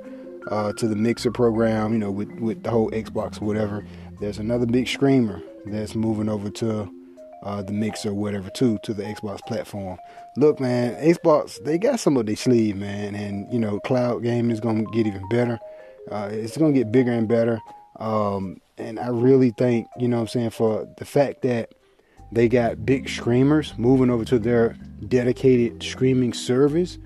[0.51, 1.93] uh, to the Mixer program.
[1.93, 3.85] You know, with with the whole Xbox, or whatever.
[4.21, 6.91] There's another big screamer that's moving over to
[7.43, 9.99] uh, the Mixer, whatever, too, to the Xbox platform.
[10.37, 14.51] Look, man, Xbox they got some of their sleeve, man, and you know, cloud gaming
[14.51, 15.59] is gonna get even better.
[16.11, 17.61] Uh, it's going to get bigger and better.
[17.99, 21.75] Um, and I really think, you know I'm saying, for the fact that
[22.33, 24.77] they got big screamers moving over to their
[25.09, 26.99] dedicated streaming service,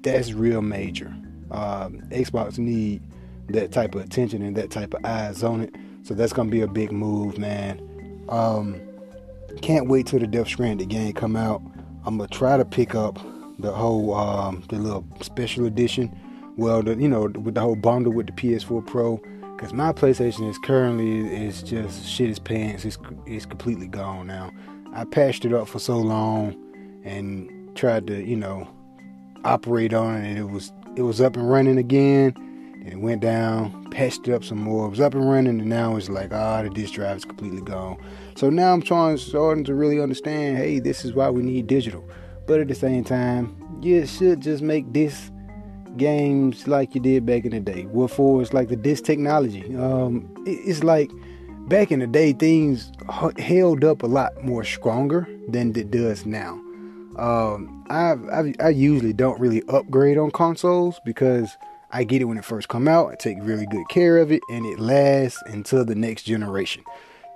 [0.00, 1.14] that's real major.
[1.50, 3.02] Um, Xbox need
[3.48, 5.74] that type of attention and that type of eyes on it.
[6.02, 7.80] So that's going to be a big move, man.
[8.28, 8.80] Um,
[9.62, 11.62] can't wait till the Death Stranded game come out.
[12.04, 13.18] I'm going to try to pick up
[13.58, 16.14] the whole, um, the little special edition
[16.56, 19.20] well, the, you know, with the whole bundle with the PS4 Pro,
[19.56, 22.84] because my PlayStation is currently is just shit is pants.
[22.84, 24.50] It's it's completely gone now.
[24.92, 26.56] I patched it up for so long
[27.04, 28.68] and tried to, you know,
[29.44, 32.34] operate on it, and it was it was up and running again.
[32.36, 34.86] And it went down, patched it up some more.
[34.86, 37.62] It was up and running, and now it's like, ah, the disk drive is completely
[37.62, 37.96] gone.
[38.36, 40.58] So now I'm trying, starting to really understand.
[40.58, 42.06] Hey, this is why we need digital.
[42.46, 45.30] But at the same time, you should just make this
[45.96, 47.82] games like you did back in the day.
[47.84, 49.76] What for is like the disc technology.
[49.76, 51.10] Um, it's like
[51.68, 52.92] back in the day, things
[53.38, 56.60] held up a lot more stronger than it does now.
[57.16, 61.56] Um, I, I I usually don't really upgrade on consoles because
[61.92, 63.12] I get it when it first come out.
[63.12, 66.82] I take really good care of it, and it lasts until the next generation.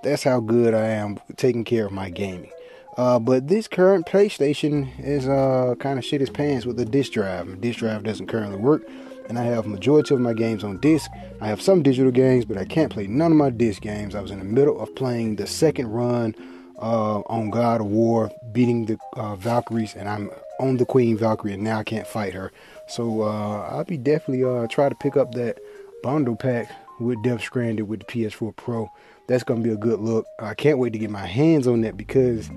[0.03, 2.51] That's how good I am taking care of my gaming.
[2.99, 7.13] Uh, but this current PlayStation is uh, kind of shit its pants with the disk
[7.13, 7.47] drive.
[7.47, 8.83] My disk drive doesn't currently work,
[9.29, 11.09] and I have majority of my games on disc.
[11.41, 14.17] I have some digital games, but I can't play none of my disc games.
[14.17, 16.35] I was in the middle of playing the second run
[16.81, 21.53] uh, on God of War, beating the uh, Valkyries, and I'm on the Queen Valkyrie,
[21.53, 22.51] and now I can't fight her.
[22.89, 25.61] So uh, I'll be definitely uh, try to pick up that
[26.03, 26.69] bundle pack
[26.99, 28.91] with Death Stranded with the PS4 Pro.
[29.29, 30.27] That's gonna be a good look.
[30.41, 32.51] I can't wait to get my hands on that because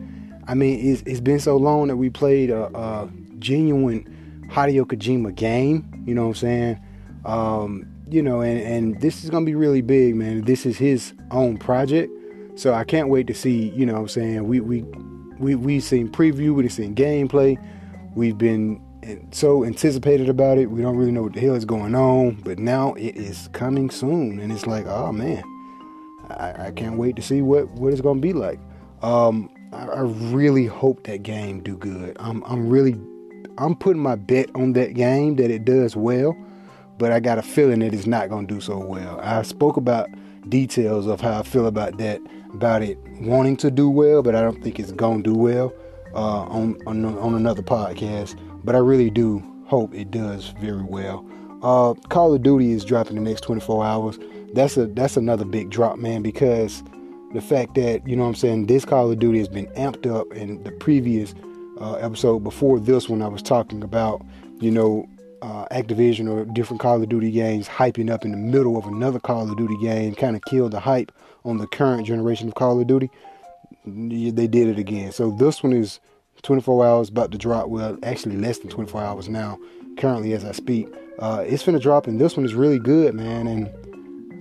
[0.52, 3.10] I mean, it's, it's been so long that we played a, a
[3.40, 6.04] genuine Hideo Kojima game.
[6.06, 6.82] You know what I'm saying?
[7.24, 10.42] Um, you know, and, and this is gonna be really big, man.
[10.42, 12.12] This is his own project,
[12.60, 13.70] so I can't wait to see.
[13.70, 14.82] You know, what I'm saying we we
[15.40, 17.58] we we've seen preview, we've seen gameplay,
[18.14, 18.82] we've been
[19.32, 20.66] so anticipated about it.
[20.66, 23.90] We don't really know what the hell is going on, but now it is coming
[23.90, 25.44] soon, and it's like, oh man,
[26.30, 28.60] I, I can't wait to see what what it's gonna be like.
[29.02, 32.16] Um, I, I really hope that game do good.
[32.20, 33.00] I'm I'm really
[33.58, 36.36] I'm putting my bet on that game that it does well,
[36.98, 39.20] but I got a feeling that it's not gonna do so well.
[39.22, 40.10] I spoke about
[40.50, 42.22] details of how I feel about that,
[42.54, 45.74] about it wanting to do well, but I don't think it's gonna do well
[46.14, 48.38] uh, on, on on another podcast.
[48.64, 51.26] But I really do hope it does very well.
[51.64, 54.20] Uh, Call of Duty is dropping the next 24 hours.
[54.54, 56.84] That's a that's another big drop, man, because
[57.34, 60.10] the fact that you know what I'm saying this Call of Duty has been amped
[60.10, 61.34] up in the previous
[61.80, 64.26] uh, episode before this one I was talking about
[64.60, 65.08] you know
[65.42, 69.20] uh, Activision or different Call of Duty games hyping up in the middle of another
[69.20, 71.12] Call of Duty game kind of killed the hype
[71.44, 73.10] on the current generation of Call of Duty.
[73.86, 75.12] They did it again.
[75.12, 76.00] So this one is
[76.44, 79.60] 24 hours about to drop well actually less than 24 hours now
[79.98, 80.88] currently as I speak.
[81.20, 83.70] Uh, it's gonna drop and this one is really good man and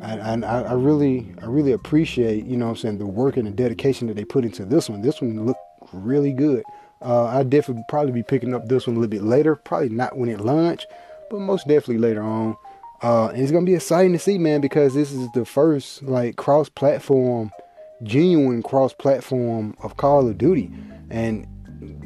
[0.03, 3.51] and I, I, really I really appreciate you know I'm saying the work and the
[3.51, 5.03] dedication that they put into this one.
[5.03, 5.61] This one looked
[5.93, 6.63] really good.
[7.03, 9.57] Uh, I definitely probably be picking up this one a little bit later.
[9.57, 10.87] Probably not when it launch,
[11.31, 12.57] but most definitely later on.
[13.03, 16.37] Uh, and it's gonna be exciting to see, man, because this is the first like
[16.37, 17.51] cross-platform,
[18.03, 20.71] genuine cross-platform of Call of Duty.
[21.11, 21.47] And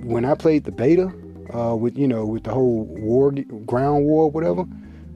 [0.05, 1.12] when I played the beta,
[1.53, 3.33] uh, with you know with the whole war,
[3.66, 4.65] ground war, whatever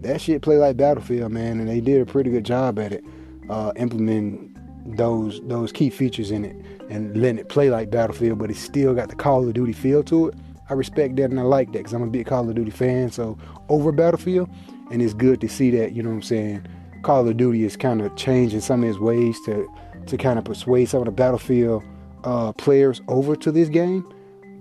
[0.01, 3.05] that shit play like Battlefield, man, and they did a pretty good job at it,
[3.49, 4.55] uh, implementing
[4.97, 6.57] those those key features in it
[6.89, 10.03] and letting it play like Battlefield, but it still got the Call of Duty feel
[10.05, 10.35] to it.
[10.71, 13.11] I respect that and I like that because I'm a big Call of Duty fan.
[13.11, 13.39] So
[13.69, 14.49] over Battlefield,
[14.91, 15.93] and it's good to see that.
[15.93, 16.67] You know what I'm saying?
[17.03, 19.69] Call of Duty is kind of changing some of its ways to
[20.07, 21.83] to kind of persuade some of the Battlefield
[22.25, 24.11] uh, players over to this game,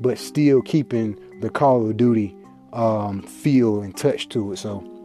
[0.01, 2.35] but still keeping the Call of Duty
[2.73, 4.57] um, feel and touch to it.
[4.57, 4.96] So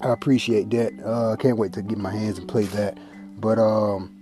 [0.00, 0.92] I appreciate that.
[1.04, 2.98] Uh, I can't wait to get my hands and play that.
[3.38, 4.14] But um,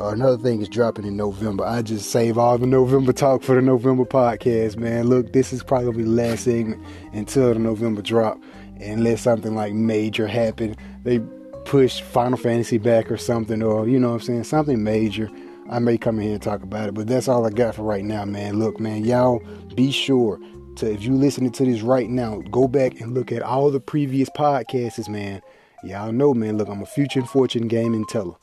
[0.00, 1.64] another thing is dropping in November.
[1.64, 5.08] I just save all the November talk for the November podcast, man.
[5.08, 6.82] Look, this is probably the last segment
[7.12, 8.40] until the November drop,
[8.80, 10.76] unless something like major happen.
[11.02, 11.20] They
[11.64, 15.30] push Final Fantasy back or something, or you know what I'm saying, something major.
[15.68, 17.82] I may come in here and talk about it, but that's all I got for
[17.82, 18.60] right now, man.
[18.60, 19.42] Look, man, y'all
[19.74, 20.38] be sure
[20.76, 23.80] to if you listening to this right now, go back and look at all the
[23.80, 25.42] previous podcasts, man.
[25.82, 26.56] Y'all know, man.
[26.58, 28.34] Look, I'm a future and fortune gaming teller.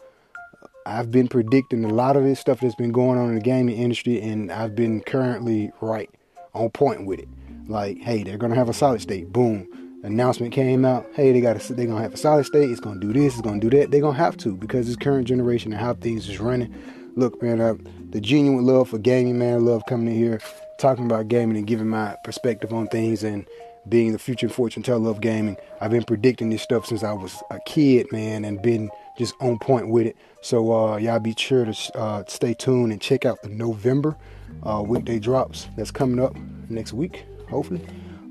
[0.85, 3.77] I've been predicting a lot of this stuff that's been going on in the gaming
[3.77, 6.09] industry, and I've been currently right
[6.53, 7.29] on point with it.
[7.67, 9.31] Like, hey, they're gonna have a solid state.
[9.31, 9.67] Boom.
[10.03, 11.07] Announcement came out.
[11.13, 12.69] Hey, they got they're gonna have a solid state.
[12.69, 13.33] It's gonna do this.
[13.33, 13.91] It's gonna do that.
[13.91, 16.73] They're gonna have to because this current generation and how things is running.
[17.15, 17.75] Look, man, uh,
[18.09, 19.65] the genuine love for gaming, man.
[19.65, 20.39] Love coming in here
[20.77, 23.45] talking about gaming and giving my perspective on things and
[23.87, 25.57] being the future fortune teller of gaming.
[25.81, 29.59] I've been predicting this stuff since I was a kid, man, and been just on
[29.59, 30.17] point with it.
[30.41, 34.15] So uh, y'all be sure to uh, stay tuned and check out the November
[34.63, 36.35] uh, weekday drops that's coming up
[36.69, 37.81] next week, hopefully.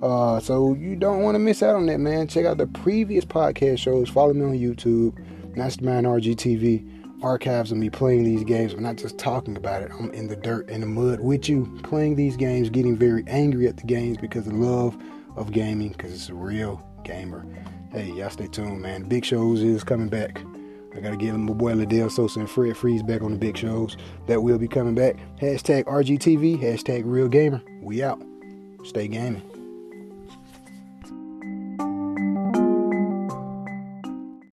[0.03, 2.27] Uh, so you don't want to miss out on that, man.
[2.27, 4.09] Check out the previous podcast shows.
[4.09, 5.17] Follow me on YouTube,
[5.57, 6.92] Mastermind RGTV
[7.23, 8.73] archives of me playing these games.
[8.73, 9.91] I'm not just talking about it.
[9.99, 13.69] I'm in the dirt, in the mud with you, playing these games, getting very angry
[13.69, 14.97] at the games because of love
[15.37, 17.47] of gaming, because it's a real gamer.
[17.91, 19.05] Hey, y'all stay tuned, man.
[19.05, 20.43] Big shows is coming back.
[20.95, 23.97] I gotta give my boy Liddell Sosa and Fred Freeze back on the big shows.
[24.27, 25.17] That will be coming back.
[25.41, 27.63] Hashtag RGTV, hashtag real gamer.
[27.81, 28.23] We out.
[28.85, 29.52] Stay gaming.